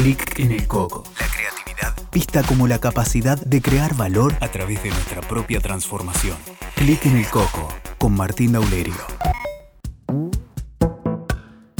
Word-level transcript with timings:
Clic 0.00 0.38
en 0.38 0.52
el 0.52 0.68
coco. 0.68 1.02
La 1.18 1.26
creatividad 1.26 1.92
Vista 2.12 2.44
como 2.44 2.68
la 2.68 2.78
capacidad 2.78 3.36
de 3.36 3.60
crear 3.60 3.96
valor 3.96 4.32
a 4.40 4.46
través 4.46 4.80
de 4.84 4.90
nuestra 4.90 5.22
propia 5.22 5.58
transformación. 5.58 6.36
Clic 6.76 7.04
en 7.06 7.16
el 7.16 7.26
coco 7.26 7.68
con 7.98 8.14
Martín 8.14 8.52
Daulerio. 8.52 8.94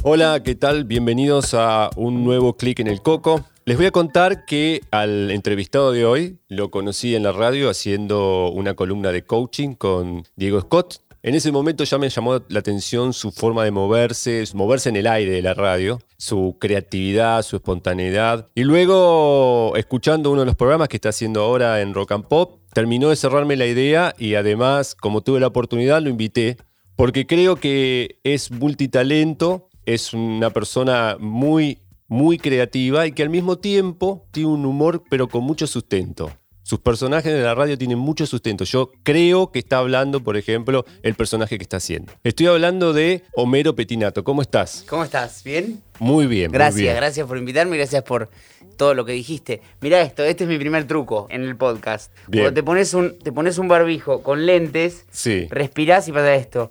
Hola, 0.03 0.43
¿qué 0.43 0.57
tal? 0.57 0.85
Bienvenidos 0.85 1.55
a 1.55 1.91
un 1.95 2.25
nuevo 2.25 2.57
Clic 2.57 2.81
en 2.81 2.89
el 2.89 3.03
Coco. 3.03 3.45
Les 3.65 3.77
voy 3.77 3.87
a 3.87 3.93
contar 3.93 4.47
que 4.47 4.81
al 4.91 5.31
entrevistado 5.31 5.93
de 5.93 6.05
hoy 6.05 6.41
lo 6.49 6.73
conocí 6.73 7.15
en 7.15 7.23
la 7.23 7.31
radio 7.31 7.71
haciendo 7.71 8.51
una 8.51 8.75
columna 8.75 9.13
de 9.13 9.23
coaching 9.23 9.77
con 9.77 10.25
Diego 10.35 10.61
Scott. 10.63 11.03
En 11.21 11.35
ese 11.35 11.51
momento 11.51 11.83
ya 11.83 11.99
me 11.99 12.09
llamó 12.09 12.41
la 12.49 12.61
atención 12.61 13.13
su 13.13 13.33
forma 13.33 13.65
de 13.65 13.73
moverse, 13.73 14.45
moverse 14.55 14.89
en 14.89 14.95
el 14.95 15.09
aire 15.09 15.33
de 15.33 15.43
la 15.43 15.53
radio, 15.53 15.99
su 16.17 16.57
creatividad, 16.61 17.43
su 17.43 17.57
espontaneidad. 17.57 18.47
Y 18.55 18.63
luego, 18.63 19.73
escuchando 19.77 20.31
uno 20.31 20.43
de 20.43 20.47
los 20.47 20.55
programas 20.55 20.89
que 20.89 20.97
está 20.97 21.09
haciendo 21.09 21.43
ahora 21.43 21.81
en 21.81 21.93
Rock 21.93 22.13
and 22.13 22.27
Pop, 22.27 22.61
terminó 22.73 23.09
de 23.09 23.17
cerrarme 23.17 23.57
la 23.57 23.67
idea 23.67 24.15
y 24.17 24.37
además, 24.37 24.95
como 24.95 25.21
tuve 25.21 25.41
la 25.41 25.49
oportunidad, 25.49 26.01
lo 26.01 26.09
invité 26.09 26.57
porque 26.95 27.27
creo 27.27 27.57
que 27.57 28.21
es 28.23 28.53
multitalento, 28.53 29.69
es 29.87 30.15
una 30.15 30.51
persona 30.51 31.17
muy, 31.19 31.79
muy 32.07 32.39
creativa 32.39 33.09
y 33.09 33.13
que 33.13 33.25
al 33.25 33.31
mismo 33.31 33.59
tiempo 33.59 34.27
tiene 34.31 34.51
un 34.51 34.65
humor 34.65 35.03
pero 35.11 35.29
con 35.29 35.43
mucho 35.43 35.67
sustento. 35.67 36.31
Sus 36.69 36.81
personajes 36.81 37.33
de 37.33 37.41
la 37.41 37.55
radio 37.55 37.79
tienen 37.79 37.99
mucho 37.99 38.27
sustento. 38.27 38.63
Yo 38.65 38.93
creo 39.03 39.51
que 39.51 39.59
está 39.59 39.79
hablando, 39.79 40.23
por 40.23 40.37
ejemplo, 40.37 40.85
el 41.03 41.15
personaje 41.15 41.57
que 41.57 41.63
está 41.63 41.79
haciendo. 41.79 42.13
Estoy 42.25 42.49
hablando 42.49 42.93
de 42.93 43.25
Homero 43.33 43.75
Petinato. 43.75 44.23
¿Cómo 44.23 44.43
estás? 44.43 44.85
¿Cómo 44.87 45.03
estás? 45.03 45.43
¿Bien? 45.45 45.81
Muy 45.99 46.27
bien. 46.27 46.51
muy 46.51 46.59
Gracias, 46.59 46.83
bien. 46.83 46.95
gracias 46.97 47.27
por 47.27 47.39
invitarme, 47.39 47.79
gracias 47.79 48.03
por 48.03 48.29
todo 48.77 48.93
lo 48.93 49.07
que 49.07 49.13
dijiste. 49.13 49.63
Mira 49.81 50.03
esto, 50.03 50.23
este 50.25 50.45
es 50.45 50.51
mi 50.51 50.59
primer 50.59 50.87
truco 50.87 51.27
en 51.31 51.43
el 51.43 51.57
podcast. 51.57 52.13
Bien. 52.27 52.45
Cuando 52.45 52.61
te 52.61 52.63
pones 52.63 52.93
un, 52.93 53.19
te 53.19 53.33
pones 53.33 53.57
un 53.57 53.67
barbijo 53.69 54.23
con 54.23 54.45
lentes, 54.45 55.07
Sí. 55.11 55.47
respirás 55.51 56.07
y 56.09 56.13
pasa 56.13 56.35
esto. 56.35 56.71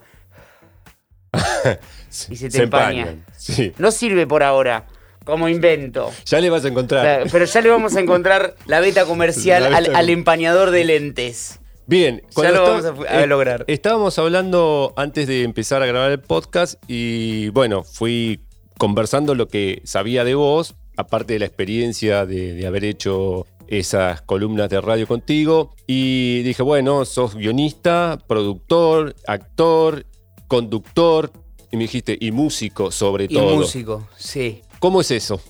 y 2.30 2.36
se 2.36 2.48
te 2.50 2.62
empaña. 2.62 3.16
Sí. 3.36 3.72
No 3.78 3.90
sirve 3.90 4.28
por 4.28 4.44
ahora 4.44 4.86
como 5.28 5.46
invento. 5.46 6.10
Ya 6.24 6.40
le 6.40 6.48
vas 6.48 6.64
a 6.64 6.68
O 6.68 6.70
encontrar. 6.70 7.04
sea, 7.04 7.30
pero 7.30 7.44
ya 7.44 7.60
le 7.60 7.68
vamos 7.68 7.94
a 7.94 8.00
encontrar 8.00 8.54
la 8.64 8.80
beta 8.80 9.04
comercial 9.04 9.62
La 9.70 9.80
beta 9.80 9.98
al, 9.98 10.08
empañador 10.08 10.70
de 10.70 10.84
lentes. 10.84 11.60
Bien, 11.86 12.22
Ya 12.34 12.50
lo 12.50 12.62
vamos 12.62 12.84
a 13.06 13.18
a 13.22 13.26
lograr. 13.26 13.64
Estábamos 13.68 14.18
hablando 14.18 14.94
antes 14.96 15.26
de 15.26 15.42
empezar 15.42 15.82
a 15.82 15.86
grabar 15.86 16.10
el 16.12 16.20
podcast 16.20 16.82
y 16.88 17.50
bueno, 17.50 17.84
fui 17.84 18.40
conversando 18.78 19.34
lo 19.34 19.48
que 19.48 19.82
sabía 19.84 20.24
de 20.24 20.34
vos, 20.34 20.76
aparte 20.96 21.34
de 21.34 21.40
la 21.40 21.44
experiencia 21.44 22.24
de, 22.24 22.54
de 22.54 22.66
haber 22.66 22.84
hecho 22.84 23.46
esas 23.66 24.22
columnas 24.22 24.70
de 24.70 24.80
radio 24.80 25.06
contigo. 25.06 25.74
Y 25.86 26.40
dije, 26.42 26.62
bueno, 26.62 27.04
sos 27.04 27.34
guionista, 27.34 28.18
productor, 28.26 29.14
actor, 29.26 30.06
conductor. 30.46 31.30
Y 31.70 31.76
me 31.76 31.82
dijiste, 31.82 32.16
y 32.18 32.30
músico 32.32 32.90
sobre 32.90 33.24
Y 33.24 33.28
todo. 33.28 33.56
músico, 33.56 34.08
sí. 34.16 34.62
¿Cómo 34.78 35.00
es 35.00 35.10
eso? 35.10 35.40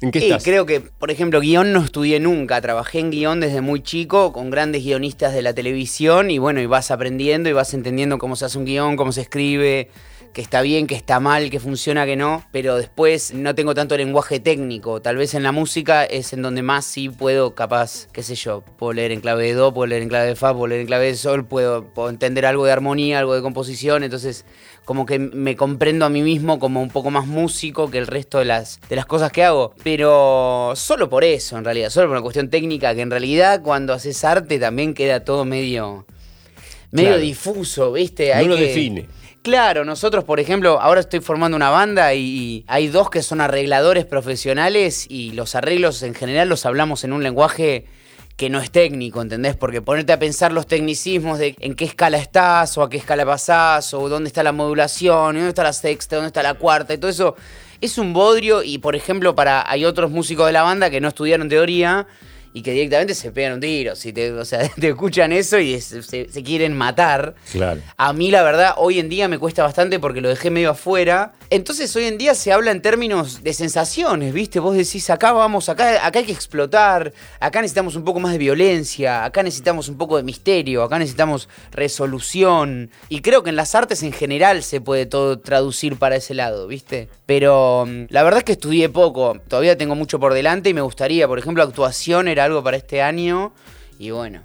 ¿En 0.00 0.12
qué 0.12 0.38
creo 0.44 0.64
que, 0.64 0.80
por 0.80 1.10
ejemplo, 1.10 1.40
guion 1.40 1.72
no 1.72 1.82
estudié 1.82 2.20
nunca. 2.20 2.60
Trabajé 2.60 3.00
en 3.00 3.10
guion 3.10 3.40
desde 3.40 3.60
muy 3.60 3.82
chico 3.82 4.32
con 4.32 4.48
grandes 4.50 4.84
guionistas 4.84 5.34
de 5.34 5.42
la 5.42 5.54
televisión 5.54 6.30
y 6.30 6.38
bueno, 6.38 6.60
y 6.60 6.66
vas 6.66 6.92
aprendiendo 6.92 7.48
y 7.48 7.52
vas 7.52 7.74
entendiendo 7.74 8.18
cómo 8.18 8.36
se 8.36 8.44
hace 8.44 8.58
un 8.58 8.64
guion, 8.64 8.96
cómo 8.96 9.10
se 9.10 9.22
escribe, 9.22 9.90
que 10.38 10.42
está 10.42 10.62
bien, 10.62 10.86
que 10.86 10.94
está 10.94 11.18
mal, 11.18 11.50
que 11.50 11.58
funciona, 11.58 12.06
que 12.06 12.14
no. 12.14 12.44
Pero 12.52 12.76
después 12.76 13.34
no 13.34 13.56
tengo 13.56 13.74
tanto 13.74 13.96
lenguaje 13.96 14.38
técnico. 14.38 15.02
Tal 15.02 15.16
vez 15.16 15.34
en 15.34 15.42
la 15.42 15.50
música 15.50 16.04
es 16.04 16.32
en 16.32 16.42
donde 16.42 16.62
más 16.62 16.84
sí 16.84 17.08
puedo, 17.08 17.56
capaz, 17.56 18.06
qué 18.12 18.22
sé 18.22 18.36
yo, 18.36 18.62
puedo 18.78 18.92
leer 18.92 19.10
en 19.10 19.20
clave 19.20 19.46
de 19.48 19.54
do, 19.54 19.74
puedo 19.74 19.88
leer 19.88 20.02
en 20.02 20.08
clave 20.08 20.28
de 20.28 20.36
fa, 20.36 20.52
puedo 20.52 20.68
leer 20.68 20.82
en 20.82 20.86
clave 20.86 21.06
de 21.06 21.16
sol, 21.16 21.44
puedo, 21.44 21.92
puedo 21.92 22.08
entender 22.08 22.46
algo 22.46 22.64
de 22.64 22.70
armonía, 22.70 23.18
algo 23.18 23.34
de 23.34 23.42
composición. 23.42 24.04
Entonces, 24.04 24.44
como 24.84 25.06
que 25.06 25.18
me 25.18 25.56
comprendo 25.56 26.04
a 26.04 26.08
mí 26.08 26.22
mismo 26.22 26.60
como 26.60 26.80
un 26.82 26.90
poco 26.90 27.10
más 27.10 27.26
músico 27.26 27.90
que 27.90 27.98
el 27.98 28.06
resto 28.06 28.38
de 28.38 28.44
las, 28.44 28.78
de 28.88 28.94
las 28.94 29.06
cosas 29.06 29.32
que 29.32 29.42
hago. 29.42 29.74
Pero 29.82 30.72
solo 30.76 31.10
por 31.10 31.24
eso, 31.24 31.58
en 31.58 31.64
realidad, 31.64 31.90
solo 31.90 32.06
por 32.06 32.12
una 32.16 32.22
cuestión 32.22 32.48
técnica, 32.48 32.94
que 32.94 33.00
en 33.00 33.10
realidad 33.10 33.60
cuando 33.60 33.92
haces 33.92 34.22
arte 34.22 34.60
también 34.60 34.94
queda 34.94 35.24
todo 35.24 35.44
medio, 35.44 36.06
medio 36.92 37.08
Claro. 37.08 37.22
difuso, 37.22 37.90
¿viste? 37.92 38.32
No 38.36 38.46
lo 38.50 38.54
que- 38.56 38.62
define. 38.62 39.17
Claro, 39.42 39.84
nosotros, 39.84 40.24
por 40.24 40.40
ejemplo, 40.40 40.80
ahora 40.80 41.00
estoy 41.00 41.20
formando 41.20 41.56
una 41.56 41.70
banda 41.70 42.12
y 42.14 42.64
hay 42.66 42.88
dos 42.88 43.08
que 43.08 43.22
son 43.22 43.40
arregladores 43.40 44.04
profesionales 44.04 45.06
y 45.08 45.32
los 45.32 45.54
arreglos 45.54 46.02
en 46.02 46.14
general 46.14 46.48
los 46.48 46.66
hablamos 46.66 47.04
en 47.04 47.12
un 47.12 47.22
lenguaje 47.22 47.86
que 48.36 48.50
no 48.50 48.60
es 48.60 48.70
técnico, 48.70 49.22
¿entendés? 49.22 49.56
Porque 49.56 49.80
ponerte 49.80 50.12
a 50.12 50.18
pensar 50.18 50.52
los 50.52 50.66
tecnicismos 50.66 51.38
de 51.38 51.56
en 51.58 51.74
qué 51.74 51.84
escala 51.84 52.18
estás 52.18 52.76
o 52.78 52.82
a 52.82 52.90
qué 52.90 52.96
escala 52.96 53.24
pasás 53.24 53.94
o 53.94 54.08
dónde 54.08 54.28
está 54.28 54.42
la 54.42 54.52
modulación, 54.52 55.34
dónde 55.34 55.48
está 55.48 55.62
la 55.62 55.72
sexta, 55.72 56.16
dónde 56.16 56.28
está 56.28 56.42
la 56.42 56.54
cuarta 56.54 56.94
y 56.94 56.98
todo 56.98 57.10
eso 57.10 57.36
es 57.80 57.96
un 57.98 58.12
bodrio 58.12 58.62
y, 58.62 58.78
por 58.78 58.96
ejemplo, 58.96 59.34
para 59.34 59.68
hay 59.68 59.84
otros 59.84 60.10
músicos 60.10 60.46
de 60.46 60.52
la 60.52 60.62
banda 60.62 60.90
que 60.90 61.00
no 61.00 61.08
estudiaron 61.08 61.48
teoría 61.48 62.06
y 62.58 62.62
que 62.62 62.72
directamente 62.72 63.14
se 63.14 63.30
pegan 63.30 63.52
un 63.52 63.60
tiro, 63.60 63.94
si 63.94 64.12
te, 64.12 64.32
o 64.32 64.44
sea, 64.44 64.68
te 64.80 64.88
escuchan 64.88 65.30
eso 65.30 65.60
y 65.60 65.80
se 65.80 66.42
quieren 66.42 66.76
matar. 66.76 67.36
Claro. 67.52 67.80
A 67.96 68.12
mí 68.12 68.32
la 68.32 68.42
verdad 68.42 68.74
hoy 68.78 68.98
en 68.98 69.08
día 69.08 69.28
me 69.28 69.38
cuesta 69.38 69.62
bastante 69.62 70.00
porque 70.00 70.20
lo 70.20 70.28
dejé 70.28 70.50
medio 70.50 70.70
afuera. 70.70 71.34
Entonces 71.50 71.94
hoy 71.94 72.06
en 72.06 72.18
día 72.18 72.34
se 72.34 72.52
habla 72.52 72.72
en 72.72 72.82
términos 72.82 73.44
de 73.44 73.54
sensaciones, 73.54 74.34
¿viste? 74.34 74.58
Vos 74.58 74.76
decís, 74.76 75.08
acá 75.08 75.30
vamos, 75.30 75.68
acá, 75.68 76.04
acá 76.04 76.18
hay 76.18 76.24
que 76.24 76.32
explotar, 76.32 77.12
acá 77.38 77.62
necesitamos 77.62 77.94
un 77.94 78.04
poco 78.04 78.18
más 78.18 78.32
de 78.32 78.38
violencia, 78.38 79.24
acá 79.24 79.44
necesitamos 79.44 79.88
un 79.88 79.96
poco 79.96 80.16
de 80.16 80.24
misterio, 80.24 80.82
acá 80.82 80.98
necesitamos 80.98 81.48
resolución. 81.70 82.90
Y 83.08 83.20
creo 83.20 83.44
que 83.44 83.50
en 83.50 83.56
las 83.56 83.76
artes 83.76 84.02
en 84.02 84.12
general 84.12 84.64
se 84.64 84.80
puede 84.80 85.06
todo 85.06 85.38
traducir 85.38 85.96
para 85.96 86.16
ese 86.16 86.34
lado, 86.34 86.66
¿viste? 86.66 87.08
Pero 87.24 87.86
mm, 87.86 88.06
la 88.08 88.24
verdad 88.24 88.38
es 88.38 88.44
que 88.44 88.52
estudié 88.52 88.88
poco, 88.88 89.38
todavía 89.46 89.78
tengo 89.78 89.94
mucho 89.94 90.18
por 90.18 90.34
delante 90.34 90.70
y 90.70 90.74
me 90.74 90.80
gustaría, 90.80 91.28
por 91.28 91.38
ejemplo, 91.38 91.62
actuación 91.62 92.26
era 92.26 92.47
algo 92.48 92.62
para 92.64 92.76
este 92.76 93.00
año 93.02 93.52
y 93.98 94.10
bueno. 94.10 94.42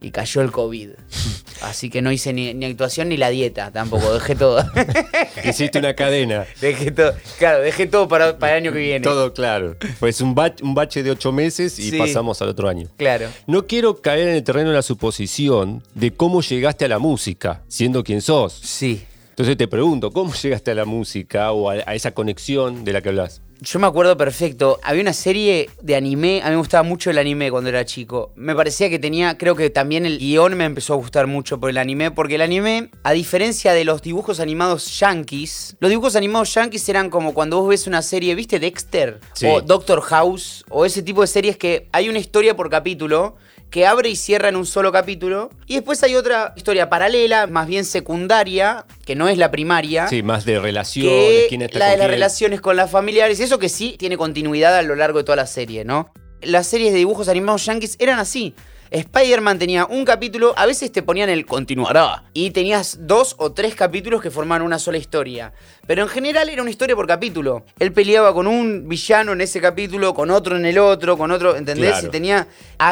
Y 0.00 0.12
cayó 0.12 0.42
el 0.42 0.52
COVID. 0.52 0.90
Así 1.62 1.90
que 1.90 2.02
no 2.02 2.12
hice 2.12 2.32
ni, 2.32 2.54
ni 2.54 2.66
actuación 2.66 3.08
ni 3.08 3.16
la 3.16 3.30
dieta 3.30 3.72
tampoco, 3.72 4.14
dejé 4.14 4.36
todo. 4.36 4.64
Hiciste 5.44 5.80
una 5.80 5.94
cadena. 5.94 6.46
dejé 6.60 6.92
todo. 6.92 7.14
Claro, 7.38 7.62
dejé 7.62 7.88
todo 7.88 8.06
para, 8.06 8.38
para 8.38 8.52
el 8.58 8.62
año 8.64 8.72
que 8.72 8.78
viene. 8.78 9.00
Todo 9.00 9.32
claro. 9.34 9.76
Pues 9.98 10.20
un, 10.20 10.36
bach- 10.36 10.62
un 10.62 10.74
bache 10.74 11.02
de 11.02 11.10
ocho 11.10 11.32
meses 11.32 11.76
y 11.80 11.90
Sí. 11.90 11.98
pasamos 11.98 12.40
al 12.42 12.48
otro 12.50 12.68
año. 12.68 12.86
Claro. 12.96 13.28
No 13.48 13.66
quiero 13.66 14.00
caer 14.00 14.28
en 14.28 14.34
el 14.36 14.44
terreno 14.44 14.68
de 14.70 14.76
la 14.76 14.82
suposición 14.82 15.82
de 15.94 16.12
cómo 16.12 16.42
llegaste 16.42 16.84
a 16.84 16.88
la 16.88 17.00
música, 17.00 17.62
siendo 17.66 18.04
quien 18.04 18.22
sos. 18.22 18.52
Sí. 18.52 19.04
Entonces 19.30 19.56
te 19.56 19.66
pregunto, 19.66 20.12
¿cómo 20.12 20.32
llegaste 20.32 20.70
a 20.70 20.74
la 20.76 20.84
música 20.84 21.50
o 21.50 21.70
a, 21.70 21.74
a 21.86 21.94
esa 21.96 22.12
conexión 22.12 22.84
de 22.84 22.92
la 22.92 23.00
que 23.02 23.08
hablas? 23.08 23.40
Yo 23.60 23.80
me 23.80 23.88
acuerdo 23.88 24.16
perfecto. 24.16 24.78
Había 24.84 25.02
una 25.02 25.12
serie 25.12 25.68
de 25.82 25.96
anime. 25.96 26.40
A 26.42 26.46
mí 26.46 26.50
me 26.52 26.58
gustaba 26.58 26.84
mucho 26.84 27.10
el 27.10 27.18
anime 27.18 27.50
cuando 27.50 27.68
era 27.70 27.84
chico. 27.84 28.30
Me 28.36 28.54
parecía 28.54 28.88
que 28.88 29.00
tenía. 29.00 29.36
Creo 29.36 29.56
que 29.56 29.68
también 29.68 30.06
el 30.06 30.18
guion 30.18 30.56
me 30.56 30.64
empezó 30.64 30.94
a 30.94 30.96
gustar 30.96 31.26
mucho 31.26 31.58
por 31.58 31.68
el 31.70 31.78
anime. 31.78 32.12
Porque 32.12 32.36
el 32.36 32.42
anime, 32.42 32.90
a 33.02 33.12
diferencia 33.12 33.72
de 33.72 33.84
los 33.84 34.00
dibujos 34.00 34.38
animados 34.38 35.00
yankees, 35.00 35.76
los 35.80 35.90
dibujos 35.90 36.14
animados 36.14 36.54
yankees 36.54 36.88
eran 36.88 37.10
como 37.10 37.34
cuando 37.34 37.60
vos 37.60 37.68
ves 37.70 37.86
una 37.88 38.02
serie, 38.02 38.34
¿viste? 38.36 38.60
Dexter 38.60 39.18
Sí. 39.32 39.46
o 39.46 39.60
Doctor 39.60 40.02
House 40.02 40.64
o 40.68 40.84
ese 40.84 41.02
tipo 41.02 41.22
de 41.22 41.26
series 41.26 41.56
que 41.56 41.88
hay 41.90 42.08
una 42.08 42.18
historia 42.20 42.54
por 42.54 42.70
capítulo 42.70 43.36
que 43.70 43.86
abre 43.86 44.08
y 44.08 44.16
cierra 44.16 44.48
en 44.48 44.56
un 44.56 44.66
solo 44.66 44.92
capítulo. 44.92 45.50
Y 45.66 45.74
después 45.74 46.02
hay 46.02 46.14
otra 46.16 46.54
historia 46.56 46.88
paralela, 46.88 47.46
más 47.46 47.66
bien 47.66 47.84
secundaria, 47.84 48.86
que 49.04 49.14
no 49.14 49.28
es 49.28 49.38
la 49.38 49.50
primaria 49.50 50.08
Sí, 50.08 50.22
más 50.22 50.44
de 50.44 50.58
relaciones, 50.58 51.12
que 51.12 51.46
quién 51.48 51.62
está 51.62 51.78
la 51.78 51.86
con 51.86 51.92
de 51.92 51.98
las 51.98 52.10
relaciones 52.10 52.60
con 52.60 52.76
las 52.76 52.90
familiares, 52.90 53.40
eso 53.40 53.58
que 53.58 53.68
sí 53.68 53.96
tiene 53.98 54.16
continuidad 54.16 54.76
a 54.76 54.82
lo 54.82 54.94
largo 54.94 55.18
de 55.18 55.24
toda 55.24 55.36
la 55.36 55.46
serie, 55.46 55.84
¿no? 55.84 56.12
Las 56.40 56.66
series 56.66 56.92
de 56.92 56.98
dibujos 56.98 57.28
animados 57.28 57.64
yankees 57.66 57.96
eran 57.98 58.18
así. 58.18 58.54
Spider-Man 58.90 59.58
tenía 59.58 59.86
un 59.86 60.04
capítulo, 60.04 60.54
a 60.56 60.66
veces 60.66 60.90
te 60.92 61.02
ponían 61.02 61.28
el 61.28 61.46
continuará. 61.46 62.24
Y 62.32 62.50
tenías 62.50 62.98
dos 63.02 63.34
o 63.38 63.52
tres 63.52 63.74
capítulos 63.74 64.22
que 64.22 64.30
formaban 64.30 64.62
una 64.62 64.78
sola 64.78 64.98
historia. 64.98 65.52
Pero 65.86 66.02
en 66.02 66.08
general 66.08 66.48
era 66.50 66.60
una 66.60 66.70
historia 66.70 66.94
por 66.94 67.06
capítulo. 67.06 67.64
Él 67.78 67.92
peleaba 67.92 68.34
con 68.34 68.46
un 68.46 68.88
villano 68.88 69.32
en 69.32 69.40
ese 69.40 69.60
capítulo, 69.60 70.12
con 70.12 70.30
otro 70.30 70.56
en 70.56 70.66
el 70.66 70.78
otro, 70.78 71.16
con 71.16 71.30
otro, 71.30 71.56
¿entendés? 71.56 71.92
Claro. 71.92 72.06
Y 72.06 72.10
tenía 72.10 72.46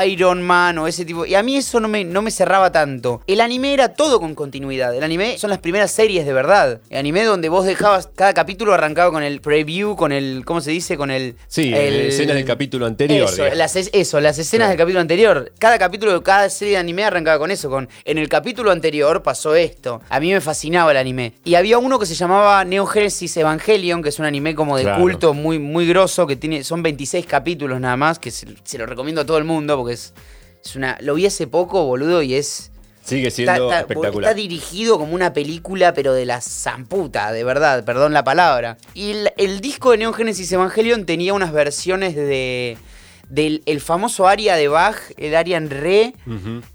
Iron 0.07 0.43
Man 0.43 0.79
o 0.79 0.87
ese 0.87 1.05
tipo. 1.05 1.27
Y 1.27 1.35
a 1.35 1.43
mí 1.43 1.57
eso 1.57 1.79
no 1.81 1.89
me, 1.89 2.05
no 2.05 2.23
me 2.23 2.31
cerraba 2.31 2.73
tanto. 2.73 3.23
El 3.27 3.41
anime 3.43 3.75
era 3.75 3.93
todo 3.95 4.19
con 4.19 4.35
continuidad. 4.35 4.95
El 4.95 5.05
anime 5.05 5.37
son 5.39 5.51
las 5.51 5.59
primeras 5.59 5.91
series 5.91 6.25
de 6.25 6.33
verdad. 6.33 6.81
El 6.89 6.99
anime 6.99 7.25
donde 7.25 7.49
vos 7.51 7.67
dejabas, 7.67 8.09
cada 8.15 8.33
capítulo 8.33 8.73
arrancaba 8.73 9.11
con 9.11 9.23
el 9.23 9.41
preview, 9.43 9.95
con 9.95 10.13
el, 10.13 10.43
¿cómo 10.47 10.61
se 10.63 10.71
dice? 10.71 10.97
Con 10.97 11.11
el... 11.11 11.37
Sí, 11.49 11.73
el- 11.75 12.01
escenas 12.07 12.37
del 12.37 12.45
capítulo 12.47 12.87
anterior. 12.87 13.25
Eso 13.27 13.37
digamos. 13.43 13.59
las, 13.59 13.77
es- 13.77 13.91
eso, 13.93 14.21
las 14.21 14.39
escenas 14.39 14.67
Claro. 14.67 14.71
del 14.71 14.79
capítulo 14.79 15.01
anterior. 15.01 15.53
Cada 15.59 15.75
capítulo 15.79 15.86
de 15.91 16.23
cada 16.23 16.49
serie 16.51 16.75
de 16.75 16.79
anime 16.79 17.05
arrancaba 17.05 17.39
con 17.39 17.51
eso, 17.51 17.71
con 17.71 17.89
en 18.05 18.19
el 18.19 18.29
capítulo 18.29 18.71
anterior 18.71 19.23
pasó 19.23 19.55
esto. 19.55 20.01
A 20.09 20.21
mí 20.21 20.33
me 20.33 20.41
fascinaba 20.41 20.91
el 20.91 20.97
anime. 20.97 21.33
Y 21.45 21.55
había 21.55 21.79
uno 21.79 21.99
que 21.99 22.07
se 22.07 22.15
llamaba 22.15 22.65
Neo 22.65 22.87
Genesis 22.87 23.37
Evangelion, 23.37 24.03
que 24.03 24.11
es 24.11 24.19
un 24.19 24.25
anime 24.27 24.55
como 24.55 24.77
de 24.77 24.83
Claro. 24.85 25.01
culto 25.03 25.35
muy, 25.35 25.59
muy 25.59 25.87
grosso, 25.87 26.27
que 26.27 26.37
tiene, 26.37 26.65
son 26.65 26.83
26 26.83 27.27
capítulos 27.27 27.81
nada 27.81 27.97
más, 27.97 28.19
que 28.19 28.31
se, 28.31 28.47
se 28.65 28.79
lo 28.79 28.87
recomiendo 28.87 29.21
a 29.23 29.27
todo 29.27 29.39
el 29.39 29.45
mundo 29.45 29.77
porque 29.77 29.95
es, 29.95 30.13
es 30.65 30.77
una. 30.77 30.97
Lo 31.01 31.15
vi 31.15 31.27
hace 31.27 31.47
poco, 31.47 31.85
boludo, 31.85 32.23
y 32.23 32.35
es. 32.35 32.71
Sigue 33.05 33.29
Está, 33.29 33.37
siendo 33.37 33.67
está- 33.67 33.81
espectacular. 33.83 34.31
está 34.31 34.35
dirigido 34.35 34.99
como 34.99 35.15
una 35.15 35.33
película, 35.33 35.95
pero 35.95 36.13
de 36.13 36.27
la 36.27 36.41
zamputa, 36.41 37.31
de 37.31 37.45
verdad, 37.45 37.85
perdón 37.85 38.13
la 38.13 38.25
palabra. 38.25 38.79
Y 38.95 39.13
el, 39.13 39.33
el 39.37 39.61
disco 39.61 39.93
de 39.93 39.99
Neon 39.99 40.13
Genesis 40.13 40.51
Evangelion 40.51 41.07
tenía 41.07 41.33
unas 41.33 41.53
versiones 41.53 42.17
de 42.17 42.77
del 43.29 43.63
el 43.67 43.81
famoso 43.81 44.27
aria 44.27 44.55
de 44.57 44.69
Bach, 44.69 44.97
el 45.17 45.35
aria 45.35 45.57
en 45.57 45.71
re, 45.71 46.15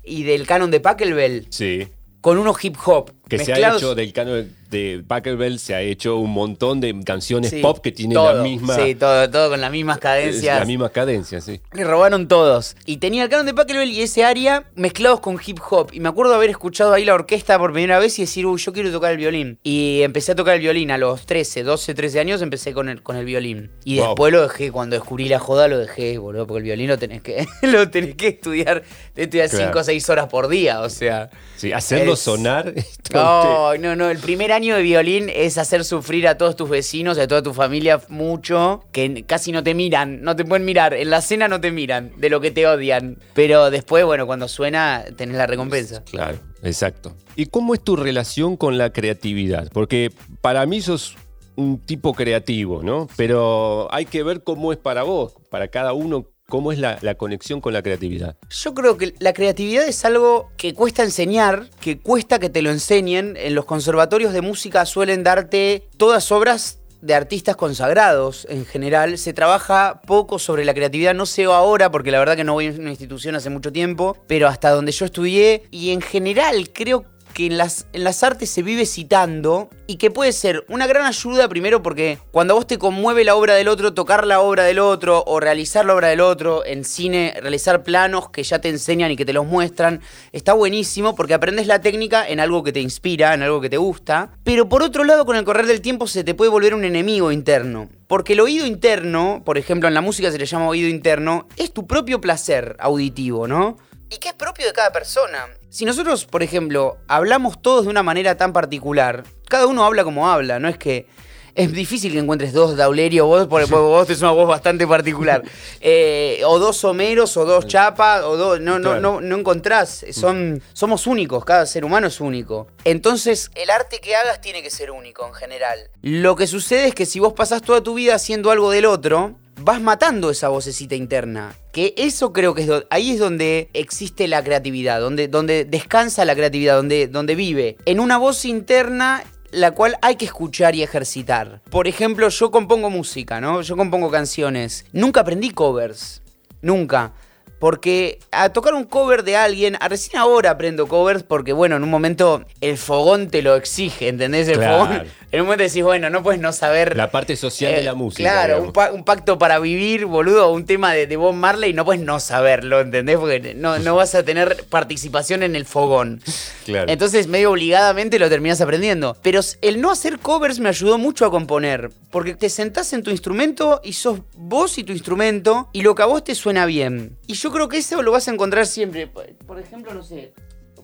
y 0.04 0.24
del 0.24 0.46
canon 0.48 0.72
de 0.72 0.80
Pachelbel, 0.80 1.48
Sí. 1.50 1.88
con 2.22 2.38
unos 2.38 2.64
hip 2.64 2.76
hop. 2.86 3.12
Que 3.38 3.46
se 3.46 3.54
ha 3.54 3.76
hecho 3.76 3.96
del 3.96 4.12
canon 4.14 4.50
de 4.70 5.04
Pachelbel, 5.06 5.60
se 5.60 5.76
ha 5.76 5.82
hecho 5.82 6.16
un 6.18 6.32
montón 6.32 6.80
de 6.80 6.96
canciones 7.04 7.50
Sí, 7.52 7.62
pop 7.62 7.80
que 7.80 7.92
tienen 7.92 8.16
todo, 8.16 8.34
la 8.34 8.42
misma, 8.44 8.76
Sí, 8.78 8.96
todo, 8.96 9.30
todo 9.30 9.50
con 9.50 9.60
las 9.60 9.72
mismas 9.72 9.98
cadencias. 10.00 10.60
la 10.60 10.66
misma 10.66 10.90
cadencia, 10.90 11.42
sí. 11.42 11.60
Le 11.74 11.84
robaron 11.84 12.28
todos. 12.30 12.76
Y 12.86 12.98
tenía 12.98 13.24
el 13.24 13.30
canon 13.30 13.46
de 13.46 13.54
Pachelbel 13.54 13.90
y 13.92 14.02
ese 14.02 14.24
área 14.24 14.64
mezclados 14.76 15.20
con 15.20 15.38
hip 15.46 15.60
hop. 15.70 15.90
Y 15.92 16.00
me 16.00 16.08
acuerdo 16.10 16.36
haber 16.36 16.50
escuchado 16.50 16.94
ahí 16.94 17.04
la 17.04 17.14
orquesta 17.16 17.58
por 17.60 17.74
primera 17.74 18.00
vez 18.00 18.18
y 18.20 18.22
decir, 18.24 18.46
uy, 18.46 18.60
yo 18.62 18.72
quiero 18.72 18.92
tocar 18.92 19.12
el 19.12 19.18
violín. 19.18 19.60
Y 19.64 20.02
empecé 20.04 20.32
a 20.32 20.36
tocar 20.36 20.56
el 20.56 20.62
violín 20.62 20.92
a 20.92 20.98
los 20.98 21.26
13, 21.26 21.64
12, 21.64 21.94
13 21.94 22.20
años, 22.22 22.42
empecé 22.42 22.72
con 22.74 22.88
el, 22.88 23.04
con 23.04 23.18
el 23.18 23.26
violín. 23.26 23.72
Y 23.84 23.98
Wow. 23.98 24.08
después 24.08 24.32
lo 24.34 24.42
dejé, 24.44 24.72
cuando 24.72 24.96
descubrí 24.96 25.28
la 25.28 25.40
joda, 25.40 25.68
lo 25.68 25.78
dejé, 25.80 26.18
boludo, 26.18 26.48
porque 26.48 26.60
el 26.60 26.64
violín 26.64 26.88
lo 26.88 26.98
tenés 26.98 27.22
que, 27.22 27.46
lo 27.64 27.90
tenés 27.90 28.16
que 28.16 28.28
estudiar, 28.30 28.84
de 29.16 29.24
estudiar 29.24 29.50
Claro. 29.50 29.66
5 29.66 29.80
o 29.80 29.84
6 29.84 30.10
horas 30.10 30.28
por 30.28 30.48
día, 30.48 30.80
o 30.82 30.90
sea. 30.90 31.30
Sí, 31.58 31.74
hacerlo 31.74 32.14
Es- 32.14 32.20
sonar. 32.20 32.74
No, 33.22 33.78
no, 33.78 33.96
no. 33.96 34.10
El 34.10 34.20
primer 34.20 34.52
año 34.52 34.76
de 34.76 34.82
violín 34.82 35.30
es 35.34 35.58
hacer 35.58 35.84
sufrir 35.84 36.28
a 36.28 36.38
todos 36.38 36.56
tus 36.56 36.70
vecinos, 36.70 37.18
a 37.18 37.28
toda 37.28 37.42
tu 37.42 37.54
familia 37.54 38.02
mucho, 38.10 38.84
que 38.92 39.24
casi 39.26 39.52
no 39.52 39.64
te 39.64 39.74
miran, 39.74 40.22
no 40.22 40.36
te 40.36 40.46
pueden 40.46 40.66
mirar. 40.66 40.94
En 40.94 41.10
la 41.10 41.22
cena 41.22 41.48
no 41.48 41.62
te 41.62 41.72
miran, 41.72 42.12
de 42.18 42.30
lo 42.30 42.42
que 42.42 42.52
te 42.52 42.68
odian. 42.68 43.18
Pero 43.34 43.70
después, 43.70 44.06
bueno, 44.06 44.26
cuando 44.26 44.48
suena, 44.48 45.06
tenés 45.16 45.38
la 45.38 45.48
recompensa. 45.48 46.04
Claro, 46.04 46.38
exacto. 46.64 47.16
¿Y 47.36 47.46
cómo 47.48 47.74
es 47.74 47.82
tu 47.82 47.96
relación 47.96 48.58
con 48.58 48.78
la 48.78 48.92
creatividad? 48.92 49.70
Porque 49.72 50.12
para 50.42 50.66
mí 50.66 50.82
sos 50.82 51.16
un 51.56 51.80
tipo 51.80 52.14
creativo, 52.14 52.82
¿no? 52.84 53.08
Pero 53.16 53.88
hay 53.94 54.06
que 54.06 54.24
ver 54.24 54.44
cómo 54.44 54.72
es 54.72 54.78
para 54.78 55.04
vos, 55.04 55.34
para 55.50 55.68
cada 55.68 55.94
uno, 55.94 56.26
cómo 56.52 56.74
es 56.74 56.80
la, 56.80 57.16
conexión 57.16 57.62
con 57.62 57.72
la 57.72 57.82
creatividad. 57.82 58.36
Yo 58.50 58.74
creo 58.74 58.98
que 58.98 59.16
la 59.20 59.32
creatividad 59.32 59.88
es 59.88 60.04
algo 60.04 60.52
que 60.58 60.74
cuesta 60.74 61.02
enseñar, 61.02 61.70
que 61.80 62.00
cuesta 62.00 62.40
que 62.40 62.50
te 62.50 62.62
lo 62.62 62.70
enseñen. 62.70 63.38
En 63.38 63.56
los 63.56 63.64
conservatorios 63.64 64.34
de 64.34 64.42
música 64.42 64.86
suelen 64.86 65.24
darte 65.24 65.88
todas 65.96 66.30
obras 66.32 66.80
de 67.02 67.16
artistas 67.16 67.56
consagrados 67.56 68.46
en 68.50 68.66
general. 68.66 69.18
Se 69.18 69.32
trabaja 69.32 70.02
poco 70.06 70.40
sobre 70.40 70.66
la 70.66 70.74
creatividad, 70.74 71.14
no 71.14 71.26
sé 71.26 71.46
ahora, 71.46 71.90
porque 71.90 72.12
la 72.12 72.20
verdad 72.20 72.36
que 72.36 72.44
no 72.44 72.54
voy 72.54 72.68
a 72.68 72.72
una 72.72 72.90
institución 72.90 73.36
hace 73.36 73.50
mucho 73.50 73.72
tiempo, 73.72 74.18
pero 74.28 74.50
hasta 74.50 74.72
donde 74.72 74.92
yo 74.92 75.06
estudié, 75.06 75.64
y 75.72 75.92
en 75.92 76.02
general 76.02 76.70
creo 76.74 77.06
que 77.32 77.46
en 77.48 77.58
las, 77.58 77.88
en 77.94 78.04
las 78.04 78.24
artes 78.24 78.50
se 78.50 78.62
vive 78.62 78.86
citando 78.86 79.70
y 79.88 79.96
que 79.96 80.12
puede 80.12 80.32
ser 80.32 80.66
una 80.70 80.88
gran 80.88 81.06
ayuda 81.06 81.48
primero 81.48 81.82
porque 81.82 82.20
cuando 82.32 82.54
a 82.54 82.58
vos 82.58 82.68
te 82.68 82.78
conmueve 82.78 83.24
la 83.24 83.36
obra 83.36 83.56
del 83.56 83.68
otro, 83.68 83.94
tocar 83.94 84.26
la 84.28 84.40
obra 84.40 84.64
del 84.64 84.80
otro 84.80 85.24
o 85.26 85.40
realizar 85.40 85.86
la 85.86 85.96
obra 85.96 86.10
del 86.10 86.22
otro, 86.22 86.66
en 86.66 86.86
cine 86.86 87.34
realizar 87.42 87.84
planos 87.84 88.30
que 88.30 88.44
ya 88.44 88.60
te 88.60 88.70
enseñan 88.70 89.12
y 89.12 89.16
que 89.16 89.26
te 89.26 89.34
los 89.34 89.46
muestran, 89.46 90.02
está 90.32 90.54
buenísimo 90.54 91.16
porque 91.16 91.34
aprendes 91.34 91.68
la 91.68 91.82
técnica 91.82 92.28
en 92.28 92.40
algo 92.40 92.64
que 92.64 92.72
te 92.72 92.82
inspira, 92.82 93.34
en 93.34 93.44
algo 93.44 93.62
que 93.62 93.70
te 93.70 93.78
gusta, 93.78 94.32
pero 94.44 94.70
por 94.70 94.84
otro 94.84 95.04
lado 95.04 95.26
con 95.26 95.36
el 95.36 95.46
correr 95.46 95.68
del 95.68 95.82
tiempo 95.82 96.08
se 96.08 96.24
te 96.24 96.34
puede 96.34 96.52
volver 96.52 96.74
un 96.74 96.84
enemigo 96.84 97.32
interno. 97.32 97.90
Porque 98.08 98.34
el 98.34 98.42
oído 98.42 98.66
interno, 98.66 99.42
por 99.46 99.58
ejemplo 99.58 99.88
en 99.88 99.94
la 99.94 100.02
música 100.02 100.32
se 100.32 100.38
le 100.38 100.46
llama 100.46 100.68
oído 100.68 100.90
interno, 100.90 101.48
es 101.56 101.72
tu 101.72 101.88
propio 101.88 102.20
placer 102.20 102.76
auditivo, 102.80 103.48
¿no? 103.48 103.78
y 104.12 104.18
que 104.18 104.28
es 104.30 104.34
propio 104.36 104.68
de 104.68 104.74
cada 104.74 104.92
persona. 104.92 105.48
Si 105.72 105.86
nosotros, 105.86 106.26
por 106.26 106.44
ejemplo, 106.44 106.98
hablamos 107.08 107.62
todos 107.62 107.86
de 107.86 107.92
una 107.92 108.04
manera 108.04 108.36
tan 108.36 108.52
particular, 108.52 109.24
cada 109.48 109.68
uno 109.68 109.86
habla 109.86 110.04
como 110.04 110.30
habla, 110.30 110.60
no 110.60 110.68
es 110.68 110.78
que 110.78 111.08
es 111.56 111.72
difícil 111.72 112.12
que 112.12 112.20
encuentres 112.20 112.52
dos 112.52 112.76
Daulerio, 112.76 113.26
vos, 113.26 113.48
porque 113.48 113.74
vos 113.74 114.06
tenés 114.06 114.22
una 114.22 114.32
voz 114.32 114.50
bastante 114.50 114.86
particular, 114.86 115.42
Eh, 115.80 116.42
o 116.46 116.60
dos 116.60 116.84
Homeros, 116.84 117.38
o 117.38 117.46
dos 117.46 117.68
Chapa, 117.68 118.28
o 118.28 118.36
dos, 118.36 118.60
no, 118.60 118.80
no, 118.80 119.00
no, 119.00 119.22
no 119.22 119.38
encontrás, 119.38 120.06
son, 120.12 120.62
somos 120.74 121.08
únicos, 121.08 121.46
cada 121.46 121.66
ser 121.66 121.86
humano 121.86 122.08
es 122.08 122.20
único. 122.20 122.68
Entonces, 122.84 123.50
el 123.56 123.70
arte 123.70 124.02
que 124.02 124.14
hagas 124.14 124.42
tiene 124.42 124.62
que 124.62 124.72
ser 124.72 124.92
único 124.92 125.26
en 125.26 125.34
general. 125.34 125.90
Lo 126.02 126.36
que 126.36 126.48
sucede 126.48 126.88
es 126.88 126.96
que 126.96 127.06
si 127.06 127.22
vos 127.22 127.32
pasás 127.32 127.62
toda 127.62 127.82
tu 127.82 127.94
vida 127.94 128.16
haciendo 128.16 128.52
algo 128.52 128.72
del 128.72 128.86
otro, 128.86 129.38
vas 129.58 129.82
matando 129.82 130.30
esa 130.30 130.50
vocecita 130.50 130.96
interna. 130.96 131.56
Que 131.72 131.94
eso 131.98 132.34
creo 132.34 132.54
que 132.54 132.84
ahí 132.90 133.12
es 133.12 133.20
donde 133.20 133.70
existe 133.74 134.28
la 134.28 134.44
creatividad, 134.44 135.00
donde, 135.00 135.28
donde 135.28 135.66
descansa 135.66 136.26
la 136.26 136.36
creatividad, 136.36 136.76
donde, 136.76 137.08
donde 137.08 137.36
vive. 137.36 137.78
En 137.86 138.00
una 138.00 138.18
voz 138.18 138.46
interna 138.46 139.24
la 139.52 139.72
cual 139.72 139.98
hay 140.02 140.16
que 140.16 140.26
escuchar 140.26 140.76
y 140.76 140.84
ejercitar. 140.84 141.62
Por 141.70 141.88
ejemplo, 141.88 142.30
yo 142.30 142.52
compongo 142.52 142.90
música, 142.90 143.42
¿no? 143.42 143.62
Yo 143.62 143.76
compongo 143.76 144.10
canciones. 144.10 144.86
Nunca 144.94 145.22
aprendí 145.22 145.52
covers. 145.52 146.22
Nunca. 146.62 147.14
Porque 147.60 148.18
a 148.32 148.50
tocar 148.50 148.74
un 148.74 148.86
cover 148.86 149.24
de 149.24 149.36
alguien, 149.36 149.78
a 149.80 149.88
recién 149.88 150.20
ahora 150.20 150.50
aprendo 150.50 150.88
covers 150.88 151.22
porque, 151.22 151.54
bueno, 151.54 151.76
en 151.76 151.84
un 151.84 151.92
momento 151.92 152.44
el 152.60 152.78
fogón 152.78 153.30
te 153.30 153.44
lo 153.44 153.56
exige, 153.56 154.08
¿entendés? 154.08 154.48
El 154.48 154.56
fogón. 154.56 155.04
En 155.34 155.40
un 155.42 155.46
momento 155.48 155.64
decís, 155.64 155.82
bueno, 155.82 156.10
no 156.10 156.24
puedes 156.24 156.42
no 156.42 156.52
saber. 156.52 156.98
La 156.98 157.10
parte 157.10 157.38
social 157.38 157.72
de 157.74 157.80
Eh, 157.80 157.84
la 157.84 157.94
música. 157.94 158.30
Claro, 158.30 158.62
un, 158.62 158.74
pa- 158.74 158.92
un 158.92 159.06
pacto 159.06 159.38
para 159.38 159.60
vivir, 159.60 160.06
boludo, 160.06 160.52
un 160.52 160.66
tema 160.66 160.92
de, 160.94 161.08
de 161.08 161.16
Bob 161.16 161.34
Marley, 161.34 161.74
no 161.74 161.86
puedes 161.86 162.02
no 162.02 162.20
saberlo, 162.20 162.82
¿entendés? 162.82 163.18
Porque 163.18 163.54
no, 163.56 163.80
no 163.80 163.96
vas 163.96 164.14
a 164.14 164.24
tener 164.24 164.66
participación 164.70 165.44
en 165.44 165.56
el 165.56 165.66
fogón. 165.66 166.22
Claro. 166.64 166.92
Entonces, 166.92 167.26
medio 167.28 167.50
obligadamente 167.52 168.20
lo 168.20 168.30
terminás 168.30 168.62
aprendiendo. 168.62 169.18
Pero 169.24 169.40
el 169.64 169.82
no 169.82 169.90
hacer 169.90 170.20
covers 170.20 170.60
me 170.60 170.70
ayudó 170.70 171.00
mucho 171.00 171.26
a 171.26 171.32
componer. 171.32 171.90
Porque 172.12 172.36
te 172.36 172.50
sentás 172.50 172.94
en 172.94 173.02
tu 173.02 173.10
instrumento 173.10 173.82
y 173.84 173.94
sos 173.94 174.20
vos 174.38 174.78
y 174.78 174.84
tu 174.84 174.92
instrumento 174.94 175.70
y 175.74 175.82
lo 175.82 175.96
que 175.96 176.04
a 176.04 176.06
vos 176.06 176.24
te 176.24 176.36
suena 176.36 176.68
bien. 176.68 177.18
Y 177.26 177.34
yo 177.34 177.52
creo 177.52 177.68
que 177.68 177.78
eso 177.80 178.04
lo 178.04 178.12
vas 178.12 178.28
a 178.28 178.32
encontrar 178.32 178.68
siempre. 178.68 179.08
Por 179.08 179.60
ejemplo, 179.60 179.92
no 179.96 180.04
sé, 180.04 180.34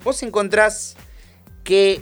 vos 0.03 0.23
encontrás 0.23 0.95
que 1.63 2.01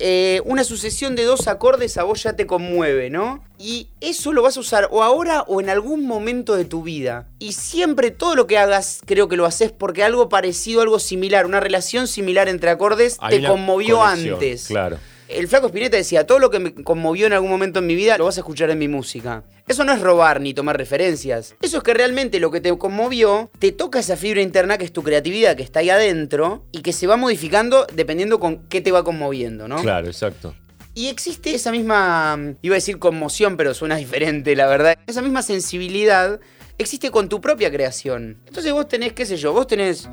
eh, 0.00 0.42
una 0.44 0.62
sucesión 0.62 1.16
de 1.16 1.24
dos 1.24 1.48
acordes 1.48 1.98
a 1.98 2.04
vos 2.04 2.22
ya 2.22 2.34
te 2.34 2.46
conmueve, 2.46 3.10
¿no? 3.10 3.42
Y 3.58 3.88
eso 4.00 4.32
lo 4.32 4.42
vas 4.42 4.56
a 4.56 4.60
usar 4.60 4.88
o 4.92 5.02
ahora 5.02 5.42
o 5.42 5.60
en 5.60 5.68
algún 5.68 6.06
momento 6.06 6.56
de 6.56 6.64
tu 6.64 6.82
vida. 6.82 7.26
Y 7.40 7.52
siempre 7.52 8.12
todo 8.12 8.36
lo 8.36 8.46
que 8.46 8.58
hagas 8.58 9.00
creo 9.04 9.28
que 9.28 9.36
lo 9.36 9.44
haces 9.44 9.72
porque 9.72 10.04
algo 10.04 10.28
parecido, 10.28 10.82
algo 10.82 11.00
similar, 11.00 11.46
una 11.46 11.58
relación 11.58 12.06
similar 12.06 12.48
entre 12.48 12.70
acordes 12.70 13.16
Hay 13.20 13.40
te 13.40 13.48
conmovió 13.48 13.98
conexión, 13.98 14.34
antes. 14.34 14.66
Claro. 14.68 14.98
El 15.28 15.46
flaco 15.46 15.66
Spinetta 15.66 15.96
decía, 15.98 16.26
todo 16.26 16.38
lo 16.38 16.50
que 16.50 16.58
me 16.58 16.72
conmovió 16.72 17.26
en 17.26 17.34
algún 17.34 17.50
momento 17.50 17.80
en 17.80 17.86
mi 17.86 17.94
vida 17.94 18.16
lo 18.16 18.24
vas 18.24 18.38
a 18.38 18.40
escuchar 18.40 18.70
en 18.70 18.78
mi 18.78 18.88
música. 18.88 19.44
Eso 19.66 19.84
no 19.84 19.92
es 19.92 20.00
robar 20.00 20.40
ni 20.40 20.54
tomar 20.54 20.78
referencias. 20.78 21.54
Eso 21.60 21.76
es 21.76 21.82
que 21.82 21.92
realmente 21.92 22.40
lo 22.40 22.50
que 22.50 22.62
te 22.62 22.76
conmovió 22.78 23.50
te 23.58 23.70
toca 23.72 23.98
esa 23.98 24.16
fibra 24.16 24.40
interna 24.40 24.78
que 24.78 24.86
es 24.86 24.92
tu 24.92 25.02
creatividad, 25.02 25.54
que 25.54 25.62
está 25.62 25.80
ahí 25.80 25.90
adentro 25.90 26.64
y 26.72 26.80
que 26.80 26.94
se 26.94 27.06
va 27.06 27.18
modificando 27.18 27.86
dependiendo 27.92 28.40
con 28.40 28.66
qué 28.68 28.80
te 28.80 28.90
va 28.90 29.04
conmoviendo, 29.04 29.68
¿no? 29.68 29.82
Claro, 29.82 30.06
exacto. 30.06 30.54
Y 30.94 31.08
existe 31.08 31.54
esa 31.54 31.70
misma, 31.72 32.54
iba 32.62 32.74
a 32.74 32.76
decir 32.76 32.98
conmoción, 32.98 33.58
pero 33.58 33.74
suena 33.74 33.96
diferente, 33.96 34.56
la 34.56 34.66
verdad. 34.66 34.98
Esa 35.06 35.20
misma 35.20 35.42
sensibilidad 35.42 36.40
existe 36.78 37.10
con 37.10 37.28
tu 37.28 37.40
propia 37.40 37.70
creación. 37.70 38.38
Entonces 38.46 38.72
vos 38.72 38.88
tenés, 38.88 39.12
qué 39.12 39.26
sé 39.26 39.36
yo, 39.36 39.52
vos 39.52 39.66
tenés... 39.66 40.08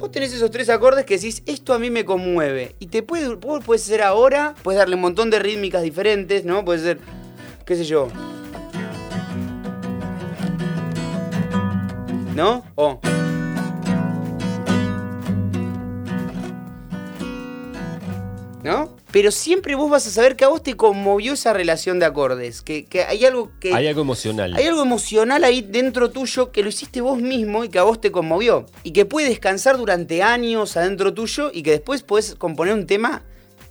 Vos 0.00 0.10
tenés 0.10 0.32
esos 0.32 0.50
tres 0.50 0.70
acordes 0.70 1.04
que 1.04 1.16
decís, 1.16 1.42
esto 1.44 1.74
a 1.74 1.78
mí 1.78 1.90
me 1.90 2.06
conmueve. 2.06 2.74
Y 2.78 2.86
te 2.86 3.02
puede, 3.02 3.34
vos 3.34 3.62
puedes 3.62 3.82
ser 3.82 4.00
ahora, 4.00 4.54
puedes 4.62 4.78
darle 4.78 4.94
un 4.94 5.02
montón 5.02 5.28
de 5.28 5.38
rítmicas 5.38 5.82
diferentes, 5.82 6.46
¿no? 6.46 6.64
Puede 6.64 6.78
ser, 6.78 6.98
qué 7.66 7.76
sé 7.76 7.84
yo. 7.84 8.08
¿No? 12.34 12.64
O... 12.76 12.98
¿No? 18.62 18.99
pero 19.12 19.30
siempre 19.30 19.74
vos 19.74 19.90
vas 19.90 20.06
a 20.06 20.10
saber 20.10 20.36
que 20.36 20.44
a 20.44 20.48
vos 20.48 20.62
te 20.62 20.76
conmovió 20.76 21.32
esa 21.32 21.52
relación 21.52 21.98
de 21.98 22.06
acordes, 22.06 22.62
que, 22.62 22.84
que, 22.84 23.02
hay 23.02 23.24
algo 23.24 23.50
que... 23.58 23.74
Hay 23.74 23.86
algo 23.88 24.02
emocional. 24.02 24.54
Hay 24.54 24.66
algo 24.66 24.82
emocional 24.82 25.42
ahí 25.42 25.62
dentro 25.62 26.10
tuyo 26.10 26.52
que 26.52 26.62
lo 26.62 26.68
hiciste 26.68 27.00
vos 27.00 27.20
mismo 27.20 27.64
y 27.64 27.68
que 27.68 27.78
a 27.78 27.82
vos 27.82 28.00
te 28.00 28.12
conmovió. 28.12 28.66
Y 28.84 28.92
que 28.92 29.04
puede 29.06 29.28
descansar 29.28 29.76
durante 29.78 30.22
años 30.22 30.76
adentro 30.76 31.12
tuyo 31.12 31.50
y 31.52 31.62
que 31.62 31.72
después 31.72 32.02
podés 32.02 32.34
componer 32.36 32.74
un 32.74 32.86
tema, 32.86 33.22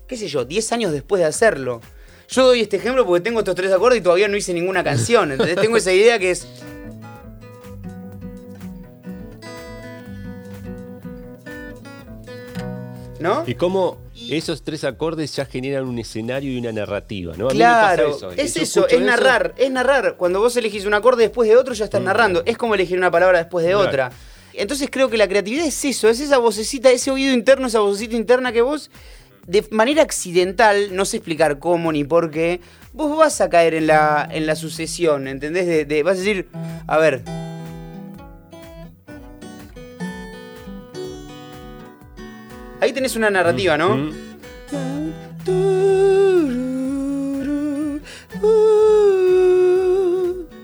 qué 0.08 0.18
sé 0.18 0.28
yo, 0.28 0.44
10 0.44 0.72
años 0.74 0.92
después 0.92 1.22
de 1.22 1.26
hacerlo. 1.26 1.82
Yo 2.28 2.46
doy 2.46 2.62
este 2.62 2.78
ejemplo 2.78 3.06
porque 3.06 3.24
tengo 3.24 3.40
estos 3.40 3.56
tres 3.56 3.72
acordes 3.72 4.00
y 4.00 4.04
todavía 4.04 4.28
no 4.28 4.36
hice 4.38 4.54
ninguna 4.54 4.84
canción. 4.84 5.32
Entonces 5.32 5.56
tengo 5.56 5.78
esa 5.78 5.94
idea 5.94 6.20
que 6.20 6.32
es... 6.32 6.48
¿No? 13.20 13.44
¿Y 13.46 13.56
cómo, 13.56 13.98
esos 14.38 14.64
tres 14.64 14.84
acordes 14.84 15.36
ya 15.36 15.46
generan 15.46 15.86
un 15.86 15.98
escenario 16.00 16.52
y 16.52 16.58
una 16.58 16.72
narrativa, 16.72 17.34
¿no? 17.38 17.48
A 17.50 17.54
mí 17.54 17.58
me 17.60 17.64
Claro, 17.64 18.12
pasa 18.12 18.28
eso. 18.28 18.32
es 18.42 18.54
Yo 18.54 18.62
eso, 18.62 18.88
es 18.88 19.02
narrar, 19.02 19.54
es 19.58 19.72
narrar. 19.72 20.16
Cuando 20.18 20.40
vos 20.40 20.56
elegís 20.58 20.86
un 20.86 20.94
acorde 20.94 21.24
después 21.24 21.50
de 21.50 21.56
otro, 21.58 21.74
ya 21.74 21.86
estás 21.86 22.02
narrando. 22.02 22.44
Es 22.46 22.58
como 22.58 22.76
elegir 22.76 22.98
una 22.98 23.12
palabra 23.12 23.40
después 23.40 23.66
de 23.66 23.72
Claro. 23.72 23.88
otra. 23.88 24.12
Entonces 24.54 24.90
creo 24.92 25.10
que 25.10 25.18
la 25.18 25.28
creatividad 25.28 25.66
es 25.66 25.86
eso, 25.86 26.10
es 26.10 26.20
esa 26.20 26.38
vocecita, 26.38 26.90
ese 26.92 27.12
oído 27.12 27.34
interno, 27.34 27.68
esa 27.68 27.80
vocecita 27.80 28.16
interna 28.16 28.52
que 28.52 28.62
vos, 28.62 28.90
de 29.48 29.66
manera 29.72 30.02
accidental, 30.04 30.96
no 30.96 31.06
sé 31.06 31.18
explicar 31.18 31.60
cómo 31.60 31.92
ni 31.92 32.04
por 32.04 32.30
qué, 32.30 32.60
vos 32.94 33.16
vas 33.18 33.42
a 33.42 33.50
caer 33.50 33.74
en 33.74 33.88
la, 33.88 34.28
en 34.32 34.46
la 34.46 34.56
sucesión, 34.56 35.28
¿entendés? 35.28 35.66
De, 35.66 35.86
de- 35.86 36.04
vas 36.04 36.16
a 36.18 36.20
decir, 36.20 36.48
a 36.88 36.98
ver. 36.98 37.24
Ahí 42.82 42.94
tenés 42.94 43.16
una 43.16 43.30
narrativa, 43.30 43.78
¿no? 43.78 43.96
Mm. 43.96 44.30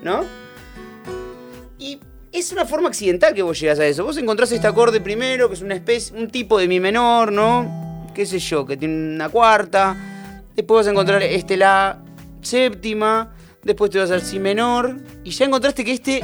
¿No? 0.03 0.23
Y 1.79 1.99
es 2.31 2.51
una 2.51 2.65
forma 2.65 2.89
accidental 2.89 3.33
que 3.33 3.41
vos 3.41 3.59
llegas 3.59 3.79
a 3.79 3.85
eso. 3.85 4.05
Vos 4.05 4.17
encontrás 4.17 4.51
este 4.51 4.67
acorde 4.67 5.01
primero, 5.01 5.49
que 5.49 5.55
es 5.55 5.61
una 5.61 5.75
especie, 5.75 6.15
un 6.15 6.29
tipo 6.29 6.57
de 6.59 6.67
mi 6.67 6.79
menor, 6.79 7.31
¿no? 7.31 8.07
Qué 8.13 8.25
sé 8.25 8.39
yo, 8.39 8.65
que 8.65 8.77
tiene 8.77 9.15
una 9.15 9.29
cuarta. 9.29 9.97
Después 10.55 10.79
vas 10.79 10.87
a 10.87 10.91
encontrar 10.91 11.21
este 11.23 11.57
la 11.57 12.01
séptima. 12.41 13.33
Después 13.63 13.91
te 13.91 13.99
vas 13.99 14.11
al 14.11 14.21
si 14.21 14.39
menor. 14.39 14.95
Y 15.23 15.31
ya 15.31 15.45
encontraste 15.45 15.83
que 15.83 15.91
este. 15.91 16.21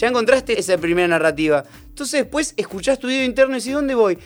Ya 0.00 0.08
encontraste 0.08 0.58
esa 0.58 0.78
primera 0.78 1.06
narrativa. 1.08 1.62
Entonces 1.88 2.22
después 2.22 2.54
escuchás 2.56 2.98
tu 2.98 3.06
video 3.08 3.22
interno 3.22 3.54
y 3.54 3.58
decís, 3.60 3.74
¿dónde 3.74 3.94
voy? 3.94 4.16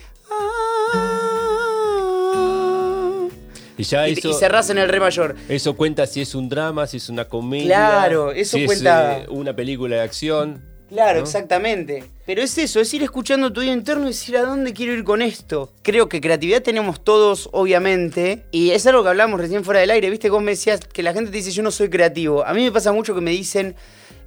Y 3.77 3.83
ya 3.83 4.07
Y, 4.07 4.13
eso, 4.13 4.29
y 4.29 4.33
cerrás 4.33 4.69
en 4.69 4.77
el 4.77 4.87
re 4.87 5.01
mayor. 5.01 5.35
eso 5.49 5.75
cuenta 5.75 6.07
si 6.07 6.21
es 6.21 6.33
un 6.33 6.47
drama, 6.47 6.87
si 6.87 6.95
es 6.95 7.09
una 7.09 7.25
comedia. 7.27 7.65
Claro, 7.65 8.31
eso 8.31 8.55
si 8.57 8.65
cuenta- 8.65 9.17
Es 9.17 9.23
eh, 9.25 9.27
una 9.31 9.53
película 9.53 9.97
de 9.97 10.01
acción. 10.01 10.63
Claro, 10.87 11.19
¿no? 11.19 11.25
exactamente. 11.25 12.05
Pero 12.25 12.41
es 12.41 12.57
eso, 12.57 12.79
es 12.79 12.93
ir 12.93 13.03
escuchando 13.03 13.51
tu 13.51 13.59
vida 13.59 13.73
interno 13.73 14.05
y 14.05 14.07
decir 14.09 14.37
a 14.37 14.43
dónde 14.43 14.71
quiero 14.71 14.93
ir 14.93 15.03
con 15.03 15.21
esto. 15.21 15.73
Creo 15.81 16.07
que 16.07 16.21
creatividad 16.21 16.61
tenemos 16.61 17.03
todos, 17.03 17.49
obviamente. 17.51 18.45
Y 18.51 18.69
es 18.71 18.87
algo 18.87 19.03
que 19.03 19.09
hablamos 19.09 19.41
recién 19.41 19.65
fuera 19.65 19.81
del 19.81 19.91
aire. 19.91 20.09
Viste 20.09 20.29
cómo 20.29 20.41
me 20.41 20.51
decías 20.51 20.79
que 20.79 21.03
la 21.03 21.11
gente 21.11 21.31
te 21.31 21.37
dice 21.37 21.51
yo 21.51 21.61
no 21.63 21.71
soy 21.71 21.89
creativo. 21.89 22.45
A 22.45 22.53
mí 22.53 22.63
me 22.63 22.71
pasa 22.71 22.93
mucho 22.93 23.13
que 23.13 23.19
me 23.19 23.31
dicen, 23.31 23.75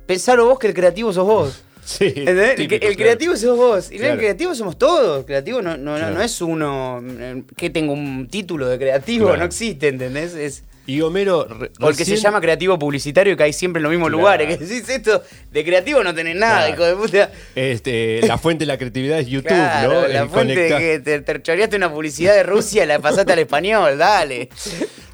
pensalo 0.08 0.46
vos 0.46 0.58
que 0.58 0.66
el 0.66 0.74
creativo 0.74 1.12
sos 1.12 1.24
vos. 1.26 1.62
Sí, 1.88 2.04
¿Entendés? 2.04 2.50
El, 2.50 2.56
típico, 2.56 2.68
que- 2.80 2.86
el 2.88 2.96
claro. 2.96 2.96
creativo 2.96 3.36
sos 3.36 3.56
vos. 3.56 3.90
Y 3.90 3.96
Claro. 3.96 4.12
el 4.12 4.18
creativo 4.18 4.54
somos 4.54 4.76
todos. 4.76 5.24
Creativo 5.24 5.62
no, 5.62 5.78
no, 5.78 5.92
no- 5.92 5.96
Claro. 5.96 6.14
no 6.16 6.22
es 6.22 6.40
uno 6.42 7.02
eh, 7.02 7.42
que 7.56 7.70
tengo 7.70 7.94
un 7.94 8.28
título 8.28 8.68
de 8.68 8.76
creativo. 8.78 9.34
No 9.34 9.44
existe, 9.44 9.88
¿entendés? 9.88 10.34
Es... 10.34 10.64
Y 10.86 11.00
Homero. 11.00 11.44
re- 11.48 11.70
O 11.80 11.88
el 11.88 11.96
que 11.96 12.04
se 12.04 12.16
llama 12.16 12.42
creativo 12.42 12.78
publicitario 12.78 13.32
y 13.32 13.36
cae 13.36 13.54
siempre 13.54 13.78
en 13.80 13.84
los 13.84 13.90
mismos 13.92 14.10
lugares. 14.10 14.46
Que 14.48 14.62
decís 14.62 14.86
esto, 14.86 15.22
de 15.50 15.64
creativo 15.64 16.04
no 16.04 16.14
tenés 16.14 16.36
nada, 16.36 16.66
Claro. 16.66 16.74
hijo 16.74 16.84
de 16.84 17.06
puta. 17.06 17.32
Este, 17.54 18.20
la 18.26 18.36
fuente 18.36 18.62
de 18.64 18.66
la 18.66 18.76
creatividad 18.76 19.18
es 19.20 19.26
YouTube, 19.28 19.50
¿no? 19.56 20.06
la 20.08 20.22
El 20.24 20.28
fuente 20.28 20.56
de 20.60 20.68
que 20.76 20.98
te, 21.00 21.20
te 21.22 21.40
choreaste 21.42 21.76
una 21.76 21.90
publicidad 21.90 22.34
de 22.34 22.42
Rusia 22.42 22.84
y 22.84 22.86
la 22.86 22.98
pasaste 22.98 23.32
al 23.32 23.38
español, 23.38 23.96
dale. 23.96 24.50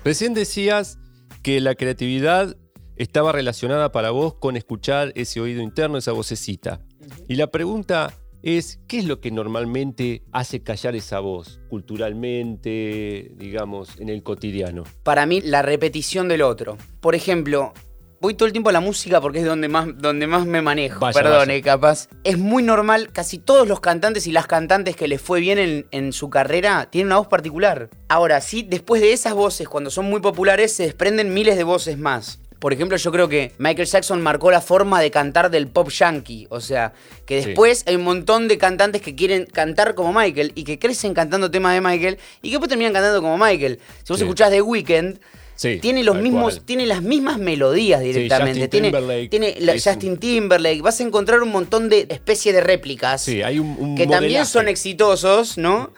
Recién 0.05 0.35
decías 0.35 0.99
que 1.43 1.61
la 1.61 1.77
creatividad 1.77 2.57
estaba 2.97 3.33
relacionada 3.33 3.93
para 3.93 4.11
vos 4.11 4.35
con 4.35 4.57
escuchar 4.57 5.13
ese 5.15 5.41
oído 5.41 5.63
interno, 5.63 5.99
esa 5.99 6.13
vocecita. 6.13 6.81
Y 7.29 7.37
la 7.37 7.49
pregunta 7.49 8.13
es, 8.43 8.79
¿qué 8.87 8.99
es 8.99 9.07
lo 9.07 9.21
que 9.21 9.31
normalmente 9.31 10.23
hace 10.33 10.63
callar 10.63 10.95
esa 10.95 11.21
voz 11.21 11.61
culturalmente, 11.69 13.33
digamos, 13.37 13.99
en 13.99 14.11
el 14.11 14.23
cotidiano? 14.23 14.85
Para 15.03 15.25
mí, 15.25 15.41
la 15.41 15.63
repetición 15.63 16.29
del 16.29 16.43
otro. 16.43 16.77
Por 17.01 17.15
ejemplo, 17.15 17.73
voy 18.21 18.35
todo 18.35 18.47
el 18.47 18.53
tiempo 18.53 18.71
a 18.71 18.73
la 18.73 18.81
música 18.81 19.21
porque 19.21 19.41
es 19.41 19.45
donde 19.45 19.69
más, 19.69 19.87
donde 19.97 20.27
más 20.27 20.47
me 20.47 20.63
manejo. 20.63 21.01
Vaya, 21.01 21.45
eh, 21.45 21.63
capaz. 21.63 22.09
Es 22.23 22.39
muy 22.39 22.63
normal, 22.63 23.13
casi 23.13 23.39
todos 23.39 23.69
los 23.69 23.81
cantantes 23.81 24.27
y 24.27 24.33
las 24.33 24.47
cantantes 24.47 24.97
que 24.97 25.09
les 25.09 25.21
fue 25.21 25.41
bien 25.41 25.59
en, 25.59 25.87
en 25.91 26.13
su 26.13 26.29
carrera 26.31 26.89
tienen 26.91 27.09
una 27.09 27.19
voz 27.19 27.29
particular. 27.29 27.91
Ahora, 28.09 28.41
sí, 28.41 28.63
después 28.67 29.01
de 29.01 29.13
esas 29.13 29.35
voces, 29.35 29.69
cuando 29.69 29.91
son 29.91 30.07
muy 30.07 30.21
populares, 30.21 30.73
se 30.75 30.85
desprenden 30.85 31.33
miles 31.33 31.57
de 31.57 31.65
voces 31.65 31.99
más. 31.99 32.41
Por 32.64 32.73
ejemplo, 32.73 32.97
yo 32.97 33.12
creo 33.12 33.28
que 33.28 33.52
Michael 33.59 33.87
Jackson 33.87 34.23
marcó 34.23 34.50
la 34.50 34.62
forma 34.62 34.99
de 34.99 35.11
cantar 35.11 35.50
del 35.50 35.66
pop 35.68 35.90
yankee. 35.90 36.47
O 36.49 36.62
sea, 36.62 36.94
que 37.26 37.42
Sí. 37.42 37.49
después 37.49 37.85
hay 37.87 37.97
un 37.97 38.04
montón 38.04 38.49
de 38.49 38.56
cantantes 38.56 39.02
que 39.02 39.14
quieren 39.14 39.44
cantar 39.44 39.94
como 39.94 40.14
Michael 40.18 40.52
y 40.54 40.64
que 40.64 40.78
crecen 40.78 41.12
cantando 41.12 41.50
temas 41.50 41.75
de 41.75 41.83
Michael 41.83 42.16
y 42.40 42.49
que 42.49 42.52
después 42.52 42.71
terminan 42.71 42.94
cantando 42.94 43.21
como 43.21 43.37
Michael. 43.37 43.80
Si 44.02 44.04
vos 44.09 44.18
Sí. 44.18 44.25
escuchás 44.25 44.49
The 44.50 44.62
Weeknd, 44.62 45.18
Sí, 45.56 45.78
tiene 45.83 46.02
los 46.04 46.16
mismos, 46.16 46.54
cual. 46.54 46.64
tiene 46.64 46.87
las 46.87 47.02
mismas 47.02 47.37
melodías 47.38 48.00
directamente. 48.00 48.59
Justin 48.62 48.71
tiene 48.92 49.28
tiene 49.28 49.56
la- 49.61 49.75
Justin 49.75 50.16
Timberlake. 50.16 50.80
Vas 50.80 51.00
a 51.00 51.02
encontrar 51.02 51.42
un 51.42 51.50
montón 51.50 51.90
de 51.90 52.06
especie 52.09 52.54
de 52.54 52.62
réplicas 52.62 53.21
Sí, 53.21 53.42
hay 53.42 53.59
un, 53.59 53.76
un 53.78 53.94
que 53.94 54.06
también 54.06 54.47
son 54.47 54.68
exitosos, 54.68 55.59
¿no? 55.59 55.92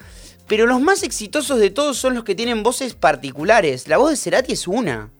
Pero 0.48 0.66
los 0.66 0.80
más 0.80 1.04
exitosos 1.04 1.60
de 1.60 1.70
todos 1.70 1.96
son 1.96 2.14
los 2.14 2.24
que 2.24 2.34
tienen 2.34 2.64
voces 2.64 2.94
particulares. 2.94 3.86
La 3.86 3.98
voz 3.98 4.10
de 4.10 4.16
Cerati 4.16 4.52
es 4.54 4.66
una. 4.66 5.12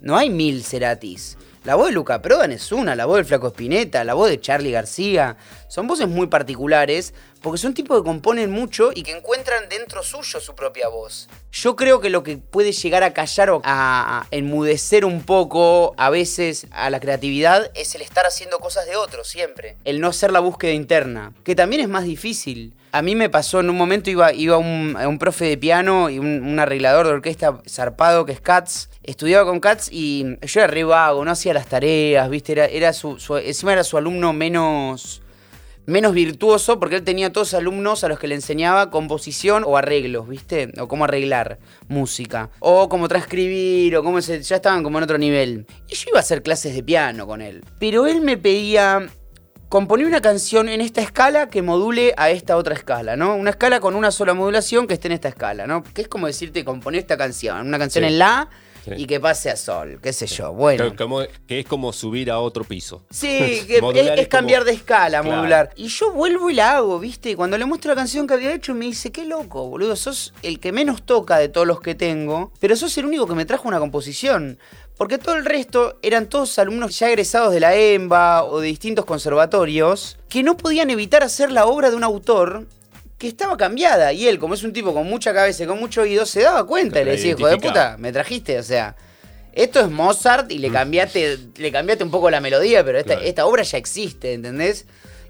No 0.00 0.16
hay 0.16 0.30
mil 0.30 0.62
Ceratis. 0.64 1.38
La 1.64 1.76
voz 1.76 1.86
de 1.86 1.92
Luca 1.92 2.20
Prodan 2.20 2.52
es 2.52 2.72
una, 2.72 2.94
la 2.94 3.06
voz 3.06 3.16
del 3.16 3.24
Flaco 3.24 3.48
Spinetta, 3.48 4.04
la 4.04 4.12
voz 4.12 4.28
de 4.28 4.38
Charlie 4.38 4.70
García. 4.70 5.36
Son 5.68 5.86
voces 5.86 6.08
muy 6.08 6.26
particulares 6.28 7.14
porque 7.42 7.58
son 7.58 7.74
tipos 7.74 7.98
que 7.98 8.04
componen 8.04 8.50
mucho 8.50 8.90
y 8.94 9.02
que 9.02 9.12
encuentran 9.12 9.68
dentro 9.68 10.02
suyo 10.02 10.40
su 10.40 10.54
propia 10.54 10.88
voz. 10.88 11.28
Yo 11.52 11.76
creo 11.76 12.00
que 12.00 12.10
lo 12.10 12.22
que 12.22 12.36
puede 12.38 12.72
llegar 12.72 13.02
a 13.02 13.12
callar 13.12 13.50
o 13.50 13.60
a 13.64 14.26
enmudecer 14.30 15.04
un 15.04 15.22
poco 15.22 15.94
a 15.96 16.10
veces 16.10 16.66
a 16.70 16.90
la 16.90 17.00
creatividad 17.00 17.70
es 17.74 17.94
el 17.94 18.02
estar 18.02 18.24
haciendo 18.26 18.58
cosas 18.60 18.86
de 18.86 18.96
otros 18.96 19.28
siempre. 19.28 19.76
El 19.84 20.00
no 20.00 20.08
hacer 20.08 20.32
la 20.32 20.40
búsqueda 20.40 20.72
interna, 20.72 21.32
que 21.44 21.54
también 21.54 21.82
es 21.82 21.88
más 21.88 22.04
difícil. 22.04 22.74
A 22.92 23.02
mí 23.02 23.16
me 23.16 23.28
pasó 23.28 23.58
en 23.60 23.68
un 23.70 23.76
momento, 23.76 24.08
iba, 24.08 24.32
iba 24.32 24.56
un, 24.56 24.96
a 24.98 25.08
un 25.08 25.18
profe 25.18 25.46
de 25.46 25.58
piano 25.58 26.10
y 26.10 26.20
un, 26.20 26.58
arreglador 26.60 27.06
de 27.08 27.12
orquesta 27.14 27.60
zarpado 27.68 28.24
que 28.24 28.32
es 28.32 28.40
Katz. 28.40 28.88
Estudiaba 29.02 29.44
con 29.44 29.58
Katz 29.60 29.88
y 29.90 30.24
yo 30.46 30.60
era 30.60 30.68
re 30.68 30.84
vago, 30.84 31.24
no 31.24 31.32
hacía 31.32 31.52
las 31.52 31.66
tareas, 31.66 32.30
¿viste? 32.30 32.52
Era, 32.52 32.66
era 32.66 32.92
su- 32.92 33.18
encima 33.44 33.72
era 33.72 33.82
su 33.84 33.98
alumno 33.98 34.32
menos, 34.32 35.20
menos 35.86 36.14
virtuoso 36.14 36.78
porque 36.78 36.96
él 36.96 37.02
tenía 37.02 37.32
todos 37.32 37.54
alumnos 37.54 38.04
a 38.04 38.08
los 38.08 38.18
que 38.18 38.28
le 38.28 38.34
enseñaba 38.34 38.90
composición 38.90 39.64
o 39.66 39.76
arreglos, 39.76 40.28
¿viste? 40.28 40.72
O 40.78 40.88
cómo 40.88 41.04
arreglar 41.04 41.58
música. 41.88 42.50
O 42.60 42.88
cómo 42.88 43.08
transcribir, 43.08 43.96
o 43.96 44.02
cómo 44.02 44.20
se, 44.22 44.42
ya 44.42 44.56
estaban 44.56 44.82
como 44.82 44.98
en 44.98 45.04
otro 45.04 45.18
nivel. 45.18 45.66
Y 45.88 45.94
yo 45.94 46.06
iba 46.10 46.18
a 46.18 46.22
hacer 46.22 46.42
clases 46.42 46.74
de 46.74 46.82
piano 46.82 47.26
con 47.26 47.42
él. 47.42 47.64
Pero 47.78 48.06
él 48.06 48.20
me 48.20 48.36
pedía 48.36 49.06
componer 49.68 50.06
una 50.06 50.20
canción 50.20 50.68
en 50.68 50.80
esta 50.80 51.00
escala 51.00 51.48
que 51.48 51.60
module 51.60 52.14
a 52.16 52.30
esta 52.30 52.56
otra 52.56 52.74
escala, 52.74 53.16
¿no? 53.16 53.34
Una 53.34 53.50
escala 53.50 53.80
con 53.80 53.94
una 53.96 54.10
sola 54.10 54.32
modulación 54.32 54.86
que 54.86 54.94
esté 54.94 55.08
en 55.08 55.12
esta 55.12 55.28
escala, 55.28 55.66
¿no? 55.66 55.82
Que 55.82 56.02
es 56.02 56.08
como 56.08 56.26
decirte 56.28 56.64
componer 56.64 57.00
esta 57.00 57.16
canción, 57.16 57.66
una 57.66 57.78
canción 57.78 58.04
Sí. 58.04 58.08
en 58.12 58.18
la. 58.18 58.48
Y 58.96 59.06
que 59.06 59.20
pase 59.20 59.50
a 59.50 59.56
sol, 59.56 59.98
qué 60.02 60.12
sé 60.12 60.26
yo. 60.26 60.52
Bueno. 60.52 60.90
Que, 60.90 60.96
como- 60.96 61.22
que 61.46 61.60
es 61.60 61.66
como 61.66 61.92
subir 61.92 62.30
a 62.30 62.38
otro 62.38 62.64
piso. 62.64 63.02
Sí, 63.10 63.28
que 63.66 63.76
es, 63.78 63.82
es 63.96 64.18
es 64.20 64.28
cambiar 64.28 64.60
como- 64.62 64.70
de 64.70 64.76
escala, 64.76 65.20
Claro. 65.22 65.36
modular. 65.36 65.70
Y 65.76 65.88
yo 65.88 66.10
vuelvo 66.12 66.50
y 66.50 66.54
la 66.54 66.76
hago, 66.76 66.98
¿viste? 66.98 67.30
Y 67.30 67.34
Cuando 67.34 67.56
le 67.58 67.64
muestro 67.64 67.90
la 67.90 67.96
canción 67.96 68.26
que 68.26 68.34
había 68.34 68.52
hecho, 68.54 68.74
me 68.74 68.84
dice, 68.86 69.10
qué 69.12 69.24
loco, 69.24 69.68
boludo, 69.68 69.96
sos 69.96 70.32
el 70.42 70.60
que 70.60 70.72
menos 70.72 71.02
toca 71.02 71.38
de 71.38 71.48
todos 71.48 71.66
los 71.66 71.80
que 71.80 71.94
tengo, 71.94 72.52
pero 72.60 72.76
sos 72.76 72.96
el 72.98 73.06
único 73.06 73.26
que 73.26 73.34
me 73.34 73.44
trajo 73.44 73.68
una 73.68 73.78
composición. 73.80 74.58
Porque 74.96 75.18
todo 75.18 75.34
el 75.34 75.44
resto 75.44 75.98
eran 76.02 76.28
todos 76.28 76.56
alumnos 76.60 76.96
ya 76.98 77.08
egresados 77.08 77.52
de 77.52 77.58
la 77.58 77.74
EMBA 77.74 78.44
o 78.44 78.60
de 78.60 78.68
distintos 78.68 79.04
conservatorios 79.04 80.18
que 80.28 80.42
no 80.44 80.56
podían 80.56 80.88
evitar 80.90 81.22
hacer 81.24 81.50
la 81.50 81.66
obra 81.66 81.90
de 81.90 81.96
un 81.96 82.04
autor 82.04 82.66
que 83.24 83.28
estaba 83.28 83.56
cambiada. 83.56 84.12
Y 84.12 84.28
él, 84.28 84.38
como 84.38 84.52
es 84.54 84.62
un 84.62 84.72
tipo 84.72 84.92
con 84.92 85.06
mucha 85.06 85.32
cabeza 85.32 85.64
y 85.64 85.66
con 85.66 85.80
mucho 85.80 86.02
oído, 86.02 86.26
se 86.26 86.42
daba 86.42 86.66
cuenta 86.66 87.00
y 87.00 87.04
le 87.04 87.12
decía, 87.12 87.30
hijo 87.30 87.46
de 87.48 87.56
puta, 87.56 87.96
me 87.98 88.12
trajiste, 88.12 88.58
o 88.58 88.62
sea. 88.62 88.94
Esto 89.54 89.80
es 89.80 89.88
Mozart 89.88 90.50
y 90.52 90.58
le 90.58 90.70
cambiaste, 90.70 91.38
le 91.56 91.72
cambiaste 91.72 92.04
un 92.04 92.10
poco 92.10 92.28
la 92.30 92.40
melodía, 92.40 92.84
pero 92.84 92.98
esta, 92.98 93.14
Claro. 93.14 93.26
esta 93.28 93.46
obra 93.46 93.62
ya 93.62 93.78
existe, 93.78 94.34
¿entendés? 94.34 94.84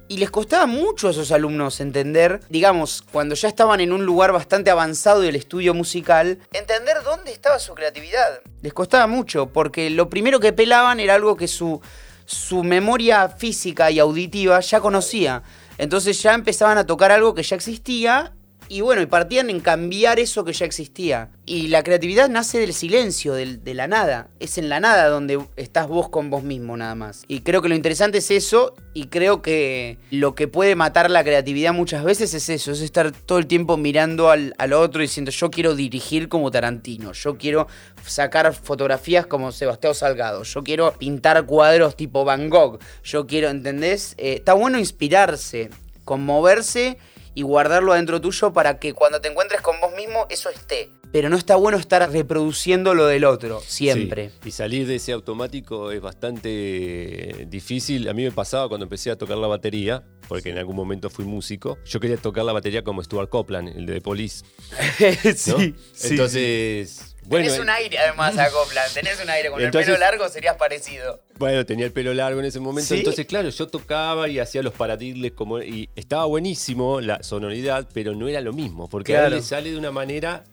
Y 0.08 0.16
les 0.16 0.30
costaba 0.30 0.66
mucho 0.66 1.08
a 1.08 1.10
esos 1.12 1.30
alumnos 1.30 1.80
entender, 1.80 2.40
digamos, 2.48 3.02
cuando 3.12 3.34
ya 3.34 3.48
estaban 3.48 3.80
en 3.80 3.92
un 3.92 4.04
lugar 4.04 4.32
bastante 4.32 4.70
avanzado 4.70 5.20
del 5.20 5.36
estudio 5.36 5.72
musical, 5.74 6.38
entender 6.52 6.96
dónde 7.04 7.32
estaba 7.32 7.58
su 7.58 7.74
creatividad. 7.74 8.40
Les 8.62 8.72
costaba 8.72 9.06
mucho, 9.06 9.46
porque 9.52 9.88
lo 9.90 10.08
primero 10.10 10.40
que 10.40 10.52
pelaban 10.52 11.00
era 11.00 11.14
algo 11.14 11.36
que 11.36 11.46
su, 11.46 11.80
su 12.26 12.64
memoria 12.64 13.28
física 13.28 13.90
y 13.90 13.98
auditiva 13.98 14.58
ya 14.60 14.80
conocía. 14.80 15.42
Entonces 15.78 16.22
ya 16.22 16.34
empezaban 16.34 16.78
a 16.78 16.86
tocar 16.86 17.10
algo 17.12 17.34
que 17.34 17.42
ya 17.42 17.56
existía 17.56 18.32
Y 18.68 18.80
bueno, 18.80 19.02
y 19.02 19.06
partían 19.06 19.50
en 19.50 19.61
cambiar 19.61 20.18
eso 20.18 20.44
que 20.44 20.52
ya 20.52 20.64
existía. 20.64 21.30
Y 21.47 21.68
la 21.68 21.83
creatividad 21.83 22.28
nace 22.30 22.59
del 22.59 22.73
silencio, 22.73 23.35
del- 23.35 23.62
de 23.62 23.75
la 23.75 23.87
nada. 23.87 24.28
Es 24.40 24.56
en 24.59 24.68
la 24.68 24.80
nada 24.80 25.09
donde 25.09 25.38
estás 25.56 25.87
vos 25.87 26.09
con 26.09 26.30
vos 26.30 26.42
mismo 26.42 26.76
nada 26.76 26.94
más. 26.94 27.25
Y 27.28 27.40
creo 27.40 27.61
que 27.62 27.68
lo 27.68 27.75
interesante 27.75 28.18
es 28.18 28.30
eso. 28.30 28.75
Y 28.94 29.09
creo 29.09 29.42
que 29.42 29.99
lo 30.11 30.35
que 30.35 30.49
puede 30.49 30.76
matar 30.76 31.11
la 31.11 31.25
creatividad 31.25 31.73
muchas 31.75 32.04
veces 32.04 32.33
es 32.33 32.49
eso. 32.49 32.73
Es 32.73 32.80
estar 32.80 33.12
todo 33.12 33.38
el 33.38 33.47
tiempo 33.47 33.76
mirando 33.76 34.30
al, 34.30 34.54
al 34.59 34.73
otro 34.73 35.02
y 35.02 35.06
diciendo 35.06 35.30
yo 35.30 35.50
quiero 35.50 35.75
dirigir 35.75 36.28
como 36.28 36.50
Tarantino. 36.50 37.12
Yo 37.12 37.37
quiero 37.37 37.66
sacar 38.06 38.52
fotografías 38.54 39.26
como 39.26 39.52
Sebastián 39.52 39.94
Salgado. 39.94 40.42
Yo 40.44 40.62
quiero 40.62 40.92
pintar 40.99 41.44
cuadros 41.44 41.97
tipo 41.97 42.25
Van 42.25 42.49
Gogh. 42.49 42.78
Yo 43.02 43.26
quiero, 43.26 43.50
¿entendés? 43.50 44.14
Eh, 44.16 44.35
está 44.38 44.54
bueno 44.54 44.78
inspirarse, 44.78 45.71
conmoverse 46.04 46.99
y 47.34 47.42
guardarlo 47.42 47.92
adentro 47.92 48.20
tuyo 48.20 48.52
para 48.52 48.78
que 48.78 48.94
cuando 48.94 49.20
te 49.20 49.28
encuentres 49.28 49.60
con 49.60 49.80
vos 49.80 49.92
mismo 49.94 50.26
eso 50.30 50.50
esté. 50.50 50.90
Pero 51.14 51.28
no 51.28 51.37
está 51.37 51.54
bueno 51.54 51.78
estar 51.78 52.11
reproduciendo 52.11 52.92
lo 52.92 53.06
del 53.06 53.25
otro, 53.25 53.62
siempre. 53.64 54.30
Sí, 54.42 54.49
Y 54.49 54.50
salir 54.50 54.85
de 54.85 54.97
ese 54.97 55.12
automático 55.12 55.92
es 55.92 56.00
bastante 56.00 57.47
difícil. 57.49 58.09
A 58.09 58.12
mí 58.12 58.25
me 58.25 58.33
pasaba 58.33 58.66
cuando 58.68 58.83
empecé 58.87 59.12
a 59.12 59.16
tocar 59.16 59.38
la 59.38 59.47
batería, 59.47 60.02
porque 60.26 60.50
en 60.50 60.59
algún 60.59 60.75
momento 60.75 61.09
fui 61.11 61.25
músico. 61.25 61.78
Yo 61.85 62.00
quería 62.00 62.16
tocar 62.16 62.44
la 62.44 62.52
batería 62.52 62.83
como 62.83 63.00
Stuart 63.00 63.28
Copeland, 63.30 63.68
el 63.68 63.87
de 63.87 63.94
The 63.94 64.00
Police. 64.00 64.44
¿no? 65.47 65.59
Entonces, 66.02 67.14
bueno, 67.26 67.47
tenés 67.47 67.61
un 67.61 67.71
aire 67.71 67.97
además 67.99 68.37
a 68.37 68.50
Copland, 68.50 68.92
tenés 68.92 69.23
un 69.23 69.30
aire. 69.30 69.50
Con 69.50 69.61
Entonces- 69.62 69.88
el 69.88 69.94
pelo 69.94 70.04
largo 70.04 70.28
serías 70.28 70.56
parecido. 70.56 71.23
Bueno, 71.38 71.64
tenía 71.64 71.87
el 71.87 71.92
pelo 71.92 72.12
largo 72.12 72.40
en 72.40 72.47
ese 72.47 72.59
momento, 72.61 72.92
¿Sí? 72.92 72.99
entonces 72.99 73.25
claro, 73.26 73.49
yo 73.49 73.66
tocaba 73.68 74.28
y 74.28 74.40
hacía 74.40 74.62
los 74.62 74.73
paradiles 74.73 75.30
como 75.33 75.61
y 75.61 75.88
estaba 75.94 76.26
buenísimo 76.26 77.00
la 77.00 77.23
sonoridad, 77.23 77.88
pero 77.94 78.14
no 78.14 78.28
era 78.28 78.40
lo 78.40 78.52
mismo, 78.52 78.88
porque 78.88 79.16
a 79.16 79.26
él 79.26 79.35
le 79.35 79.42
sale 79.42 79.71
de 79.71 79.78
una 79.78 79.90
manera 79.90 80.44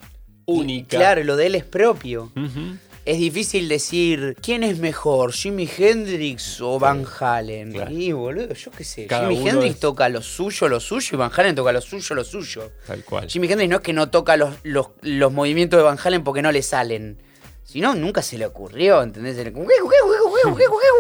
Y- 0.46 0.52
única. 0.60 0.98
claro, 0.98 1.24
lo 1.24 1.36
de 1.36 1.48
él 1.48 1.56
es 1.56 1.64
propio. 1.64 2.32
Es 3.04 3.18
difícil 3.18 3.68
decir 3.68 4.36
quién 4.44 4.64
es 4.64 4.78
mejor, 4.78 5.32
Jimi 5.34 5.68
Hendrix 5.76 6.62
o 6.62 6.78
Van 6.78 7.04
Halen. 7.20 7.72
Claro. 7.74 7.92
Y 7.92 8.12
boludo, 8.12 8.54
yo 8.54 8.70
qué 8.70 8.84
sé. 8.84 9.08
Cada 9.08 9.28
Jimi 9.28 9.50
Hendrix 9.50 9.74
es- 9.76 9.80
toca 9.80 10.08
lo 10.08 10.22
suyo, 10.22 10.68
lo 10.70 10.80
suyo, 10.80 11.10
y 11.14 11.16
Van 11.18 11.32
Halen 11.36 11.56
toca 11.56 11.72
lo 11.72 11.82
suyo, 11.82 12.14
lo 12.14 12.24
suyo. 12.24 12.72
Tal 12.86 13.04
cual. 13.04 13.28
Jimi 13.28 13.48
Hendrix 13.52 13.70
no 13.72 13.78
es 13.78 13.82
que 13.82 13.94
no 13.94 14.10
toca 14.12 14.38
los, 14.38 14.54
los, 14.62 14.90
los 15.02 15.32
movimientos 15.34 15.78
de 15.80 15.84
Van 15.84 15.98
Halen 16.04 16.24
porque 16.24 16.44
no 16.44 16.52
le 16.52 16.62
salen. 16.62 17.18
Si 17.64 17.80
no, 17.82 17.96
nunca 17.96 18.22
se 18.22 18.38
le 18.38 18.46
ocurrió, 18.46 19.02
¿entendés? 19.02 19.38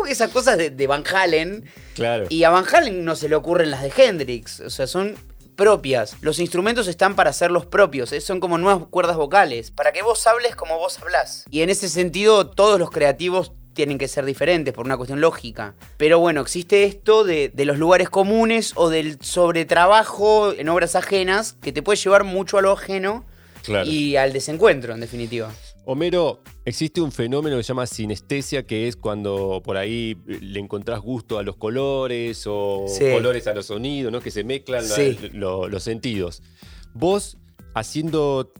Esas 0.09 0.29
cosas 0.31 0.57
de, 0.57 0.69
de 0.69 0.87
Van 0.87 1.03
Halen. 1.05 1.65
Claro. 1.95 2.25
Y 2.29 2.43
a 2.43 2.49
Van 2.49 2.65
Halen 2.71 3.03
no 3.05 3.15
se 3.15 3.29
le 3.29 3.35
ocurren 3.35 3.69
las 3.71 3.83
de 3.83 3.91
Hendrix. 3.95 4.59
O 4.61 4.69
sea, 4.69 4.87
son 4.87 5.15
propias. 5.55 6.15
Los 6.21 6.39
instrumentos 6.39 6.87
están 6.87 7.15
para 7.15 7.29
hacerlos 7.29 7.65
propios. 7.65 8.11
eh, 8.13 8.21
Son 8.21 8.39
como 8.39 8.57
nuevas 8.57 8.85
cuerdas 8.89 9.17
vocales. 9.17 9.71
Para 9.71 9.91
que 9.91 10.01
vos 10.01 10.25
hables 10.27 10.55
como 10.55 10.77
vos 10.77 10.99
hablás. 10.99 11.45
Y 11.49 11.61
en 11.61 11.69
ese 11.69 11.89
sentido, 11.89 12.49
todos 12.49 12.79
los 12.79 12.89
creativos 12.91 13.51
tienen 13.73 13.97
que 13.97 14.07
ser 14.09 14.25
diferentes 14.25 14.73
por 14.73 14.85
una 14.85 14.97
cuestión 14.97 15.21
lógica. 15.21 15.75
Pero 15.97 16.19
bueno, 16.19 16.41
existe 16.41 16.83
esto 16.83 17.23
de, 17.23 17.49
de 17.53 17.65
los 17.65 17.77
lugares 17.77 18.09
comunes 18.09 18.73
o 18.75 18.89
del 18.89 19.17
sobretrabajo 19.21 20.51
en 20.53 20.67
obras 20.69 20.95
ajenas 20.95 21.53
que 21.61 21.71
te 21.71 21.81
puede 21.81 21.97
llevar 21.97 22.23
mucho 22.23 22.57
a 22.57 22.61
lo 22.61 22.71
ajeno 22.73 23.25
Claro. 23.63 23.87
y 23.87 24.15
al 24.17 24.33
desencuentro, 24.33 24.93
en 24.93 24.99
definitiva. 24.99 25.51
Homero, 25.85 26.41
existe 26.63 27.01
un 27.01 27.11
fenómeno 27.11 27.57
que 27.57 27.63
se 27.63 27.69
llama 27.69 27.87
sinestesia, 27.87 28.63
que 28.67 28.87
es 28.87 28.95
cuando 28.95 29.61
por 29.63 29.77
ahí 29.77 30.15
le 30.27 30.59
encontrás 30.59 30.99
gusto 31.01 31.39
a 31.39 31.43
los 31.43 31.57
colores 31.57 32.43
o 32.47 32.85
Sí. 32.87 33.05
colores 33.11 33.47
a 33.47 33.53
los 33.55 33.65
sonidos, 33.65 34.11
¿no? 34.11 34.21
Que 34.21 34.29
se 34.31 34.43
mezclan 34.43 34.87
la- 34.87 34.95
Sí. 34.95 35.17
lo- 35.33 35.67
los 35.67 35.81
sentidos. 35.83 36.43
Vos, 36.93 37.37
haciendo 37.73 38.51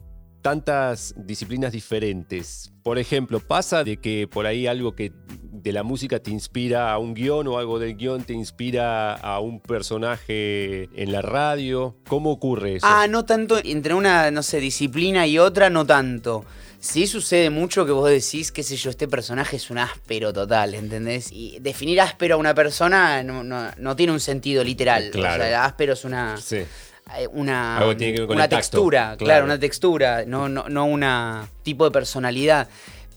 tantas 0.42 1.14
disciplinas 1.16 1.70
diferentes, 1.72 2.72
por 2.82 2.98
ejemplo, 2.98 3.38
pasa 3.38 3.84
de 3.84 3.98
que 3.98 4.26
por 4.26 4.46
ahí 4.46 4.66
algo 4.66 4.96
que 4.96 5.12
de 5.52 5.70
la 5.72 5.84
música 5.84 6.18
te 6.18 6.32
inspira 6.32 6.92
a 6.92 6.98
un 6.98 7.14
guion 7.14 7.46
o 7.46 7.56
algo 7.56 7.78
del 7.78 7.96
guion 7.96 8.24
te 8.24 8.32
inspira 8.32 9.14
a 9.14 9.38
un 9.38 9.60
personaje 9.60 10.88
en 11.00 11.12
la 11.12 11.22
radio. 11.22 11.96
¿Cómo 12.08 12.32
ocurre 12.32 12.76
eso? 12.76 12.86
Ah, 12.88 13.06
no 13.08 13.24
tanto 13.24 13.58
entre 13.62 13.94
una, 13.94 14.32
no 14.32 14.42
sé, 14.42 14.58
disciplina 14.58 15.28
y 15.28 15.38
otra, 15.38 15.70
no 15.70 15.86
tanto. 15.86 16.44
Sí 16.84 17.06
sucede 17.06 17.48
mucho 17.48 17.86
que 17.86 17.92
vos 17.92 18.10
decís, 18.10 18.50
qué 18.50 18.64
sé 18.64 18.74
yo, 18.74 18.90
este 18.90 19.06
personaje 19.06 19.54
es 19.54 19.70
un 19.70 19.78
áspero 19.78 20.32
total, 20.32 20.74
¿entendés? 20.74 21.30
Y 21.30 21.58
definir 21.60 22.00
áspero 22.00 22.34
a 22.34 22.38
una 22.38 22.54
persona 22.54 23.22
no, 23.22 23.44
no- 23.44 23.70
no 23.76 23.94
tiene 23.94 24.12
un 24.12 24.18
sentido 24.18 24.64
literal. 24.64 25.10
Claro. 25.12 25.44
O 25.44 25.46
sea, 25.46 25.64
áspero 25.64 25.92
es 25.92 26.04
una, 26.04 26.36
Sí. 26.38 26.56
eh, 26.56 27.28
una, 27.30 27.78
Algo 27.78 27.96
tiene 27.96 28.14
que 28.14 28.20
ver 28.22 28.26
con 28.26 28.34
una 28.36 28.48
tacto, 28.48 28.56
textura, 28.56 29.00
claro. 29.16 29.18
claro. 29.18 29.44
una 29.44 29.60
textura, 29.60 30.24
no, 30.26 30.48
no, 30.48 30.68
no 30.68 30.84
una 30.86 31.48
tipo 31.62 31.84
de 31.84 31.92
personalidad. 31.92 32.68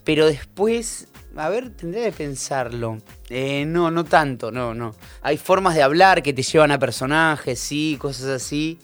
Pero 0.03 0.27
después, 0.27 1.07
a 1.35 1.49
ver, 1.49 1.71
tendría 1.71 2.03
que 2.05 2.11
pensarlo. 2.11 2.99
Eh, 3.31 3.65
no, 3.65 3.89
no 3.89 4.03
tanto, 4.03 4.51
no, 4.51 4.75
no. 4.75 4.95
Hay 5.23 5.37
formas 5.37 5.73
de 5.73 5.81
hablar 5.81 6.21
que 6.21 6.33
te 6.33 6.43
llevan 6.43 6.69
a 6.69 6.77
personajes, 6.77 7.59
sí, 7.59 7.97
cosas 7.99 8.27
así. 8.27 8.77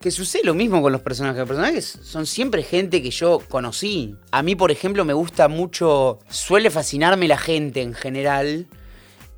Que 0.00 0.12
sucede 0.12 0.44
lo 0.44 0.54
mismo 0.54 0.80
con 0.80 0.92
los 0.92 1.00
personajes. 1.02 1.38
Los 1.40 1.48
personajes 1.48 1.98
son 2.02 2.24
siempre 2.26 2.62
gente 2.62 3.02
que 3.02 3.10
yo 3.10 3.40
conocí. 3.48 4.14
A 4.30 4.42
mí, 4.44 4.54
por 4.54 4.70
ejemplo, 4.70 5.04
me 5.04 5.12
gusta 5.12 5.48
mucho. 5.48 6.20
Suele 6.30 6.70
fascinarme 6.70 7.26
la 7.26 7.36
gente 7.38 7.82
en 7.82 7.94
general. 7.94 8.68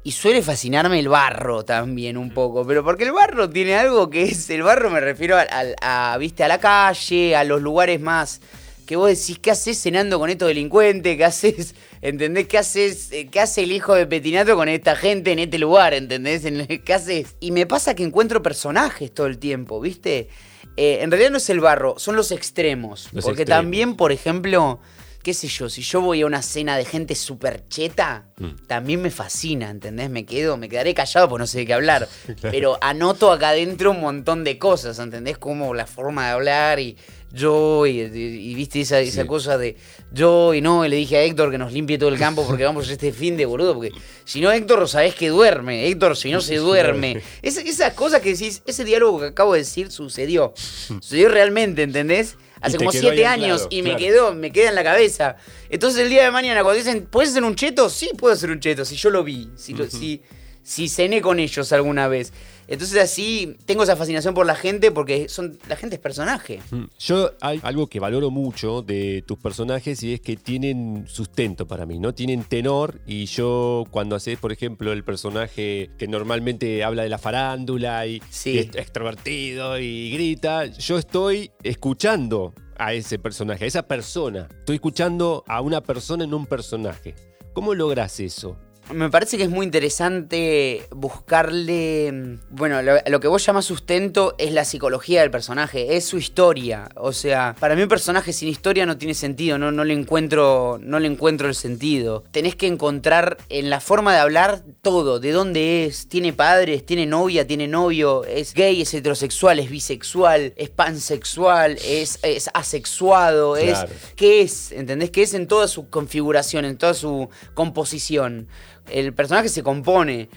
Y 0.03 0.13
suele 0.13 0.43
fascinarme 0.43 0.99
el 0.99 1.09
barro 1.09 1.65
también 1.65 2.19
un 2.19 2.31
poco. 2.33 2.67
Pero 2.67 2.85
porque 2.85 3.05
el 3.05 3.13
barro 3.13 3.49
tiene 3.49 3.75
algo 3.77 4.11
que 4.11 4.25
es. 4.25 4.51
El 4.51 4.63
barro 4.63 4.91
me 4.91 5.01
refiero 5.01 5.37
a, 5.39 5.47
a- 5.81 6.19
viste, 6.19 6.45
a 6.45 6.49
la 6.49 6.59
calle, 6.59 7.35
a 7.37 7.45
los 7.45 7.63
lugares 7.63 7.99
más. 8.01 8.41
Que 8.87 8.97
vos 8.97 9.09
decís, 9.09 9.39
¿qué 9.39 9.53
haces 9.53 9.81
cenando 9.81 10.19
con 10.19 10.29
estos 10.31 10.49
delincuentes? 10.49 11.17
¿Qué 11.17 11.25
haces? 11.25 11.75
¿Entendés? 12.03 12.49
¿Qué 12.49 12.59
haces? 12.59 13.13
eh, 13.13 13.29
¿Qué 13.31 13.41
hace 13.41 13.63
el 13.63 13.73
hijo 13.73 13.95
de 13.95 14.07
Petinato 14.07 14.57
con 14.57 14.69
esta 14.69 14.95
gente 14.97 15.33
en 15.33 15.39
este 15.39 15.59
lugar? 15.59 15.95
¿Entendés? 15.95 16.43
¿Qué 16.85 16.93
haces? 16.93 17.37
Y 17.41 17.53
me 17.53 17.67
pasa 17.67 17.95
que 17.95 18.03
encuentro 18.03 18.43
personajes 18.43 19.13
todo 19.15 19.27
el 19.27 19.39
tiempo, 19.39 19.81
¿viste? 19.81 20.29
Eh, 20.77 20.99
en 21.03 21.11
realidad 21.11 21.31
no 21.31 21.37
es 21.39 21.51
el 21.51 21.61
barro, 21.61 21.95
son 21.99 22.17
los 22.17 22.31
extremos. 22.33 23.09
Los 23.13 23.25
porque 23.25 23.43
extremos. 23.43 23.63
también, 23.63 23.97
por 23.97 24.13
ejemplo, 24.13 24.81
qué 25.23 25.35
sé 25.35 25.49
yo, 25.49 25.69
si 25.69 25.83
yo 25.83 26.01
voy 26.01 26.23
a 26.23 26.27
una 26.27 26.41
cena 26.43 26.77
de 26.77 26.85
gente 26.85 27.15
súper 27.15 27.67
cheta, 27.69 28.27
Mm. 28.39 28.67
también 28.67 29.03
me 29.03 29.11
fascina, 29.11 29.69
¿entendés? 29.69 30.09
Me 30.09 30.25
quedo, 30.25 30.57
me 30.57 30.71
quedaré 30.71 30.95
callado 30.95 31.29
porque 31.29 31.41
no 31.43 31.47
sé 31.47 31.59
de 31.59 31.67
qué 31.67 31.75
hablar. 31.75 32.09
Pero 32.41 32.79
anoto 32.81 33.31
acá 33.31 33.51
adentro 33.51 33.91
un 33.91 34.01
montón 34.01 34.45
de 34.45 34.59
cosas, 34.59 34.99
¿entendés? 34.99 35.37
Como 35.37 35.75
la 35.75 35.87
forma 35.87 36.25
de 36.27 36.31
hablar 36.33 36.81
y 36.81 36.97
yo, 37.33 37.87
y, 37.87 38.01
y- 38.01 38.51
y 38.51 38.55
viste 38.55 38.81
esa, 38.81 39.01
esa 39.01 39.23
Sí. 39.23 39.29
cosa 39.29 39.57
de 39.59 39.77
yo 40.13 40.53
y 40.55 40.61
no, 40.61 40.85
y 40.85 40.89
le 40.89 40.97
dije 40.97 41.17
a 41.17 41.23
Héctor 41.23 41.51
que 41.51 41.59
nos 41.59 41.73
limpie 41.73 41.97
todo 41.99 42.09
el 42.09 42.19
campo 42.19 42.45
porque 42.47 42.65
vamos 42.65 42.89
este 42.89 43.13
fin 43.13 43.37
de 43.37 43.47
boludo, 43.47 43.75
porque 43.75 43.93
si 44.25 44.41
no 44.41 44.51
Héctor 44.51 44.89
sabés 44.89 45.15
que 45.15 45.29
duerme, 45.29 45.87
Héctor 45.87 46.17
si 46.17 46.31
no 46.33 46.41
se 46.41 46.57
duerme. 46.59 47.23
Es, 47.43 47.57
esas 47.59 47.95
cosas 47.95 48.21
que 48.21 48.33
decís, 48.33 48.63
ese 48.67 48.85
diálogo 48.85 49.21
que 49.21 49.27
acabo 49.27 49.53
de 49.53 49.61
decir 49.61 49.91
sucedió. 49.93 50.53
Sucedió 50.57 51.29
realmente, 51.29 51.83
¿entendés? 51.83 52.37
Hace 52.61 52.77
como 52.77 52.93
siete 52.93 53.25
años 53.25 53.67
y 53.71 53.81
me 53.83 53.91
claro. 53.91 53.99
quedó, 54.05 54.35
me 54.35 54.53
queda 54.53 54.69
en 54.69 54.75
la 54.75 54.85
cabeza. 54.85 55.37
Entonces 55.71 56.03
el 56.03 56.11
día 56.11 56.25
de 56.25 56.31
mañana 56.31 56.63
cuando 56.63 56.79
dicen, 56.79 57.07
¿puedes 57.11 57.31
hacer 57.31 57.45
un 57.45 57.55
cheto? 57.55 57.89
Sí, 57.89 58.11
puedo 58.19 58.35
hacer 58.35 58.51
un 58.51 58.61
cheto, 58.61 58.85
si 58.85 58.97
yo 58.97 59.09
lo 59.09 59.25
vi, 59.25 59.49
si, 59.57 59.73
lo- 59.73 59.89
si, 59.89 60.21
si 60.63 60.89
cené 60.89 61.23
con 61.23 61.39
ellos 61.41 61.73
alguna 61.73 62.07
vez. 62.09 62.33
Entonces 62.71 63.03
así 63.03 63.57
tengo 63.67 63.83
esa 63.83 63.97
fascinación 63.97 64.33
por 64.33 64.47
la 64.47 64.55
gente 64.55 64.91
porque 64.93 65.29
son 65.29 65.59
la 65.69 65.75
gente 65.77 65.97
es 65.97 66.01
personaje. 66.01 66.61
Mm. 66.71 66.85
Yo 67.01 67.33
hay 67.41 67.61
algo 67.65 67.89
que 67.89 67.99
valoro 68.01 68.31
mucho 68.31 68.81
de 68.83 69.23
tus 69.27 69.39
personajes 69.39 70.03
y 70.05 70.15
es 70.15 70.21
que 70.21 70.37
tienen 70.37 71.05
sustento 71.09 71.67
para 71.67 71.85
mí, 71.85 71.99
¿no? 71.99 72.15
Tienen 72.15 72.45
tenor 72.45 73.01
y 73.07 73.27
yo 73.27 73.85
cuando 73.91 74.15
haces, 74.15 74.39
por 74.39 74.53
ejemplo, 74.53 74.93
el 74.93 75.03
personaje 75.03 75.91
que 75.99 76.07
normalmente 76.09 76.85
habla 76.85 77.03
de 77.03 77.09
la 77.09 77.19
farándula 77.19 78.07
y, 78.07 78.23
Sí. 78.31 78.51
y 78.53 78.59
es 78.59 78.67
extrovertido 78.77 79.79
y 79.79 80.13
grita, 80.13 80.67
yo 80.67 80.97
estoy 80.97 81.51
escuchando 81.65 82.55
a 82.79 82.95
ese 82.95 83.19
personaje, 83.19 83.65
a 83.65 83.67
esa 83.67 83.83
persona. 83.83 84.49
Estoy 84.61 84.77
escuchando 84.77 85.43
a 85.49 85.61
una 85.61 85.81
persona 85.81 86.23
en 86.25 86.33
un 86.33 86.47
personaje. 86.47 87.15
¿Cómo 87.53 87.75
logras 87.75 88.21
eso? 88.21 88.57
Me 88.93 89.09
parece 89.11 89.37
que 89.37 89.45
es 89.45 89.51
muy 89.51 89.65
interesante 89.67 90.87
buscarle. 90.91 92.11
mm, 92.13 92.39
Bueno, 92.51 92.83
lo, 92.83 92.95
lo 93.07 93.21
que 93.21 93.29
vos 93.29 93.45
llamas 93.45 93.65
sustento 93.65 94.35
es 94.39 94.53
la 94.53 94.65
psicología 94.65 95.21
del 95.21 95.31
personaje, 95.31 95.97
es 95.97 96.05
su 96.05 96.19
historia. 96.19 96.89
O 96.97 97.13
sea, 97.13 97.55
para 97.61 97.77
mí 97.77 97.83
un 97.83 97.89
personaje 97.89 98.33
sin 98.33 98.49
historia 98.49 98.87
no 98.87 98.97
tiene 98.99 99.15
sentido, 99.15 99.59
no, 99.59 99.71
no 99.71 99.85
le 99.85 99.95
encuentro. 99.95 100.79
No 100.83 100.99
le 100.99 101.07
encuentro 101.09 101.49
el 101.49 101.55
sentido. 101.55 102.25
Tenés 102.33 102.57
que 102.57 102.67
encontrar 102.67 103.37
en 103.49 103.71
la 103.71 103.81
forma 103.81 104.13
de 104.15 104.21
hablar 104.21 104.63
todo, 104.83 105.21
de 105.21 105.31
dónde 105.33 105.85
es, 105.85 106.09
tiene 106.09 106.33
padres, 106.33 106.85
tiene 106.85 107.07
novia, 107.07 107.47
tiene 107.47 107.69
novio, 107.69 108.25
es 108.25 108.55
gay, 108.55 108.83
es 108.83 108.93
heterosexual, 108.95 109.59
es 109.59 109.71
bisexual, 109.71 110.53
es 110.57 110.71
pansexual, 110.71 111.77
es, 111.85 112.19
es 112.23 112.51
asexuado, 112.55 113.55
Claro. 113.55 113.89
es 113.89 114.13
qué 114.17 114.43
es, 114.43 114.73
¿entendés? 114.73 115.11
¿Qué 115.11 115.23
es 115.23 115.35
en 115.35 115.47
toda 115.47 115.69
su 115.69 115.89
configuración, 115.91 116.65
en 116.65 116.77
toda 116.79 116.95
su 116.95 117.29
composición? 117.55 118.49
El 118.91 119.13
personaje 119.15 119.49
se 119.49 119.63
compone 119.63 120.29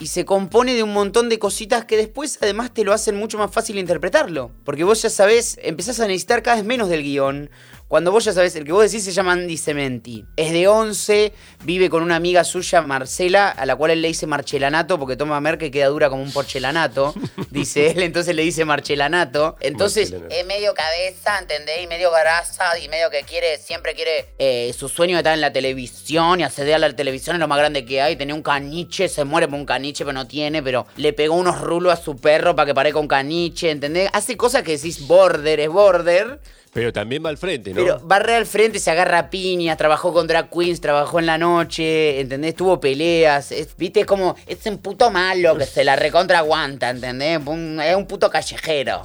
y 0.00 0.06
se 0.06 0.24
compone 0.24 0.74
de 0.74 0.82
un 0.82 0.92
montón 0.92 1.28
de 1.28 1.38
cositas 1.38 1.84
que 1.84 1.96
después 1.96 2.38
además 2.40 2.72
te 2.72 2.84
lo 2.84 2.92
hacen 2.92 3.16
mucho 3.16 3.36
más 3.36 3.50
fácil 3.50 3.78
interpretarlo. 3.78 4.52
Porque 4.64 4.84
vos 4.84 5.02
ya 5.02 5.10
sabés, 5.10 5.58
empezás 5.62 5.98
a 6.00 6.06
necesitar 6.06 6.42
cada 6.42 6.56
vez 6.56 6.64
menos 6.64 6.88
del 6.88 7.02
guion. 7.02 7.50
Cuando 7.88 8.12
vos 8.12 8.22
ya 8.22 8.34
sabés, 8.34 8.54
el 8.54 8.66
que 8.66 8.72
vos 8.72 8.82
decís 8.84 9.02
se 9.02 9.12
llama 9.12 9.32
Andy 9.32 9.56
Cementi. 9.56 10.22
Es 10.36 10.52
de 10.52 10.68
11, 10.68 11.32
vive 11.64 11.88
con 11.88 12.02
una 12.02 12.16
amiga 12.16 12.44
suya, 12.44 12.82
Marcela, 12.82 13.48
a 13.48 13.64
la 13.64 13.76
cual 13.76 13.92
él 13.92 14.02
le 14.02 14.08
dice 14.08 14.26
marchelanato 14.26 14.98
porque 14.98 15.16
toma 15.16 15.40
merca 15.40 15.64
y 15.64 15.70
queda 15.70 15.86
dura 15.86 16.10
como 16.10 16.22
un 16.22 16.30
porcelanato. 16.30 17.14
dice 17.50 17.92
él, 17.92 18.02
entonces 18.02 18.36
le 18.36 18.42
dice 18.42 18.66
marchelanato. 18.66 19.56
Entonces 19.60 20.14
es 20.28 20.46
medio 20.46 20.74
cabeza, 20.74 21.38
¿entendés? 21.38 21.82
Y 21.82 21.86
medio 21.86 22.10
grasa 22.10 22.78
y 22.78 22.90
medio 22.90 23.08
que 23.08 23.22
quiere, 23.22 23.56
siempre 23.56 23.94
quiere, 23.94 24.34
eh, 24.38 24.74
su 24.76 24.90
sueño 24.90 25.14
de 25.14 25.20
estar 25.20 25.32
en 25.32 25.40
la 25.40 25.54
televisión 25.54 26.40
y 26.40 26.42
acceder 26.42 26.74
a 26.74 26.78
la 26.78 26.94
televisión 26.94 27.36
es 27.36 27.40
lo 27.40 27.48
más 27.48 27.56
grande 27.56 27.86
que 27.86 28.02
hay. 28.02 28.16
Tenía 28.16 28.34
un 28.34 28.42
caniche, 28.42 29.08
se 29.08 29.24
muere 29.24 29.48
por 29.48 29.58
un 29.58 29.64
caniche, 29.64 30.04
pero 30.04 30.12
no 30.12 30.26
tiene, 30.28 30.62
pero 30.62 30.86
le 30.96 31.14
pegó 31.14 31.36
unos 31.36 31.62
rulos 31.62 31.94
a 31.94 31.96
su 31.96 32.16
perro 32.16 32.54
para 32.54 32.66
que 32.66 32.74
parezca 32.74 32.98
un 32.98 33.08
caniche, 33.08 33.70
¿entendés? 33.70 34.10
Hace 34.12 34.36
cosas 34.36 34.62
que 34.62 34.72
decís 34.72 35.06
border, 35.06 35.58
es 35.58 35.70
border. 35.70 36.38
Pero 36.72 36.92
también 36.92 37.24
va 37.24 37.30
al 37.30 37.38
frente, 37.38 37.70
¿no? 37.70 37.76
Pero 37.82 37.98
barre 38.04 38.34
al 38.36 38.46
frente, 38.46 38.78
se 38.78 38.90
agarra 38.90 39.18
a 39.18 39.30
piñas, 39.30 39.76
trabajó 39.78 40.12
con 40.12 40.26
drag 40.26 40.50
queens, 40.50 40.80
trabajó 40.80 41.18
en 41.18 41.26
la 41.26 41.38
noche, 41.38 42.20
¿entendés? 42.20 42.54
Tuvo 42.54 42.78
peleas, 42.80 43.50
es- 43.52 43.76
viste, 43.76 44.00
es 44.00 44.06
como, 44.06 44.36
es 44.46 44.58
un 44.66 44.78
puto 44.78 45.10
malo 45.10 45.56
que 45.56 45.64
se 45.66 45.82
la 45.82 45.96
recontra 45.96 46.38
aguanta, 46.38 46.90
¿entendés? 46.90 47.40
Un- 47.46 47.80
es 47.80 47.96
un 47.96 48.06
puto 48.06 48.30
callejero. 48.30 49.02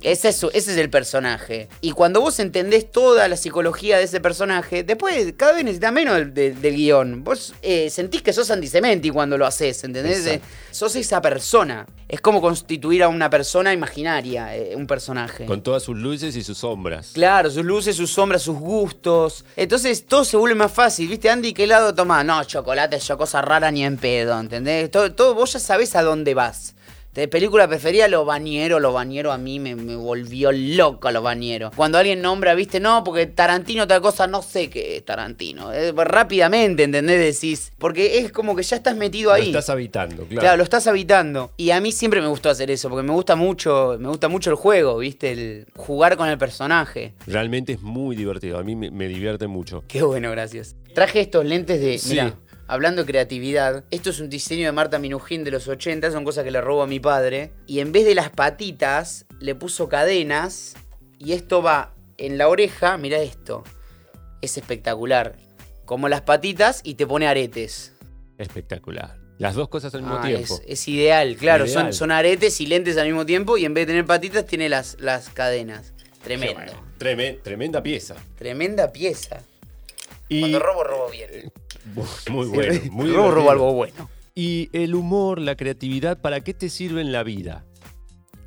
Ese 0.00 0.30
es, 0.30 0.42
ese 0.42 0.72
es 0.72 0.78
el 0.78 0.90
personaje. 0.90 1.68
Y 1.80 1.92
cuando 1.92 2.20
vos 2.20 2.38
entendés 2.40 2.90
toda 2.90 3.28
la 3.28 3.36
psicología 3.36 3.98
de 3.98 4.04
ese 4.04 4.20
personaje, 4.20 4.82
después 4.82 5.34
cada 5.36 5.52
vez 5.52 5.64
necesitas 5.64 5.92
menos 5.92 6.16
del, 6.16 6.34
del- 6.34 6.60
del 6.60 6.74
guion. 6.74 7.24
Vos 7.24 7.54
eh, 7.62 7.90
sentís 7.90 8.22
que 8.22 8.32
sos 8.32 8.50
antisementi 8.50 9.10
cuando 9.10 9.36
lo 9.38 9.46
haces, 9.46 9.84
¿entendés? 9.84 10.26
Exacto. 10.26 10.46
Eh, 10.46 10.50
sos 10.70 10.96
esa 10.96 11.20
persona. 11.20 11.86
Es 12.12 12.20
como 12.20 12.42
constituir 12.42 13.02
a 13.02 13.08
una 13.08 13.30
persona 13.30 13.72
imaginaria, 13.72 14.54
eh, 14.54 14.76
un 14.76 14.86
personaje. 14.86 15.46
Con 15.46 15.62
todas 15.62 15.82
sus 15.82 15.96
luces 15.96 16.36
y 16.36 16.44
sus 16.44 16.58
sombras. 16.58 17.12
Claro, 17.14 17.50
sus 17.50 17.64
luces, 17.64 17.96
sus 17.96 18.12
sombras, 18.12 18.42
sus 18.42 18.58
gustos. 18.58 19.46
Entonces 19.56 20.04
todo 20.04 20.22
se 20.22 20.36
vuelve 20.36 20.54
más 20.54 20.70
fácil, 20.70 21.08
¿viste? 21.08 21.30
Andy, 21.30 21.54
¿qué 21.54 21.64
helado 21.64 21.94
tomás? 21.94 22.22
No, 22.22 22.44
chocolate, 22.44 22.98
yo 22.98 23.16
cosa 23.16 23.40
rara 23.40 23.70
ni 23.70 23.82
en 23.82 23.96
pedo, 23.96 24.38
¿entendés? 24.38 24.90
Todo, 24.90 25.10
todo 25.14 25.34
vos 25.34 25.54
ya 25.54 25.58
sabés 25.58 25.96
a 25.96 26.02
dónde 26.02 26.34
vas. 26.34 26.74
De 27.14 27.28
película 27.28 27.68
preferida, 27.68 28.08
Los 28.08 28.24
Bañeros. 28.24 28.80
Los 28.80 28.94
Bañeros 28.94 29.34
a 29.34 29.38
mí 29.38 29.60
me, 29.60 29.74
me 29.76 29.96
volvió 29.96 30.50
loco, 30.50 31.10
Los 31.10 31.22
Bañeros. 31.22 31.72
Cuando 31.76 31.98
alguien 31.98 32.22
nombra, 32.22 32.54
¿viste? 32.54 32.80
No, 32.80 33.04
porque 33.04 33.26
Tarantino 33.26 33.86
tal 33.86 34.00
cosa, 34.00 34.26
no 34.26 34.40
sé 34.40 34.70
qué 34.70 34.96
es 34.96 35.04
Tarantino. 35.04 35.72
Eh, 35.74 35.92
rápidamente, 35.92 36.84
¿entendés? 36.84 37.40
Decís. 37.40 37.72
Porque 37.78 38.18
es 38.18 38.32
como 38.32 38.56
que 38.56 38.62
ya 38.62 38.76
estás 38.76 38.96
metido 38.96 39.28
Lo 39.30 39.34
ahí. 39.34 39.48
estás 39.48 39.68
habitando, 39.68 40.24
claro. 40.24 40.40
Claro. 40.40 40.56
lo 40.56 40.62
estás 40.62 40.86
habitando. 40.86 41.52
Y 41.58 41.70
a 41.70 41.80
mí 41.82 41.92
siempre 41.92 42.22
me 42.22 42.28
gustó 42.28 42.48
hacer 42.48 42.70
eso, 42.70 42.88
porque 42.88 43.06
me 43.06 43.12
gusta 43.12 43.36
mucho, 43.36 43.96
me 44.00 44.08
gusta 44.08 44.28
mucho 44.28 44.48
el 44.48 44.56
juego, 44.56 44.96
¿viste? 44.96 45.32
El 45.32 45.66
jugar 45.76 46.16
con 46.16 46.28
el 46.30 46.38
personaje. 46.38 47.12
Realmente 47.26 47.74
es 47.74 47.82
muy 47.82 48.16
divertido. 48.16 48.58
A 48.58 48.62
mí 48.62 48.74
me, 48.74 48.90
me 48.90 49.06
divierte 49.08 49.46
mucho. 49.46 49.84
Qué 49.86 50.02
bueno, 50.02 50.30
gracias. 50.30 50.76
Traje 50.94 51.20
estos 51.20 51.44
lentes 51.44 51.78
de. 51.80 51.98
Sí. 51.98 52.18
Hablando 52.72 53.02
de 53.02 53.06
creatividad, 53.06 53.84
esto 53.90 54.08
es 54.10 54.18
un 54.20 54.30
diseño 54.30 54.64
de 54.64 54.72
Marta 54.72 54.98
Minujín 54.98 55.44
de 55.44 55.50
los 55.50 55.68
80, 55.68 56.10
son 56.10 56.24
cosas 56.24 56.42
que 56.42 56.50
le 56.50 56.60
robo 56.62 56.82
a 56.82 56.86
mi 56.86 57.00
padre. 57.00 57.52
Y 57.66 57.80
en 57.80 57.92
vez 57.92 58.06
de 58.06 58.14
las 58.14 58.30
patitas, 58.30 59.26
le 59.40 59.54
puso 59.54 59.88
cadenas. 59.90 60.74
Y 61.18 61.32
esto 61.32 61.62
va 61.62 61.94
en 62.16 62.38
la 62.38 62.48
oreja, 62.48 62.96
mira 62.96 63.18
esto. 63.18 63.62
Es 64.40 64.56
espectacular. 64.56 65.36
Como 65.84 66.08
las 66.08 66.22
patitas 66.22 66.80
y 66.82 66.94
te 66.94 67.06
pone 67.06 67.26
aretes. 67.26 67.92
Espectacular. 68.38 69.18
Las 69.38 69.54
dos 69.54 69.68
cosas 69.68 69.94
al 69.94 70.02
mismo 70.02 70.16
Ah, 70.18 70.26
tiempo. 70.26 70.54
es, 70.54 70.80
es 70.80 70.88
ideal, 70.88 71.36
claro. 71.36 71.66
Ideal. 71.66 71.84
Son, 71.84 71.92
son 71.92 72.10
aretes 72.10 72.60
y 72.62 72.66
lentes 72.66 72.96
al 72.96 73.06
mismo 73.06 73.26
tiempo. 73.26 73.58
Y 73.58 73.66
en 73.66 73.74
vez 73.74 73.86
de 73.86 73.92
tener 73.92 74.06
patitas, 74.06 74.46
tiene 74.46 74.68
las, 74.70 74.96
las 74.98 75.28
cadenas. 75.28 75.92
Tremendo. 76.24 76.54
Bueno. 76.54 77.38
Tremenda 77.42 77.82
pieza. 77.82 78.14
Tremenda 78.36 78.92
pieza. 78.92 79.42
Y 80.28 80.40
Cuando 80.40 80.60
robo, 80.60 80.84
robo 80.84 81.10
bien. 81.10 81.52
muy 82.30 82.46
bueno, 82.46 82.80
muy 82.90 83.10
algo 83.10 83.72
bueno. 83.72 84.08
Y 84.34 84.70
el 84.72 84.94
humor, 84.94 85.40
la 85.40 85.56
creatividad, 85.56 86.18
¿para 86.20 86.40
qué 86.40 86.54
te 86.54 86.70
sirve 86.70 87.00
en 87.00 87.12
la 87.12 87.22
vida? 87.22 87.64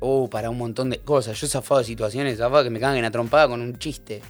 Oh, 0.00 0.28
para 0.28 0.50
un 0.50 0.58
montón 0.58 0.90
de 0.90 0.98
cosas. 0.98 1.40
Yo 1.40 1.46
he 1.46 1.50
zafado 1.50 1.78
de 1.78 1.84
situaciones, 1.86 2.38
zafado 2.38 2.64
que 2.64 2.70
me 2.70 2.80
cagan 2.80 3.04
a 3.04 3.10
trompada 3.10 3.48
con 3.48 3.60
un 3.60 3.78
chiste. 3.78 4.20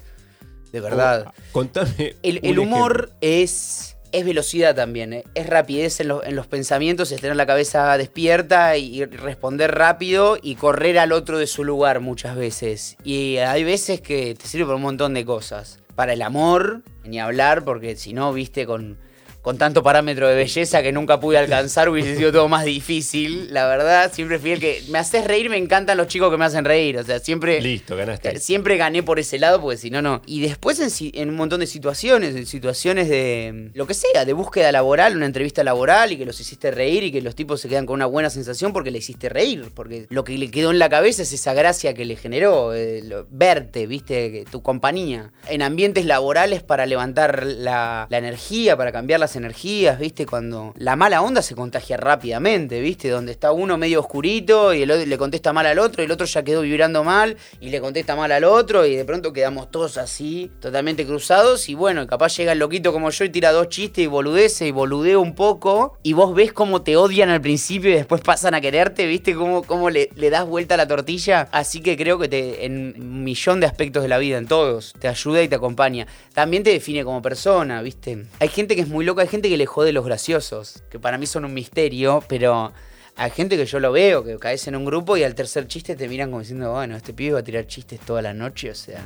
De 0.73 0.81
verdad. 0.81 1.27
Oh, 1.29 1.33
contame. 1.53 2.14
El, 2.23 2.59
humor 2.59 2.97
ejemplo. 3.11 3.16
es, 3.23 3.97
es 4.12 4.25
velocidad 4.25 4.75
también, 4.75 5.12
¿eh? 5.14 5.25
es 5.35 5.47
rapidez 5.49 6.01
en, 6.01 6.09
los- 6.09 6.25
en 6.27 6.37
los 6.37 6.47
pensamientos, 6.47 7.11
es 7.11 7.21
tener 7.21 7.37
la 7.37 7.47
cabeza 7.47 7.97
despierta 7.97 8.77
y, 8.77 9.01
y 9.01 9.05
responder 9.07 9.75
rápido 9.75 10.37
y 10.40 10.57
correr 10.57 10.99
al 10.99 11.12
otro 11.12 11.38
de 11.38 11.47
su 11.47 11.64
lugar 11.64 12.01
muchas 12.01 12.37
veces. 12.37 12.97
Y 13.03 13.38
hay 13.38 13.64
veces 13.64 14.01
que 14.03 14.35
te 14.35 14.47
sirve 14.47 14.66
para 14.66 14.77
un 14.77 14.83
montón 14.83 15.14
de 15.14 15.25
cosas. 15.25 15.81
Para 15.97 16.13
el 16.13 16.23
amor, 16.23 16.83
ni 17.05 17.19
hablar, 17.19 17.65
porque 17.65 17.97
si 17.97 18.13
no, 18.13 18.33
viste, 18.33 18.67
con, 18.67 18.99
con 19.47 19.59
tanto 19.59 19.81
parámetro 19.85 20.27
de 20.27 20.35
belleza 20.35 20.83
que 20.83 20.91
nunca 20.91 21.21
pude 21.21 21.39
alcanzar, 21.39 21.89
hubiese 21.89 22.17
sido 22.17 22.33
todo 22.33 22.49
más 22.49 22.65
difícil. 22.65 23.47
La 23.55 23.69
verdad, 23.69 24.11
siempre 24.13 24.41
fui 24.41 24.51
el 24.51 24.59
que 24.59 24.83
me 24.89 24.99
haces 24.99 25.25
reír, 25.25 25.49
me 25.49 25.57
encantan 25.57 25.97
los 25.97 26.09
chicos 26.09 26.33
que 26.33 26.37
me 26.37 26.45
hacen 26.47 26.65
reír. 26.65 26.99
O 26.99 27.05
sea, 27.05 27.21
siempre... 27.21 27.61
Listo, 27.61 27.95
ganaste. 27.95 28.41
Siempre 28.41 28.77
gané 28.77 29.05
por 29.05 29.21
ese 29.21 29.39
lado, 29.39 29.61
porque 29.61 29.77
si 29.77 29.89
no, 29.89 30.03
no. 30.03 30.21
Y 30.27 30.41
después 30.41 30.81
en, 30.81 31.29
un 31.29 31.37
montón 31.37 31.61
de 31.61 31.69
situaciones, 31.69 32.35
en 32.35 32.45
situaciones 32.45 33.09
de 33.09 33.71
lo 33.75 33.87
que 33.87 33.95
sea, 33.95 34.25
de 34.25 34.33
búsqueda 34.33 34.73
laboral, 34.73 35.15
una 35.17 35.27
entrevista 35.27 35.63
laboral 35.63 36.11
y 36.11 36.17
que 36.17 36.27
los 36.27 36.41
hiciste 36.41 36.73
reír 36.73 37.05
y 37.05 37.13
que 37.13 37.23
los 37.23 37.37
tipos 37.37 37.61
se 37.61 37.69
quedan 37.69 37.87
con 37.87 37.95
una 37.95 38.07
buena 38.07 38.31
sensación 38.31 38.73
porque 38.73 38.91
le 38.91 38.99
hiciste 38.99 39.29
reír. 39.29 39.71
Porque 39.75 40.07
lo 40.11 40.25
que 40.25 40.37
le 40.39 40.51
quedó 40.51 40.73
en 40.73 40.81
la 40.81 40.89
cabeza 40.89 41.23
es 41.23 41.33
esa 41.33 41.55
gracia 41.55 41.95
que 41.95 42.05
le 42.05 42.17
generó, 42.17 42.75
eh, 42.75 43.01
lo- 43.05 43.29
verte, 43.31 43.87
viste, 43.87 44.45
tu 44.51 44.61
compañía. 44.63 45.31
En 45.49 45.63
ambientes 45.63 46.05
laborales 46.05 46.65
para 46.65 46.85
levantar 46.85 47.47
la, 47.47 48.09
la 48.11 48.19
energía, 48.19 48.77
para 48.77 48.91
cambiar 48.91 49.21
las 49.21 49.36
energías, 49.37 49.99
viste, 49.99 50.27
cuando 50.27 50.75
la 50.77 50.96
mala 50.96 51.22
onda 51.22 51.42
se 51.42 51.55
contagia 51.55 51.96
rápidamente, 51.96 52.81
viste, 52.81 53.09
donde 53.09 53.33
está 53.33 53.53
uno 53.53 53.79
medio 53.79 54.01
oscurito 54.01 54.75
y 54.75 54.83
el 54.83 54.90
otro 54.90 55.07
le 55.07 55.18
contesta 55.18 55.53
mal 55.53 55.66
al 55.66 55.79
otro 55.79 56.03
y 56.03 56.07
el 56.07 56.12
otro 56.12 56.27
ya 56.27 56.42
quedó 56.42 56.62
vibrando 56.62 57.05
mal 57.05 57.37
y 57.61 57.70
le 57.70 57.81
contesta 57.81 58.16
mal 58.16 58.33
al 58.33 58.44
otro 58.44 58.87
y 58.87 58.96
de 58.96 59.05
pronto 59.05 59.33
quedamos 59.33 59.70
todos 59.70 59.99
así, 59.99 60.51
totalmente 60.61 61.07
cruzados 61.07 61.68
y 61.68 61.75
bueno, 61.75 62.07
capaz 62.07 62.37
llega 62.37 62.53
el 62.53 62.59
loquito 62.59 62.92
como 62.92 63.11
yo 63.11 63.25
y 63.25 63.29
tira 63.29 63.53
dos 63.53 63.68
chistes 63.68 64.05
y 64.05 64.07
boludece 64.07 64.66
y 64.66 64.70
boludea 64.70 65.18
un 65.18 65.35
poco 65.35 65.99
y 66.03 66.12
vos 66.12 66.35
ves 66.35 66.53
cómo 66.53 66.83
te 66.83 66.96
odian 66.96 67.29
al 67.29 67.40
principio 67.40 67.90
y 67.90 67.94
después 67.94 68.20
pasan 68.20 68.55
a 68.55 68.61
quererte, 68.61 69.07
viste 69.07 69.35
cómo, 69.35 69.62
cómo 69.62 69.90
le, 69.90 70.09
das 70.31 70.46
vuelta 70.46 70.75
a 70.75 70.79
la 70.79 70.88
tortilla, 70.88 71.49
así 71.53 71.81
que 71.81 71.96
creo 71.96 72.18
que 72.18 72.64
en 72.64 72.94
un 72.99 73.25
millón 73.25 73.61
de 73.61 73.66
aspectos 73.66 74.03
de 74.03 74.09
la 74.09 74.18
vida, 74.18 74.38
en 74.38 74.46
todos, 74.46 74.94
te 74.99 75.09
ayuda 75.09 75.42
y 75.42 75.49
te 75.49 75.57
acompaña. 75.57 76.07
También 76.35 76.62
te 76.62 76.70
define 76.70 77.05
como 77.05 77.22
persona, 77.22 77.83
viste. 77.83 78.27
Hay 78.40 78.49
gente 78.49 78.75
que 78.75 78.83
es 78.83 78.88
muy 78.88 79.05
loca, 79.05 79.26
hay 79.27 79.31
gente 79.31 79.49
que 79.49 79.57
le 79.57 79.67
jode 79.67 79.93
los 79.93 80.05
graciosos, 80.05 80.85
que 80.89 81.01
para 81.01 81.19
mí 81.19 81.27
son 81.27 81.45
un 81.45 81.55
misterio, 81.55 82.23
pero... 82.29 82.73
Hay 83.19 83.31
gente 83.31 83.57
que 83.57 83.65
yo 83.65 83.81
lo 83.81 83.93
veo, 83.93 84.23
que 84.23 84.37
caes 84.37 84.69
en 84.69 84.77
un 84.77 84.85
grupo 84.85 85.17
y 85.17 85.23
al 85.23 85.35
tercer 85.35 85.67
chiste 85.67 85.97
te 85.97 86.07
miran 86.07 86.29
como 86.29 86.41
diciendo, 86.41 86.73
bueno, 86.73 86.97
este 86.97 87.15
pibe 87.15 87.33
va 87.33 87.39
a 87.39 87.43
tirar 87.43 87.67
chistes 87.67 87.99
toda 88.01 88.21
la 88.21 88.35
noche, 88.35 88.71
o 88.71 88.75
sea, 88.75 89.03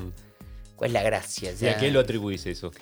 ¿cuál 0.75 0.89
es 0.91 0.95
la 0.95 1.05
gracia? 1.05 1.53
O 1.53 1.65
¿Y 1.65 1.69
a 1.69 1.77
qué 1.77 1.93
lo 1.93 2.01
atribuís 2.01 2.45
eso? 2.47 2.73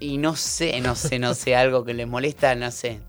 y 0.00 0.18
no 0.18 0.36
sé, 0.36 0.78
no 0.80 0.94
sé, 0.94 1.18
no 1.18 1.34
sé, 1.34 1.56
algo 1.56 1.84
que 1.84 1.94
le 1.94 2.06
molesta, 2.06 2.54
no 2.54 2.70
sé. 2.70 3.00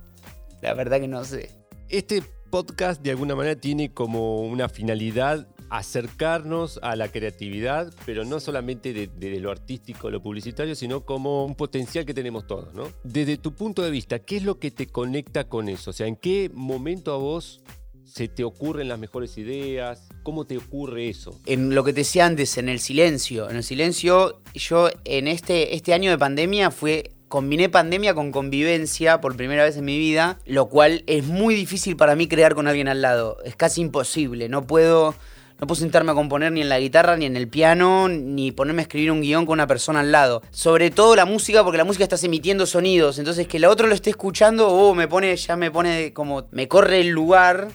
La 0.62 0.74
verdad 0.74 1.00
que 1.00 1.08
no 1.08 1.24
sé. 1.26 1.52
Este 1.90 2.24
podcast 2.50 3.02
de 3.02 3.12
alguna 3.12 3.36
manera 3.36 3.60
tiene 3.60 3.94
como 3.94 4.42
una 4.42 4.70
finalidad 4.70 5.48
acercarnos 5.70 6.80
a 6.82 6.96
la 6.96 7.10
creatividad, 7.10 7.94
pero 8.06 8.26
no 8.26 8.40
solamente 8.40 8.94
de, 8.94 9.08
de 9.08 9.40
lo 9.40 9.52
artístico, 9.52 10.10
lo 10.10 10.22
publicitario, 10.22 10.76
sino 10.76 11.02
como 11.06 11.46
un 11.46 11.56
potencial 11.56 12.06
que 12.06 12.14
tenemos 12.14 12.48
todos, 12.48 12.74
¿no? 12.74 12.88
Desde 13.04 13.38
tu 13.38 13.54
punto 13.54 13.82
de 13.82 13.92
vista, 13.92 14.20
¿qué 14.20 14.38
es 14.38 14.44
lo 14.44 14.60
que 14.60 14.72
te 14.72 14.88
conecta 14.88 15.48
con 15.48 15.70
eso? 15.70 15.92
O 15.92 15.94
sea, 15.94 16.08
¿en 16.08 16.16
qué 16.16 16.50
momento 16.54 17.14
a 17.14 17.18
vos 17.18 17.62
se 18.08 18.28
te 18.28 18.44
ocurren 18.44 18.88
las 18.88 19.00
mejores 19.00 19.38
ideas? 19.38 20.10
¿Cómo 20.24 20.46
te 20.46 20.58
ocurre 20.58 21.10
eso? 21.10 21.40
En 21.46 21.76
lo 21.76 21.84
que 21.84 21.94
te 21.94 22.02
decía 22.02 22.26
antes, 22.26 22.58
en 22.58 22.70
el 22.70 22.80
silencio. 22.80 23.50
En 23.50 23.58
el 23.58 23.64
silencio, 23.64 24.42
yo 24.54 24.90
en 25.06 25.28
este, 25.28 25.76
este 25.76 25.94
año 25.94 26.10
de 26.10 26.18
pandemia 26.18 26.72
fue. 26.72 27.12
Combiné 27.28 27.68
pandemia 27.68 28.14
con 28.14 28.32
convivencia 28.32 29.20
por 29.20 29.36
primera 29.36 29.66
vez 29.66 29.76
en 29.76 29.84
mi 29.84 29.98
vida, 29.98 30.40
lo 30.46 30.70
cual 30.70 31.04
es 31.08 31.26
muy 31.26 31.56
difícil 31.56 31.98
para 31.98 32.16
mí 32.16 32.30
crear 32.30 32.56
con 32.56 32.68
alguien 32.68 32.88
al 32.88 33.02
lado. 33.02 33.40
Es 33.44 33.58
casi 33.58 33.82
imposible. 33.82 34.48
No 34.48 34.66
puedo. 34.66 35.14
No 35.60 35.66
puedo 35.66 35.80
sentarme 35.80 36.12
a 36.12 36.16
componer 36.16 36.52
ni 36.52 36.62
en 36.62 36.70
la 36.70 36.80
guitarra, 36.80 37.18
ni 37.18 37.26
en 37.26 37.36
el 37.36 37.48
piano, 37.48 38.08
ni 38.08 38.52
ponerme 38.52 38.82
a 38.82 38.84
escribir 38.84 39.12
un 39.12 39.22
guion 39.22 39.46
con 39.48 39.54
una 39.54 39.66
persona 39.66 40.02
al 40.02 40.12
lado. 40.12 40.44
Sobre 40.52 40.92
todo 40.92 41.16
la 41.16 41.26
música, 41.26 41.64
porque 41.64 41.80
la 41.80 41.84
música 41.84 42.04
estás 42.04 42.24
emitiendo 42.24 42.68
sonidos. 42.68 43.18
Entonces 43.18 43.48
que 43.48 43.58
la 43.58 43.70
otro 43.70 43.88
lo 43.88 43.96
esté 43.96 44.12
escuchando, 44.12 44.68
oh, 44.70 44.94
me 44.94 45.08
pone, 45.08 45.36
ya 45.36 45.56
me 45.56 45.72
pone 45.72 46.14
como. 46.14 46.48
me 46.52 46.68
corre 46.68 47.02
el 47.02 47.10
lugar 47.10 47.70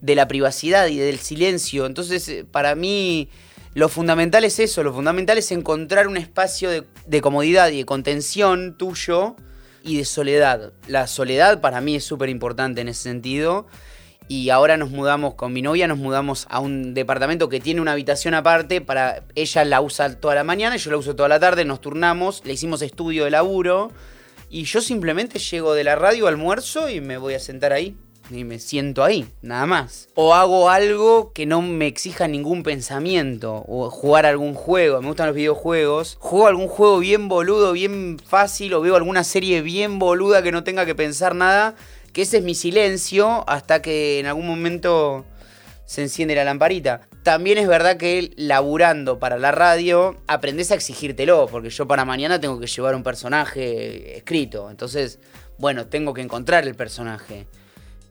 de 0.00 0.14
la 0.14 0.28
privacidad 0.28 0.86
y 0.86 0.98
del 0.98 1.18
silencio. 1.18 1.86
Entonces, 1.86 2.28
eh, 2.28 2.44
para 2.48 2.76
mí, 2.76 3.28
lo 3.74 3.88
fundamental 3.88 4.44
es 4.44 4.60
eso, 4.60 4.84
lo 4.84 4.94
fundamental 4.94 5.36
es 5.36 5.50
encontrar 5.50 6.06
un 6.06 6.16
espacio 6.16 6.70
de, 6.70 6.84
de 7.06 7.20
comodidad 7.20 7.70
y 7.70 7.78
de 7.78 7.84
contención 7.86 8.76
tuyo 8.78 9.34
y 9.82 9.98
de 9.98 10.04
soledad. 10.04 10.72
La 10.86 11.06
soledad 11.06 11.60
para 11.60 11.80
mí 11.80 11.96
es 11.96 12.04
súper 12.04 12.28
importante 12.28 12.80
en 12.80 12.88
ese 12.88 13.02
sentido. 13.02 13.66
Y 14.30 14.50
ahora 14.50 14.76
nos 14.76 14.90
mudamos 14.90 15.34
con 15.34 15.52
mi 15.52 15.60
novia, 15.60 15.88
nos 15.88 15.98
mudamos 15.98 16.46
a 16.50 16.60
un 16.60 16.94
departamento 16.94 17.48
que 17.48 17.58
tiene 17.58 17.80
una 17.80 17.90
habitación 17.90 18.32
aparte 18.34 18.80
para 18.80 19.24
ella 19.34 19.64
la 19.64 19.80
usa 19.80 20.20
toda 20.20 20.36
la 20.36 20.44
mañana 20.44 20.76
yo 20.76 20.92
la 20.92 20.98
uso 20.98 21.16
toda 21.16 21.28
la 21.28 21.40
tarde, 21.40 21.64
nos 21.64 21.80
turnamos, 21.80 22.40
le 22.44 22.52
hicimos 22.52 22.80
estudio 22.80 23.24
de 23.24 23.32
laburo 23.32 23.90
y 24.48 24.62
yo 24.62 24.82
simplemente 24.82 25.40
llego 25.40 25.74
de 25.74 25.82
la 25.82 25.96
radio, 25.96 26.28
almuerzo 26.28 26.88
y 26.88 27.00
me 27.00 27.18
voy 27.18 27.34
a 27.34 27.40
sentar 27.40 27.72
ahí 27.72 27.96
y 28.30 28.44
me 28.44 28.60
siento 28.60 29.02
ahí, 29.02 29.26
nada 29.42 29.66
más. 29.66 30.08
O 30.14 30.34
hago 30.34 30.70
algo 30.70 31.32
que 31.32 31.46
no 31.46 31.62
me 31.62 31.88
exija 31.88 32.28
ningún 32.28 32.62
pensamiento, 32.62 33.64
o 33.66 33.90
jugar 33.90 34.26
algún 34.26 34.54
juego, 34.54 35.00
me 35.00 35.08
gustan 35.08 35.26
los 35.26 35.36
videojuegos, 35.36 36.16
juego 36.20 36.46
algún 36.46 36.68
juego 36.68 36.98
bien 37.00 37.28
boludo, 37.28 37.72
bien 37.72 38.18
fácil, 38.24 38.74
o 38.74 38.80
veo 38.80 38.94
alguna 38.94 39.24
serie 39.24 39.62
bien 39.62 39.98
boluda 39.98 40.42
que 40.42 40.52
no 40.52 40.62
tenga 40.62 40.86
que 40.86 40.94
pensar 40.94 41.34
nada, 41.34 41.74
que 42.12 42.22
ese 42.22 42.38
es 42.38 42.42
mi 42.42 42.54
silencio 42.54 43.48
hasta 43.48 43.82
que 43.82 44.18
en 44.18 44.26
algún 44.26 44.46
momento 44.46 45.24
se 45.84 46.02
enciende 46.02 46.34
la 46.34 46.44
lamparita. 46.44 47.02
También 47.22 47.58
es 47.58 47.68
verdad 47.68 47.96
que 47.96 48.32
laburando 48.36 49.18
para 49.18 49.38
la 49.38 49.52
radio, 49.52 50.16
aprendes 50.26 50.70
a 50.70 50.74
exigírtelo, 50.74 51.48
porque 51.50 51.68
yo 51.68 51.86
para 51.86 52.04
mañana 52.04 52.40
tengo 52.40 52.58
que 52.58 52.66
llevar 52.66 52.94
un 52.94 53.02
personaje 53.02 54.16
escrito. 54.16 54.70
Entonces, 54.70 55.18
bueno, 55.58 55.86
tengo 55.86 56.14
que 56.14 56.22
encontrar 56.22 56.66
el 56.66 56.74
personaje. 56.74 57.46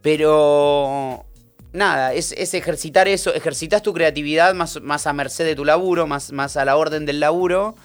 Pero 0.02 1.26
nada, 1.74 2.14
es, 2.14 2.34
ejercitar 2.54 3.08
eso, 3.08 3.34
ejercitas 3.34 3.82
tu 3.82 3.94
creatividad 3.94 4.54
más, 4.54 4.82
más 4.82 5.08
a 5.08 5.14
merced 5.14 5.46
de 5.46 5.56
tu 5.56 5.66
laburo, 5.66 6.08
más, 6.08 6.32
más 6.32 6.58
a 6.58 6.66
la 6.66 6.78
orden 6.78 7.06
del 7.06 7.20
laburo, 7.20 7.76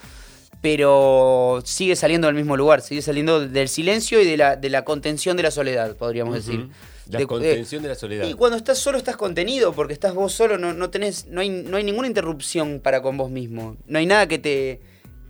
pero 0.65 1.61
sigue 1.63 1.95
saliendo 1.95 2.27
del 2.27 2.35
mismo 2.35 2.57
lugar, 2.57 2.81
sigue 2.81 3.03
saliendo 3.03 3.47
del 3.47 3.69
silencio 3.69 4.23
y 4.23 4.25
de 4.25 4.39
la, 4.39 4.57
de 4.57 4.71
la 4.71 4.83
contención 4.83 5.37
de 5.37 5.43
la 5.43 5.51
soledad, 5.51 5.95
podríamos 5.95 6.37
decir. 6.37 6.71
La 7.11 7.27
contención 7.27 7.83
de 7.83 7.91
la 7.91 7.95
soledad. 7.95 8.27
Y 8.27 8.33
cuando 8.33 8.57
estás 8.57 8.79
solo 8.79 8.97
estás 8.97 9.19
contenido, 9.19 9.75
porque 9.75 9.93
estás 9.93 10.15
vos 10.15 10.33
solo, 10.33 10.57
no, 10.57 10.73
no 10.73 10.89
tenés, 10.89 11.27
no 11.27 11.43
hay, 11.43 11.51
no 11.51 11.77
hay 11.77 11.85
ninguna 11.85 12.09
interrupción 12.09 12.81
para 12.83 13.03
con 13.03 13.19
vos 13.19 13.31
mismo. 13.31 13.77
No 13.87 13.99
hay 13.99 14.07
nada 14.07 14.27
que 14.27 14.39
te, 14.39 14.81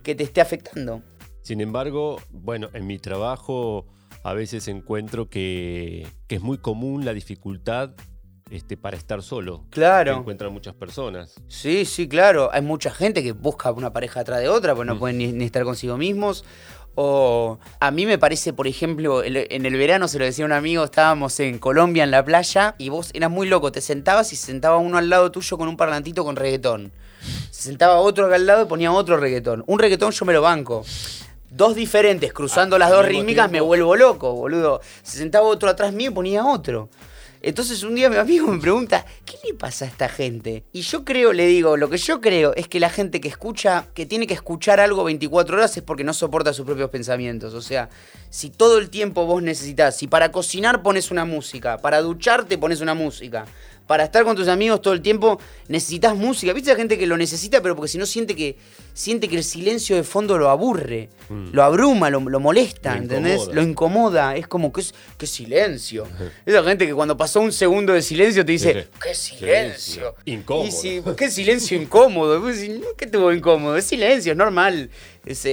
que 0.03 0.15
te 0.15 0.23
esté 0.23 0.39
afectando. 0.39 1.01
Sin 1.41 1.59
embargo, 1.59 2.21
bueno, 2.31 2.69
en 2.71 2.87
mi 2.87 2.97
trabajo 2.97 3.85
a 4.23 4.33
veces 4.33 4.69
encuentro 4.69 5.29
que, 5.29 6.07
es 6.29 6.41
muy 6.41 6.59
común 6.59 7.03
la 7.03 7.13
dificultad 7.13 7.91
este, 8.51 8.77
para 8.77 8.95
estar 8.95 9.23
solo. 9.23 9.63
Claro. 9.71 10.13
Que 10.13 10.19
encuentran 10.19 10.53
muchas 10.53 10.75
personas. 10.75 11.33
Sí, 11.47 11.85
sí, 11.85 12.07
claro. 12.07 12.49
Hay 12.53 12.61
mucha 12.61 12.91
gente 12.91 13.23
que 13.23 13.31
busca 13.31 13.71
una 13.71 13.91
pareja 13.91 14.19
atrás 14.19 14.39
de 14.39 14.49
otra, 14.49 14.75
porque 14.75 14.87
no 14.87 14.95
mm. 14.95 14.99
pueden 14.99 15.17
ni, 15.17 15.43
estar 15.43 15.63
consigo 15.63 15.97
mismos. 15.97 16.45
O 16.93 17.59
a 17.79 17.91
mí 17.91 18.05
me 18.05 18.17
parece, 18.17 18.53
por 18.53 18.67
ejemplo, 18.67 19.21
en 19.23 19.65
el 19.65 19.75
verano 19.75 20.07
se 20.07 20.17
lo 20.17 20.23
decía 20.23 20.45
un 20.45 20.53
amigo, 20.53 20.85
estábamos 20.85 21.37
en 21.41 21.59
Colombia 21.59 22.05
en 22.05 22.11
la 22.11 22.23
playa 22.23 22.75
y 22.77 22.87
vos 22.87 23.09
eras 23.13 23.29
muy 23.29 23.49
loco, 23.49 23.73
te 23.73 23.81
sentabas 23.81 24.31
y 24.31 24.37
se 24.37 24.45
sentaba 24.45 24.77
uno 24.77 24.97
al 24.97 25.09
lado 25.09 25.29
tuyo 25.29 25.57
con 25.57 25.67
un 25.67 25.75
parlantito 25.75 26.23
con 26.23 26.37
reggaetón. 26.37 26.93
Se 27.51 27.63
sentaba 27.63 27.97
otro 27.97 28.27
acá 28.27 28.35
al 28.35 28.45
lado 28.45 28.63
y 28.63 28.67
ponía 28.67 28.93
otro 28.93 29.17
reggaetón. 29.17 29.65
Un 29.67 29.79
reggaetón 29.79 30.11
yo 30.11 30.23
me 30.23 30.31
lo 30.31 30.41
banco 30.41 30.85
dos 31.49 31.73
diferentes 31.73 32.33
cruzando 32.33 32.75
ah, 32.75 32.79
las 32.79 32.91
dos 32.91 33.05
rítmicas, 33.05 33.49
me 33.49 33.61
vuelvo 33.61 33.95
loco, 33.95 34.33
boludo. 34.33 34.81
Se 35.03 35.17
sentaba 35.17 35.47
otro 35.47 35.69
atrás 35.69 35.93
mío 35.93 36.11
y 36.11 36.13
ponía 36.13 36.45
otro. 36.45 36.89
Entonces 37.45 37.83
un 37.83 37.93
día 37.93 38.09
mi 38.09 38.15
amigo 38.15 38.47
me 38.47 38.59
pregunta, 38.59 39.05
¿qué 39.23 39.35
le 39.45 39.53
pasa 39.53 39.85
a 39.85 39.87
esta 39.87 40.09
gente? 40.09 40.63
Y 40.73 40.81
yo 40.81 41.05
creo, 41.05 41.31
le 41.31 41.45
digo, 41.45 41.77
lo 41.77 41.91
que 41.91 41.97
yo 41.97 42.19
creo 42.19 42.55
es 42.55 42.67
que 42.67 42.79
la 42.79 42.89
gente 42.89 43.21
que 43.21 43.27
escucha, 43.27 43.85
que 43.93 44.07
tiene 44.07 44.25
que 44.25 44.33
escuchar 44.33 44.79
algo 44.79 45.03
24 45.03 45.55
horas 45.55 45.77
es 45.77 45.83
porque 45.83 46.03
no 46.03 46.15
soporta 46.15 46.53
sus 46.53 46.65
propios 46.65 46.89
pensamientos. 46.89 47.53
O 47.53 47.61
sea, 47.61 47.89
si 48.31 48.49
todo 48.49 48.79
el 48.79 48.89
tiempo 48.89 49.27
vos 49.27 49.43
necesitas, 49.43 49.95
si 49.95 50.07
para 50.07 50.31
cocinar 50.31 50.81
pones 50.81 51.11
una 51.11 51.23
música, 51.23 51.77
para 51.77 52.01
ducharte 52.01 52.57
pones 52.57 52.81
una 52.81 52.95
música, 52.95 53.45
para 53.87 54.03
estar 54.03 54.23
con 54.23 54.35
tus 54.35 54.47
amigos 54.47 54.81
todo 54.81 54.93
el 54.93 55.01
tiempo 55.01 55.39
necesitas 55.67 56.15
música. 56.15 56.53
¿Viste 56.53 56.71
la 56.71 56.75
gente 56.75 56.97
que 56.97 57.07
lo 57.07 57.17
necesita, 57.17 57.61
pero 57.61 57.75
porque 57.75 57.89
si 57.89 57.97
no 57.97 58.05
siente 58.05 58.35
que 58.35 58.57
siente 58.93 59.27
que 59.27 59.35
el 59.35 59.43
silencio 59.43 59.95
de 59.95 60.03
fondo 60.03 60.37
lo 60.37 60.49
aburre, 60.49 61.09
mm. 61.29 61.49
lo 61.51 61.63
abruma, 61.63 62.09
lo, 62.09 62.21
molesta, 62.39 62.95
¿entendés? 62.95 63.47
Lo 63.51 63.61
incomoda. 63.61 64.35
Es 64.35 64.47
como 64.47 64.71
que 64.71 64.81
es 64.81 64.93
qué 65.17 65.27
silencio. 65.27 66.07
Esa 66.45 66.63
gente 66.63 66.87
que 66.87 66.93
cuando 66.93 67.17
pasó 67.17 67.41
un 67.41 67.51
segundo 67.51 67.93
de 67.93 68.01
silencio 68.01 68.45
te 68.45 68.53
dice, 68.53 68.87
qué 69.03 69.13
silencio. 69.13 70.15
Incómodo. 70.25 71.15
qué 71.15 71.29
silencio 71.29 71.79
incómodo. 71.79 72.41
¿Qué 72.97 73.07
tuvo 73.07 73.33
incómodo? 73.33 73.75
Es 73.77 73.85
silencio, 73.85 74.31
es 74.31 74.37
normal. 74.37 74.89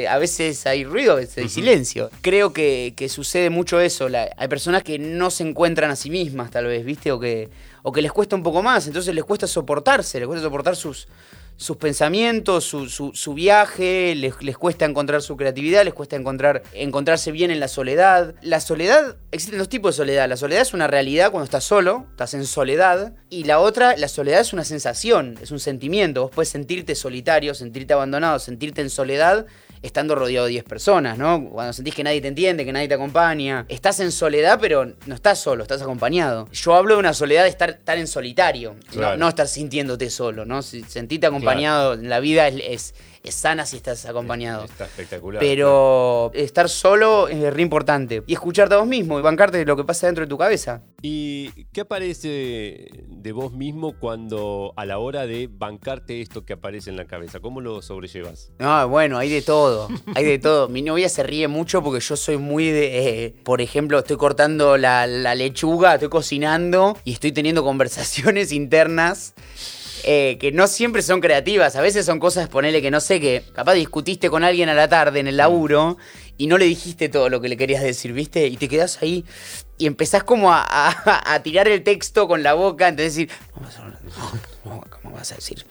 A 0.09 0.19
veces 0.19 0.67
hay 0.67 0.85
ruido, 0.85 1.13
a 1.13 1.17
veces 1.17 1.39
hay 1.39 1.49
silencio. 1.49 2.11
Creo 2.21 2.53
que, 2.53 2.95
sucede 3.09 3.51
mucho 3.51 3.81
eso. 3.81 4.09
hay 4.37 4.49
personas 4.49 4.83
que 4.83 4.99
no 4.99 5.31
se 5.31 5.43
encuentran 5.43 5.91
a 5.91 5.97
sí 5.97 6.11
mismas, 6.11 6.51
tal 6.51 6.67
vez, 6.67 6.85
¿viste? 6.85 7.13
O 7.13 7.19
que 7.19 7.49
o 7.83 7.93
que 7.93 8.01
les 8.01 8.13
cuesta 8.13 8.37
un 8.37 8.43
poco 8.43 8.63
más, 8.63 8.87
entonces 8.87 9.15
les 9.15 9.25
cuesta 9.25 9.47
soportarse, 9.47 10.19
les 10.19 10.27
cuesta 10.27 10.45
soportar 10.45 10.77
sus, 10.77 11.09
sus 11.57 11.77
pensamientos, 11.77 12.65
su, 12.65 12.89
su, 12.89 13.35
viaje, 13.35 14.15
les, 14.17 14.43
les, 14.43 14.59
cuesta 14.59 14.85
encontrar 14.85 15.23
su 15.23 15.37
creatividad, 15.37 15.85
les 15.85 15.95
cuesta 15.95 16.17
encontrar, 16.17 16.63
encontrarse 16.73 17.31
bien 17.31 17.51
en 17.51 17.61
la 17.61 17.69
soledad. 17.69 18.35
La 18.43 18.61
soledad, 18.61 19.17
existen 19.31 19.59
dos 19.59 19.69
tipos 19.69 19.95
de 19.95 19.99
soledad. 19.99 20.29
La 20.29 20.37
soledad 20.37 20.63
es 20.63 20.75
una 20.75 20.89
realidad 20.89 21.31
cuando 21.31 21.45
estás 21.45 21.65
solo, 21.65 22.07
estás 22.11 22.35
en 22.35 22.47
soledad. 22.47 23.15
Y 23.31 23.45
la 23.45 23.61
otra, 23.61 23.97
la 23.97 24.09
soledad 24.09 24.41
es 24.41 24.53
una 24.53 24.65
sensación, 24.65 25.39
es 25.41 25.51
un 25.51 25.61
sentimiento. 25.61 26.23
Vos 26.23 26.31
puedes 26.35 26.49
sentirte 26.49 26.95
solitario, 26.95 27.55
sentirte 27.55 27.93
abandonado, 27.93 28.39
sentirte 28.39 28.81
en 28.81 28.91
soledad 28.91 29.47
estando 29.83 30.15
rodeado 30.15 30.47
de 30.47 30.53
10 30.53 30.65
personas, 30.65 31.19
¿no? 31.19 31.49
Cuando 31.51 31.73
sentís 31.73 31.95
que 31.95 32.05
nadie 32.05 32.21
te 32.21 32.29
entiende, 32.29 32.65
que 32.65 32.73
nadie 32.73 32.89
te 32.89 32.95
acompaña. 32.95 33.67
Estás 33.69 34.01
en 34.01 34.13
soledad, 34.13 34.59
pero 34.61 34.93
no 35.07 35.15
estás 35.15 35.39
solo, 35.39 35.63
estás 35.63 35.83
acompañado. 35.83 36.49
Yo 36.53 36.75
hablo 36.75 36.95
de 36.95 37.01
una 37.01 37.15
soledad 37.15 37.45
de 37.45 37.51
estar, 37.51 37.71
estar 37.71 37.99
en 37.99 38.07
solitario, 38.07 38.77
no, 39.19 39.29
estar 39.29 39.49
sintiéndote 39.49 40.11
solo, 40.11 40.45
¿no? 40.45 40.63
Sentirte 40.63 41.27
acompañado 41.27 41.95
en 41.95 42.09
la 42.09 42.21
vida 42.21 42.49
es 42.49 42.73
es 42.73 42.95
sana 43.31 43.67
si 43.67 43.77
estás 43.77 44.05
acompañado. 44.07 44.65
Está 44.65 44.87
espectacular. 44.87 45.41
Pero 45.41 46.31
estar 46.35 46.69
solo 46.69 47.29
es 47.29 47.53
re 47.53 47.63
importante. 47.63 48.23
Y 48.27 48.33
escucharte 48.33 48.75
a 48.75 48.79
vos 48.79 48.87
mismo 48.87 49.19
y 49.19 49.23
bancarte 49.23 49.65
lo 49.65 49.77
que 49.77 49.85
pasa 49.85 50.07
dentro 50.07 50.25
de 50.25 50.29
tu 50.29 50.39
cabeza. 50.39 50.83
¿Y 51.03 51.51
qué 51.73 51.83
aparece 51.83 52.89
de 53.09 53.33
vos 53.33 53.53
mismo 53.53 53.99
cuando 53.99 54.73
a 54.77 54.85
la 54.85 54.99
hora 54.99 55.27
de 55.27 55.49
bancarte 55.51 56.21
esto 56.21 56.45
que 56.45 56.55
aparece 56.55 56.91
en 56.91 56.97
la 56.97 57.07
cabeza? 57.07 57.41
¿Cómo 57.41 57.61
lo 57.61 57.83
sobrellevas? 57.83 58.51
No, 58.59 58.89
bueno, 58.89 59.19
hay 59.19 59.31
de 59.31 59.43
todo. 59.43 59.89
Hay 60.15 60.25
de 60.25 60.39
todo. 60.39 60.69
Mi 60.69 60.83
novia 60.83 61.09
se 61.09 61.23
ríe 61.23 61.49
mucho 61.49 61.83
porque 61.83 62.01
yo 62.01 62.17
soy 62.17 62.39
muy 62.39 62.71
de. 62.71 63.25
Eh, 63.25 63.35
por 63.45 63.61
ejemplo, 63.61 63.99
estoy 63.99 64.17
cortando 64.17 64.77
la 64.77 65.07
lechuga, 65.35 65.95
estoy 65.95 66.09
cocinando 66.09 66.97
y 67.05 67.13
estoy 67.13 67.33
teniendo 67.33 67.63
conversaciones 67.63 68.53
internas 68.53 69.35
eh, 70.05 70.37
que 70.41 70.53
no 70.53 70.67
siempre 70.67 71.03
son 71.03 71.21
creativas. 71.21 71.77
A 71.77 71.81
veces 71.81 72.07
son 72.07 72.19
cosas, 72.19 72.49
ponele 72.49 72.83
que 72.83 72.91
no 72.91 73.01
sé, 73.01 73.21
que 73.21 73.45
capaz 73.55 73.75
discutiste 73.75 74.31
con 74.31 74.45
alguien 74.45 74.69
a 74.69 74.75
la 74.75 74.89
tarde 74.89 75.21
en 75.21 75.29
el 75.29 75.37
laburo 75.37 75.97
y 76.39 76.47
no 76.47 76.59
le 76.59 76.65
dijiste 76.65 77.09
todo 77.09 77.29
lo 77.29 77.41
que 77.41 77.49
le 77.49 77.57
querías 77.57 77.83
decir, 77.83 78.13
¿viste? 78.13 78.47
Y 78.47 78.57
te 78.57 78.69
quedas 78.69 79.01
ahí 79.03 79.25
y 79.79 79.87
empezás 79.87 80.25
como 80.25 80.53
a, 80.53 81.41
tirar 81.43 81.69
el 81.69 81.83
texto 81.83 82.29
con 82.29 82.43
la 82.43 82.55
boca, 82.55 82.89
entonces 82.89 83.15
decir, 83.15 83.31
¿cómo 84.63 85.13
vas 85.13 85.33
a 85.33 85.37
decir? 85.37 85.65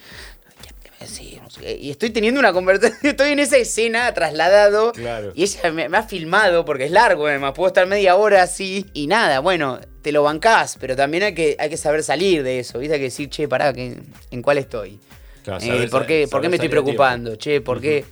y 1.80 1.90
estoy 1.90 2.12
teniendo 2.12 2.40
una 2.40 2.54
conversación, 2.54 2.98
estoy 3.04 3.32
en 3.32 3.40
esa 3.40 3.58
escena 3.58 4.14
trasladado 4.14 4.94
y 5.34 5.44
ella 5.44 5.72
me, 5.72 5.86
ha 5.86 6.04
filmado 6.04 6.64
porque 6.66 6.86
es 6.86 6.92
largo, 6.92 7.28
además 7.28 7.54
puedo 7.54 7.68
estar 7.68 7.88
media 7.88 8.16
hora 8.16 8.44
así 8.44 8.86
y 8.94 9.08
nada, 9.08 9.40
bueno, 9.40 9.80
te 10.02 10.12
lo 10.12 10.24
bancás, 10.24 10.78
pero 10.80 10.96
también 10.96 11.24
hay 11.24 11.34
que, 11.34 11.56
hay 11.60 11.70
que 11.70 11.78
saber 11.78 12.04
salir 12.04 12.44
de 12.44 12.60
eso, 12.60 12.80
¿viste? 12.80 12.96
Hay 12.96 13.00
que 13.00 13.06
decir, 13.06 13.30
che, 13.30 13.48
pará, 13.48 13.74
¿en 13.76 14.42
cuál 14.42 14.58
estoy? 14.58 15.00
Eh, 15.62 15.88
¿por, 15.90 16.06
qué, 16.06 16.28
me 16.50 16.56
estoy 16.56 16.70
preocupando? 16.70 17.36
Che, 17.36 17.62
¿por 17.62 17.82
qué? 17.82 18.06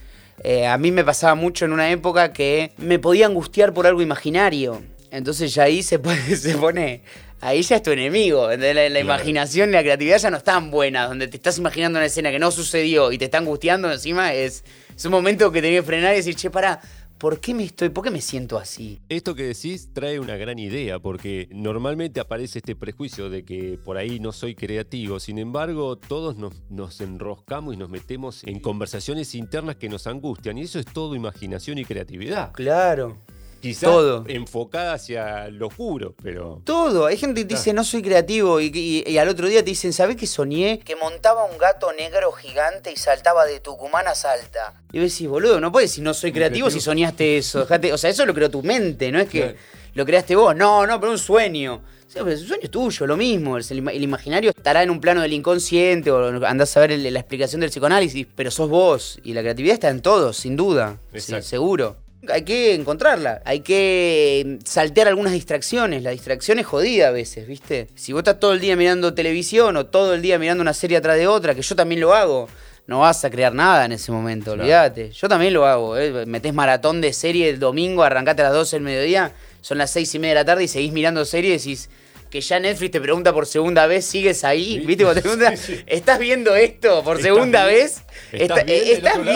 Eh, 0.43 0.65
a 0.65 0.77
mí 0.77 0.91
me 0.91 1.03
pasaba 1.03 1.35
mucho 1.35 1.65
en 1.65 1.73
una 1.73 1.91
época 1.91 2.33
que 2.33 2.71
me 2.77 2.97
podía 2.97 3.25
angustiar 3.25 3.73
por 3.73 3.85
algo 3.85 4.01
imaginario. 4.01 4.81
Entonces 5.11 5.53
ya 5.53 5.63
ahí 5.63 5.83
se, 5.83 5.99
puede, 5.99 6.35
se 6.35 6.55
pone 6.55 7.01
ahí 7.41 7.61
ya 7.61 7.77
es 7.77 7.83
tu 7.83 7.91
enemigo. 7.91 8.49
La, 8.49 8.89
la 8.89 8.99
imaginación 8.99 9.69
y 9.69 9.73
la 9.73 9.81
creatividad 9.81 10.17
ya 10.17 10.31
no 10.31 10.37
están 10.37 10.71
buenas. 10.71 11.09
Donde 11.09 11.27
te 11.27 11.37
estás 11.37 11.57
imaginando 11.57 11.99
una 11.99 12.05
escena 12.05 12.31
que 12.31 12.39
no 12.39 12.51
sucedió 12.51 13.11
y 13.11 13.17
te 13.17 13.25
está 13.25 13.37
angustiando 13.37 13.91
encima, 13.91 14.33
es, 14.33 14.63
es 14.95 15.05
un 15.05 15.11
momento 15.11 15.51
que 15.51 15.61
tenés 15.61 15.81
que 15.81 15.85
frenar 15.85 16.13
y 16.13 16.17
decir, 16.17 16.35
che, 16.35 16.49
pará. 16.49 16.79
¿Por 17.19 17.41
qué 17.41 17.53
me 17.53 17.65
estoy, 17.65 17.89
por 17.89 18.05
qué 18.05 18.11
me 18.11 18.21
siento 18.21 18.57
así? 18.57 19.01
Esto 19.09 19.35
que 19.35 19.43
decís 19.43 19.89
trae 19.91 20.21
una 20.21 20.37
gran 20.37 20.57
idea, 20.57 20.99
porque 20.99 21.49
normalmente 21.51 22.21
aparece 22.21 22.59
este 22.59 22.77
prejuicio 22.77 23.29
de 23.29 23.43
que 23.43 23.77
por 23.77 23.97
ahí 23.97 24.21
no 24.21 24.31
soy 24.31 24.55
creativo. 24.55 25.19
Sin 25.19 25.37
embargo, 25.37 25.97
todos 25.97 26.37
nos, 26.37 26.61
nos 26.69 27.01
enroscamos 27.01 27.73
y 27.73 27.77
nos 27.77 27.89
metemos 27.89 28.45
en 28.45 28.61
conversaciones 28.61 29.35
internas 29.35 29.75
que 29.75 29.89
nos 29.89 30.07
angustian. 30.07 30.57
Y 30.57 30.61
eso 30.61 30.79
es 30.79 30.85
todo 30.85 31.13
imaginación 31.13 31.77
y 31.77 31.83
creatividad. 31.83 32.53
Claro. 32.53 33.17
Quizás 33.61 33.89
Todo. 33.89 34.23
enfocada 34.27 34.93
hacia 34.93 35.49
lo 35.49 35.67
oscuro, 35.67 36.15
pero. 36.23 36.61
Todo. 36.63 37.05
Hay 37.07 37.17
gente 37.17 37.41
que 37.41 37.47
te 37.47 37.55
dice, 37.55 37.73
no 37.73 37.83
soy 37.83 38.01
creativo. 38.01 38.61
Y, 38.61 38.71
y- 38.73 39.03
y 39.11 39.17
al 39.17 39.27
otro 39.29 39.47
día 39.47 39.59
te 39.59 39.69
dicen, 39.71 39.91
¿sabés 39.91 40.15
que 40.15 40.27
soñé? 40.27 40.79
Que 40.79 40.95
montaba 40.95 41.43
un 41.45 41.57
gato 41.57 41.91
negro 41.93 42.31
gigante 42.31 42.91
y 42.91 42.95
saltaba 42.95 43.45
de 43.45 43.59
Tucumán 43.59 44.07
a 44.07 44.15
Salta. 44.15 44.73
Y 44.93 44.99
vos 44.99 45.11
decís, 45.11 45.27
boludo, 45.27 45.59
no 45.59 45.71
puedes 45.71 45.89
decir 45.91 46.03
no 46.03 46.13
soy 46.13 46.31
creativo 46.31 46.69
si 46.69 46.79
soñaste 46.79 47.37
eso. 47.37 47.65
Dejate- 47.65 47.91
o 47.93 47.97
sea, 47.97 48.09
eso 48.09 48.25
lo 48.25 48.33
creó 48.33 48.49
tu 48.49 48.63
mente, 48.63 49.11
no 49.11 49.19
es 49.19 49.27
que 49.27 49.39
Claro. 49.41 49.57
lo 49.95 50.05
creaste 50.05 50.35
vos. 50.35 50.55
No, 50.55 50.87
no, 50.87 50.99
pero 50.99 51.11
un 51.11 51.17
sueño. 51.19 51.81
O 52.07 52.11
sea, 52.11 52.23
pero 52.23 52.35
el 52.35 52.39
sueño 52.47 52.63
es 52.63 52.71
tuyo, 52.71 53.05
lo 53.05 53.17
mismo. 53.17 53.57
El, 53.57 54.01
imaginario 54.01 54.49
estará 54.49 54.81
en 54.81 54.89
un 54.89 54.99
plano 54.99 55.21
del 55.21 55.33
inconsciente 55.33 56.09
o 56.09 56.43
andás 56.47 56.75
a 56.75 56.79
ver 56.79 56.97
la 56.97 57.19
explicación 57.19 57.61
del 57.61 57.69
psicoanálisis, 57.69 58.25
pero 58.35 58.49
sos 58.49 58.67
vos. 58.67 59.19
Y 59.23 59.33
la 59.33 59.41
creatividad 59.41 59.73
está 59.75 59.89
en 59.89 60.01
todos, 60.01 60.37
sin 60.37 60.55
duda. 60.55 60.97
Sí, 61.13 61.39
seguro. 61.43 61.97
Hay 62.27 62.43
que 62.43 62.73
encontrarla, 62.73 63.41
hay 63.45 63.61
que 63.61 64.59
saltear 64.65 65.07
algunas 65.07 65.31
distracciones. 65.31 66.03
La 66.03 66.09
distracción 66.09 66.59
es 66.59 66.65
jodida 66.65 67.07
a 67.07 67.11
veces, 67.11 67.47
¿viste? 67.47 67.87
Si 67.95 68.11
vos 68.11 68.19
estás 68.19 68.39
todo 68.39 68.53
el 68.53 68.59
día 68.59 68.75
mirando 68.75 69.13
televisión 69.13 69.77
o 69.77 69.85
todo 69.85 70.13
el 70.13 70.21
día 70.21 70.37
mirando 70.37 70.61
una 70.61 70.73
serie 70.73 70.97
atrás 70.97 71.17
de 71.17 71.27
otra, 71.27 71.55
que 71.55 71.61
yo 71.61 71.75
también 71.75 72.01
lo 72.01 72.13
hago, 72.13 72.49
no 72.87 72.99
vas 72.99 73.23
a 73.23 73.29
crear 73.29 73.53
nada 73.53 73.85
en 73.85 73.93
ese 73.93 74.11
momento, 74.11 74.51
olvídate. 74.53 75.11
Yo 75.11 75.29
también 75.29 75.53
lo 75.53 75.65
hago, 75.65 75.97
¿eh? 75.97 76.25
metés 76.25 76.53
maratón 76.53 76.99
de 77.01 77.13
serie 77.13 77.49
el 77.49 77.59
domingo, 77.59 78.03
arrancate 78.03 78.41
a 78.41 78.45
las 78.45 78.53
12 78.53 78.75
del 78.75 78.83
mediodía, 78.83 79.31
son 79.61 79.77
las 79.77 79.91
6 79.91 80.15
y 80.15 80.19
media 80.19 80.33
de 80.33 80.41
la 80.41 80.45
tarde 80.45 80.63
y 80.63 80.67
seguís 80.67 80.91
mirando 80.91 81.23
series 81.23 81.65
y 81.65 81.69
decís 81.69 81.89
que 82.29 82.41
ya 82.41 82.59
Netflix 82.59 82.91
te 82.91 83.01
pregunta 83.01 83.33
por 83.33 83.45
segunda 83.45 83.87
vez, 83.87 84.05
sigues 84.05 84.43
ahí. 84.43 84.79
¿viste? 84.79 85.03
Cuando 85.03 85.21
te 85.21 85.29
pregunta. 85.29 85.53
¿estás 85.87 86.19
viendo 86.19 86.55
esto 86.55 87.03
por 87.03 87.17
¿Estás 87.17 87.33
segunda 87.33 87.65
vez? 87.65 88.03
¿Estás 88.31 88.65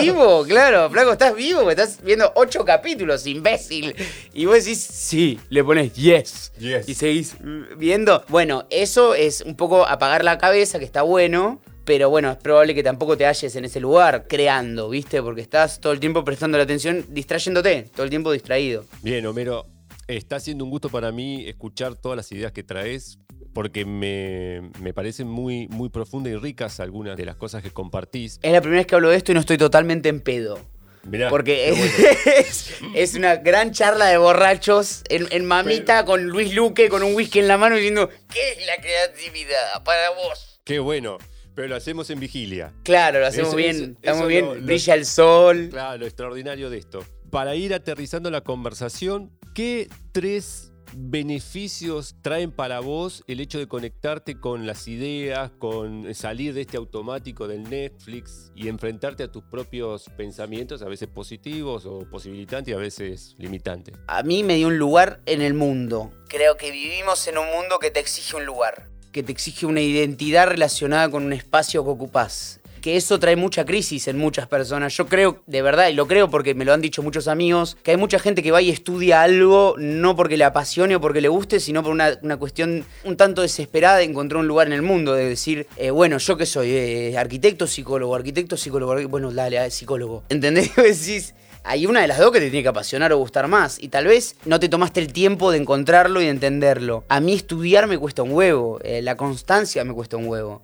vivo? 0.02 0.46
Claro, 0.46 0.90
flaco, 0.90 1.14
estás 1.14 1.36
vivo, 1.36 1.70
estás 1.70 2.00
viendo 2.04 2.32
ocho 2.36 2.64
capítulos, 2.66 3.26
imbécil. 3.26 3.96
Y 4.34 4.46
vos 4.46 4.64
decís, 4.64 4.80
sí, 4.80 5.40
le 5.50 5.64
pones 5.64 5.94
yes. 5.94 6.52
Yes. 6.60 6.88
Y 6.88 6.94
seguís 6.94 7.36
viendo. 7.78 8.24
Bueno, 8.28 8.66
eso 8.70 9.16
es 9.16 9.42
un 9.42 9.56
poco 9.56 9.88
apagar 9.88 10.24
la 10.24 10.38
cabeza, 10.38 10.80
que 10.80 10.86
está 10.86 11.02
bueno. 11.02 11.62
Pero 11.86 12.10
bueno, 12.10 12.32
es 12.32 12.38
probable 12.38 12.74
que 12.74 12.82
tampoco 12.82 13.18
te 13.18 13.26
halles 13.26 13.54
en 13.58 13.66
ese 13.66 13.82
lugar 13.82 14.26
creando, 14.30 14.88
¿viste? 14.90 15.22
Porque 15.22 15.42
estás 15.42 15.82
todo 15.82 15.92
el 15.92 16.00
tiempo 16.00 16.24
prestando 16.24 16.58
la 16.58 16.64
atención, 16.64 17.06
distrayéndote, 17.10 17.90
todo 17.94 18.06
el 18.06 18.10
tiempo 18.10 18.32
distraído. 18.32 18.86
Bien, 19.02 19.26
Homero, 19.26 19.66
está 20.08 20.40
siendo 20.40 20.64
un 20.66 20.70
gusto 20.72 20.90
para 20.90 21.12
mí 21.12 21.48
escuchar 21.48 21.96
todas 21.96 22.16
las 22.18 22.32
ideas 22.32 22.52
que 22.52 22.64
traes, 22.64 23.20
porque 23.54 23.86
me, 23.86 24.72
me 24.82 24.94
parecen 24.94 25.28
muy, 25.28 25.68
muy 25.68 25.90
profundas 25.90 26.34
y 26.34 26.38
ricas 26.38 26.80
algunas 26.80 27.16
de 27.18 27.26
las 27.26 27.36
cosas 27.36 27.62
que 27.64 27.72
compartís. 27.72 28.40
Es 28.42 28.52
la 28.52 28.62
primera 28.62 28.80
vez 28.80 28.88
que 28.88 28.96
hablo 28.96 29.10
de 29.10 29.18
esto 29.18 29.32
y 29.32 29.36
no 29.36 29.40
estoy 29.42 29.58
totalmente 29.58 30.10
en 30.10 30.22
pedo. 30.22 30.60
Mirá, 31.06 31.30
Porque 31.30 31.70
es, 31.70 31.78
bueno. 31.78 31.94
es- 32.38 32.74
es 32.96 33.16
una 33.16 33.36
gran 33.36 33.72
charla 33.74 34.06
de 34.06 34.18
borrachos 34.18 35.04
en, 35.10 35.28
en 35.32 35.46
mamita 35.46 36.06
con 36.06 36.24
Luis 36.30 36.54
Luque 36.56 36.88
con 36.90 37.04
un 37.04 37.14
whisky 37.14 37.40
en 37.40 37.48
la 37.50 37.58
mano 37.58 37.76
diciendo, 37.76 38.10
¿qué 38.32 38.52
es 38.54 38.66
la 38.66 38.78
creatividad 38.78 39.84
para 39.84 40.10
vos? 40.12 40.62
Qué 40.64 40.80
bueno, 40.80 41.18
pero 41.56 41.68
lo 41.68 41.76
hacemos 41.76 42.10
en 42.10 42.22
vigilia. 42.22 42.72
Claro, 42.84 43.20
lo 43.20 43.28
hacemos 43.28 43.50
Eso- 43.50 43.58
bien, 43.58 43.76
eso- 43.76 43.86
estamos 43.96 44.20
eso 44.22 44.28
bien, 44.28 44.46
lo- 44.46 44.56
lo- 44.56 44.62
brilla 44.66 44.94
el 44.96 45.06
sol. 45.06 45.68
Claro, 45.72 45.98
lo 46.00 46.06
extraordinario 46.06 46.70
de 46.70 46.78
esto. 46.78 47.06
Para 47.34 47.56
ir 47.56 47.74
aterrizando 47.74 48.30
la 48.30 48.42
conversación, 48.42 49.32
¿qué 49.56 49.90
tres 50.12 50.72
beneficios 50.96 52.14
traen 52.22 52.52
para 52.52 52.80
vos 52.80 53.24
el 53.26 53.40
hecho 53.40 53.58
de 53.58 53.68
conectarte 53.68 54.40
con 54.40 54.68
las 54.68 54.88
ideas, 54.88 55.50
con 55.58 56.14
salir 56.14 56.54
de 56.54 56.62
este 56.62 56.78
automático 56.78 57.48
del 57.48 57.64
Netflix 57.64 58.52
y 58.56 58.68
enfrentarte 58.68 59.24
a 59.24 59.32
tus 59.32 59.42
propios 59.46 60.12
pensamientos, 60.16 60.84
a 60.84 60.88
veces 60.88 61.08
positivos 61.08 61.88
o 61.88 62.08
posibilitantes 62.08 62.72
y 62.72 62.76
a 62.76 62.80
veces 62.80 63.34
limitantes? 63.40 63.96
A 64.06 64.22
mí 64.22 64.44
me 64.44 64.58
dio 64.58 64.68
un 64.68 64.78
lugar 64.78 65.20
en 65.26 65.42
el 65.42 65.56
mundo. 65.56 66.12
Creo 66.28 66.56
que 66.56 66.70
vivimos 66.70 67.28
en 67.28 67.40
un 67.40 67.48
mundo 67.48 67.80
que 67.80 67.90
te 67.90 68.00
exige 68.00 68.36
un 68.36 68.46
lugar, 68.46 68.92
que 69.12 69.24
te 69.24 69.32
exige 69.32 69.66
una 69.66 69.82
identidad 69.82 70.46
relacionada 70.46 71.10
con 71.10 71.24
un 71.24 71.34
espacio 71.34 71.84
que 71.84 71.90
ocupás. 71.90 72.60
Que 72.84 72.98
eso 72.98 73.18
trae 73.18 73.38
mucha 73.38 73.64
crisis 73.64 74.10
en 74.10 74.18
muchas 74.18 74.46
personas. 74.46 74.94
Yo 74.98 75.08
creo, 75.08 75.42
de 75.48 75.62
verdad, 75.62 75.88
y 75.88 75.94
lo 75.94 76.06
creo 76.06 76.30
porque 76.30 76.54
me 76.54 76.66
lo 76.66 76.74
han 76.74 76.82
dicho 76.82 77.02
muchos 77.02 77.30
amigos, 77.30 77.78
que 77.82 77.92
hay 77.92 77.98
mucha 77.98 78.20
gente 78.20 78.44
que 78.44 78.52
va 78.52 78.62
y 78.62 78.70
estudia 78.70 79.22
algo 79.22 79.76
no 79.78 80.18
porque 80.18 80.36
le 80.36 80.44
apasione 80.44 80.98
o 80.98 81.00
porque 81.00 81.22
le 81.22 81.30
guste, 81.30 81.62
sino 81.62 81.82
por 81.82 81.94
una, 81.94 82.38
cuestión 82.38 82.84
un 83.06 83.16
tanto 83.16 83.42
desesperada 83.42 84.00
de 84.00 84.04
encontrar 84.04 84.42
un 84.42 84.50
lugar 84.50 84.68
en 84.68 84.74
el 84.74 84.82
mundo, 84.82 85.14
de 85.14 85.30
decir, 85.30 85.66
eh, 85.78 85.92
bueno, 85.92 86.18
yo 86.18 86.36
que 86.36 86.46
soy, 86.46 86.72
Eh, 86.72 87.18
arquitecto, 87.18 87.68
psicólogo, 87.68 88.16
arquitecto, 88.16 88.58
psicólogo, 88.58 89.08
bueno, 89.08 89.32
dale, 89.32 89.60
ah, 89.60 89.70
psicólogo. 89.70 90.24
¿Entendés? 90.30 90.76
Decís, 90.76 91.36
hay 91.64 91.86
una 91.86 92.02
de 92.02 92.08
las 92.08 92.18
dos 92.18 92.34
que 92.34 92.40
te 92.40 92.50
tiene 92.50 92.64
que 92.64 92.70
apasionar 92.70 93.14
o 93.14 93.18
gustar 93.18 93.48
más. 93.48 93.82
Y 93.82 93.88
tal 93.88 94.08
vez 94.08 94.36
no 94.44 94.60
te 94.60 94.68
tomaste 94.68 95.00
el 95.00 95.14
tiempo 95.14 95.52
de 95.52 95.60
encontrarlo 95.60 96.22
y 96.22 96.26
de 96.26 96.32
entenderlo. 96.32 97.06
A 97.08 97.22
mí 97.22 97.34
estudiar 97.34 97.88
me 97.88 97.98
cuesta 97.98 98.24
un 98.24 98.32
huevo. 98.34 98.82
eh, 98.84 99.02
la 99.02 99.16
constancia 99.16 99.86
me 99.86 99.94
cuesta 99.94 100.18
un 100.18 100.28
huevo. 100.28 100.62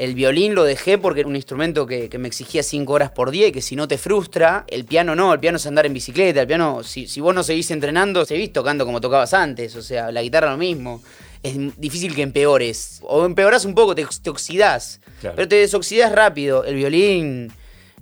El 0.00 0.14
violín 0.14 0.54
lo 0.54 0.64
dejé 0.64 0.96
porque 0.96 1.20
era 1.20 1.28
un 1.28 1.36
instrumento 1.36 1.86
que, 1.86 2.08
que 2.08 2.16
me 2.16 2.26
exigía 2.26 2.62
cinco 2.62 2.94
horas 2.94 3.10
por 3.10 3.30
día 3.30 3.48
y 3.48 3.52
que 3.52 3.60
si 3.60 3.76
no 3.76 3.86
te 3.86 3.98
frustra, 3.98 4.64
el 4.68 4.86
piano 4.86 5.14
no, 5.14 5.30
el 5.34 5.40
piano 5.40 5.56
es 5.56 5.66
andar 5.66 5.84
en 5.84 5.92
bicicleta, 5.92 6.40
el 6.40 6.46
piano, 6.46 6.82
si, 6.82 7.06
si 7.06 7.20
vos 7.20 7.34
no 7.34 7.42
seguís 7.42 7.70
entrenando, 7.70 8.24
seguís 8.24 8.50
tocando 8.50 8.86
como 8.86 9.02
tocabas 9.02 9.34
antes, 9.34 9.76
o 9.76 9.82
sea, 9.82 10.10
la 10.10 10.22
guitarra 10.22 10.52
lo 10.52 10.56
mismo. 10.56 11.02
Es 11.42 11.54
difícil 11.76 12.14
que 12.14 12.22
empeores. 12.22 13.00
O 13.02 13.26
empeorás 13.26 13.66
un 13.66 13.74
poco, 13.74 13.94
te, 13.94 14.06
te 14.22 14.30
oxidás. 14.30 15.02
Claro. 15.20 15.36
Pero 15.36 15.48
te 15.48 15.56
desoxidás 15.56 16.12
rápido. 16.12 16.64
El 16.64 16.76
violín 16.76 17.52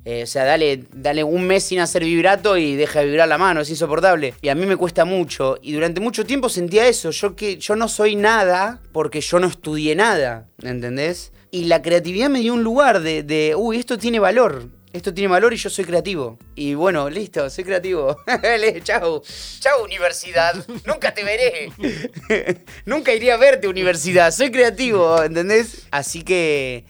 eh, 0.04 0.22
o 0.22 0.26
sea, 0.26 0.44
dale, 0.44 0.84
dale 0.92 1.24
un 1.24 1.48
mes 1.48 1.64
sin 1.64 1.80
hacer 1.80 2.04
vibrato 2.04 2.56
y 2.56 2.76
deja 2.76 3.00
de 3.00 3.06
vibrar 3.06 3.26
la 3.26 3.38
mano, 3.38 3.61
es 3.61 3.70
insoportable. 3.70 4.34
Y 4.40 4.50
a 4.50 4.54
mí 4.54 4.66
me 4.66 4.76
cuesta 4.76 5.04
mucho. 5.04 5.58
Y 5.62 5.72
durante 5.72 6.00
mucho 6.00 6.24
tiempo 6.24 6.48
sentía 6.48 6.87
eso. 6.87 7.11
Yo 7.11 7.34
que 7.34 7.56
yo 7.58 7.74
no 7.74 7.88
soy 7.88 8.14
nada 8.14 8.80
porque 8.92 9.20
yo 9.20 9.40
no 9.40 9.48
estudié 9.48 9.96
nada. 9.96 10.46
¿Entendés? 10.62 11.32
Y 11.50 11.64
la 11.64 11.80
creatividad 11.82 12.28
me 12.28 12.40
dio 12.40 12.54
un 12.54 12.62
lugar 12.62 13.00
de, 13.00 13.22
de 13.22 13.54
uy, 13.56 13.78
esto 13.78 13.98
tiene 13.98 14.18
valor. 14.18 14.68
Esto 14.92 15.12
tiene 15.12 15.28
valor 15.28 15.52
y 15.52 15.56
yo 15.56 15.68
soy 15.68 15.84
creativo. 15.84 16.38
Y 16.54 16.74
bueno, 16.74 17.11
listo, 17.11 17.48
soy 17.50 17.64
creativo. 17.64 18.16
Chau. 18.82 19.22
Chau, 19.61 19.84
universidad. 19.84 20.54
Nunca 20.87 21.12
te 21.12 21.24
veré. 21.24 21.70
Nunca 22.87 23.12
iré 23.12 23.30
a 23.30 23.37
verte, 23.37 23.68
universidad. 23.68 24.30
Soy 24.30 24.50
creativo, 24.50 25.22
¿entendés? 25.22 25.87
Así 25.90 26.22
que 26.22 26.84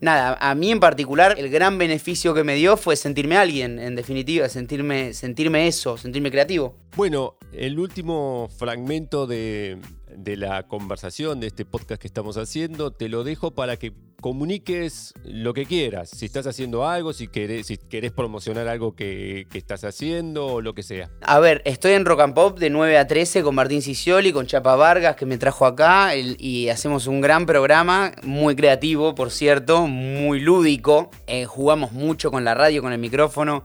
nada, 0.00 0.36
a 0.40 0.54
mí 0.54 0.72
en 0.72 0.80
particular 0.80 1.36
el 1.38 1.50
gran 1.50 1.76
beneficio 1.76 2.34
que 2.34 2.42
me 2.42 2.54
dio 2.54 2.76
fue 2.76 2.96
sentirme 2.96 3.36
alguien, 3.36 3.78
en 3.78 3.96
definitiva, 3.96 4.48
sentirme, 4.48 5.12
sentirme 5.12 5.68
eso, 5.68 5.98
sentirme 5.98 6.30
creativo. 6.30 6.74
Bueno, 6.96 7.36
el 7.52 7.78
último 7.78 8.48
fragmento 8.58 9.26
de, 9.26 9.78
de 10.16 10.36
la 10.36 10.66
conversación 10.66 11.40
de 11.40 11.48
este 11.48 11.64
podcast 11.64 12.00
que 12.00 12.06
estamos 12.06 12.36
haciendo, 12.36 12.90
te 12.90 13.08
lo 13.08 13.24
dejo 13.24 13.50
para 13.50 13.76
que 13.76 13.92
comuniques 14.22 15.12
lo 15.24 15.52
que 15.52 15.66
quieras. 15.66 16.08
Si 16.08 16.24
estás 16.24 16.46
haciendo 16.46 16.88
algo, 16.88 17.12
si 17.12 17.28
querés, 17.28 17.66
si 17.66 17.76
querés 17.76 18.12
promocionar 18.12 18.68
algo 18.68 18.94
que, 18.94 19.46
que 19.50 19.58
estás 19.58 19.84
haciendo 19.84 20.46
o 20.46 20.60
lo 20.62 20.74
que 20.74 20.82
sea. 20.82 21.10
A 21.20 21.40
ver, 21.40 21.60
estoy 21.64 21.92
en 21.92 22.06
Rock 22.06 22.20
and 22.20 22.34
Pop 22.34 22.58
de 22.58 22.70
9 22.70 22.96
a 22.96 23.06
13 23.06 23.42
con 23.42 23.54
Martín 23.54 23.82
Sicioli, 23.82 24.32
con 24.32 24.46
Chapa 24.46 24.76
Vargas, 24.76 25.16
que 25.16 25.26
me 25.26 25.38
trajo 25.38 25.66
acá, 25.66 26.16
y 26.16 26.68
hacemos 26.68 27.06
un 27.06 27.20
gran 27.20 27.44
programa, 27.44 28.12
muy 28.22 28.54
creativo, 28.54 29.14
por 29.14 29.30
cierto, 29.30 29.86
muy 29.88 30.40
lúdico. 30.40 31.10
Eh, 31.26 31.44
jugamos 31.44 31.92
mucho 31.92 32.30
con 32.30 32.44
la 32.44 32.54
radio, 32.54 32.80
con 32.80 32.92
el 32.92 32.98
micrófono. 32.98 33.64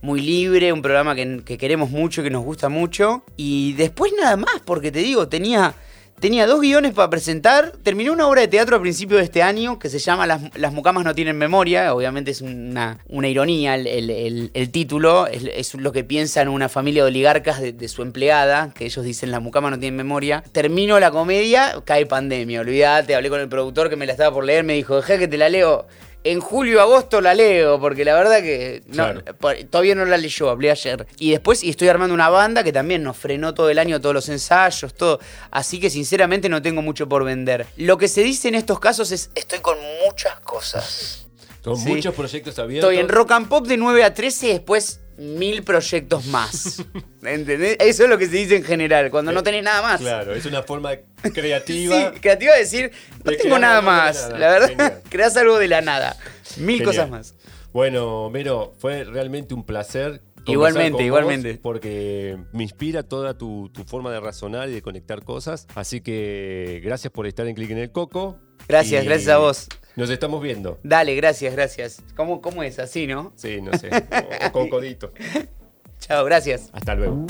Muy 0.00 0.20
libre, 0.20 0.72
un 0.72 0.80
programa 0.80 1.14
que, 1.16 1.42
que 1.44 1.58
queremos 1.58 1.90
mucho, 1.90 2.22
que 2.22 2.30
nos 2.30 2.44
gusta 2.44 2.68
mucho. 2.68 3.24
Y 3.36 3.74
después 3.74 4.12
nada 4.18 4.36
más, 4.36 4.62
porque 4.64 4.92
te 4.92 5.00
digo, 5.00 5.28
tenía, 5.28 5.74
tenía 6.20 6.46
dos 6.46 6.60
guiones 6.60 6.92
para 6.92 7.10
presentar. 7.10 7.72
Terminé 7.82 8.10
una 8.10 8.26
obra 8.26 8.42
de 8.42 8.48
teatro 8.48 8.76
a 8.76 8.80
principio 8.80 9.16
de 9.16 9.24
este 9.24 9.42
año 9.42 9.78
que 9.78 9.88
se 9.88 9.98
llama 9.98 10.26
Las, 10.26 10.72
mucamas 10.72 11.04
no 11.04 11.14
tienen 11.14 11.36
memoria. 11.36 11.94
Obviamente 11.94 12.30
es 12.30 12.40
una, 12.40 12.98
ironía 13.08 13.74
el, 13.74 14.70
título. 14.70 15.26
Es, 15.26 15.74
lo 15.74 15.92
que 15.92 16.04
piensan 16.04 16.48
una 16.48 16.68
familia 16.68 17.02
de 17.04 17.08
oligarcas 17.08 17.60
de, 17.60 17.72
de 17.72 17.88
su 17.88 18.02
empleada, 18.02 18.72
que 18.74 18.86
ellos 18.86 19.04
dicen 19.04 19.30
las 19.30 19.42
mucamas 19.42 19.70
no 19.70 19.78
tienen 19.78 19.96
memoria. 19.96 20.42
Termino 20.52 20.98
la 21.00 21.10
comedia, 21.10 21.82
cae 21.84 22.06
pandemia. 22.06 22.60
Olvídate, 22.60 23.14
hablé 23.14 23.30
con 23.30 23.40
el 23.40 23.48
productor 23.48 23.88
que 23.90 23.96
me 23.96 24.06
la 24.06 24.12
estaba 24.12 24.34
por 24.34 24.44
leer, 24.44 24.64
me 24.64 24.74
dijo, 24.74 24.96
dejá 24.96 25.18
que 25.18 25.28
te 25.28 25.38
la 25.38 25.48
leo. 25.48 25.86
En 26.24 26.40
julio 26.40 26.80
agosto 26.82 27.20
la 27.20 27.32
leo, 27.32 27.80
porque 27.80 28.04
la 28.04 28.14
verdad 28.14 28.40
que 28.40 28.82
no, 28.88 28.94
Claro. 28.94 29.22
todavía 29.70 29.94
no 29.94 30.04
la 30.04 30.16
leyó, 30.16 30.50
hablé 30.50 30.70
ayer. 30.70 31.06
Y 31.18 31.30
después 31.30 31.62
y 31.62 31.70
estoy 31.70 31.88
armando 31.88 32.12
una 32.12 32.28
banda 32.28 32.64
que 32.64 32.72
también 32.72 33.02
nos 33.02 33.16
frenó 33.16 33.54
todo 33.54 33.70
el 33.70 33.78
año, 33.78 34.00
todos 34.00 34.14
los 34.14 34.28
ensayos, 34.28 34.94
todo. 34.94 35.20
Así 35.50 35.78
que 35.80 35.90
sinceramente 35.90 36.48
no 36.48 36.60
tengo 36.60 36.82
mucho 36.82 37.08
por 37.08 37.24
vender. 37.24 37.66
Lo 37.76 37.96
que 37.98 38.08
se 38.08 38.22
dice 38.22 38.48
en 38.48 38.56
estos 38.56 38.80
casos 38.80 39.12
es, 39.12 39.30
estoy 39.34 39.60
con 39.60 39.78
muchas 40.04 40.38
cosas. 40.40 41.26
Son 41.64 41.76
Sí. 41.76 41.88
muchos 41.88 42.14
proyectos 42.14 42.58
abiertos. 42.58 42.90
Estoy 42.90 43.00
en 43.00 43.08
Rock 43.08 43.30
and 43.32 43.48
Pop 43.48 43.66
de 43.66 43.76
9 43.76 44.02
a 44.04 44.12
13 44.12 44.46
y 44.48 44.52
después 44.52 45.00
mil 45.18 45.62
proyectos 45.64 46.26
más. 46.26 46.84
¿Entendés? 47.22 47.76
Eso 47.80 48.04
es 48.04 48.08
lo 48.10 48.16
que 48.18 48.26
se 48.26 48.36
dice 48.36 48.56
en 48.56 48.64
general, 48.64 49.10
cuando 49.10 49.32
no 49.32 49.42
tenés 49.42 49.62
nada 49.64 49.82
más. 49.82 50.00
Claro, 50.00 50.34
es 50.34 50.46
una 50.46 50.62
forma 50.62 50.92
creativa. 51.34 52.12
Sí, 52.14 52.20
creativa 52.20 52.52
de 52.54 52.58
decir, 52.60 52.92
no 53.24 53.30
De 53.32 53.36
tengo 53.36 53.58
nada 53.58 53.82
más. 53.82 54.28
nada. 54.28 54.38
La 54.38 54.48
verdad, 54.50 54.68
Genial. 54.68 55.02
creas 55.10 55.36
algo 55.36 55.58
de 55.58 55.68
la 55.68 55.80
nada. 55.80 56.16
Mil 56.56 56.78
Genial. 56.78 56.84
cosas 56.86 57.10
más. 57.10 57.34
Bueno, 57.72 58.30
Mero, 58.30 58.72
fue 58.78 59.04
realmente 59.04 59.54
un 59.54 59.64
placer. 59.64 60.22
Igualmente, 60.46 60.90
con 60.92 60.98
vos 60.98 61.04
igualmente. 61.06 61.58
porque 61.60 62.38
me 62.54 62.62
inspira 62.62 63.02
toda 63.02 63.36
tu, 63.36 63.68
tu 63.74 63.84
forma 63.84 64.10
de 64.10 64.18
razonar 64.20 64.70
y 64.70 64.72
de 64.72 64.80
conectar 64.80 65.22
cosas. 65.22 65.66
Así 65.74 66.00
que 66.00 66.80
gracias 66.82 67.12
por 67.12 67.26
estar 67.26 67.46
en 67.46 67.54
Click 67.54 67.70
en 67.70 67.78
el 67.78 67.92
Coco. 67.92 68.38
Gracias, 68.66 69.02
Y 69.02 69.06
gracias 69.06 69.28
a 69.28 69.38
vos. 69.38 69.66
Nos 69.98 70.10
estamos 70.10 70.40
viendo. 70.40 70.78
Dale, 70.84 71.16
gracias, 71.16 71.52
gracias. 71.52 72.00
¿Cómo, 72.14 72.40
cómo 72.40 72.62
es? 72.62 72.78
Así, 72.78 73.08
¿no? 73.08 73.32
Sí, 73.34 73.60
no 73.60 73.76
sé. 73.76 73.90
o- 73.90 74.46
o 74.46 74.52
con 74.52 74.68
codito. 74.68 75.12
Chao, 75.98 76.24
gracias. 76.24 76.70
Hasta 76.72 76.94
luego. 76.94 77.26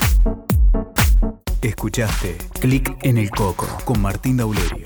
Escuchaste 1.63 2.37
Clic 2.59 2.95
en 3.01 3.17
el 3.17 3.31
Coco 3.31 3.65
con 3.85 3.99
Martín 3.99 4.37
Dauleri. 4.37 4.85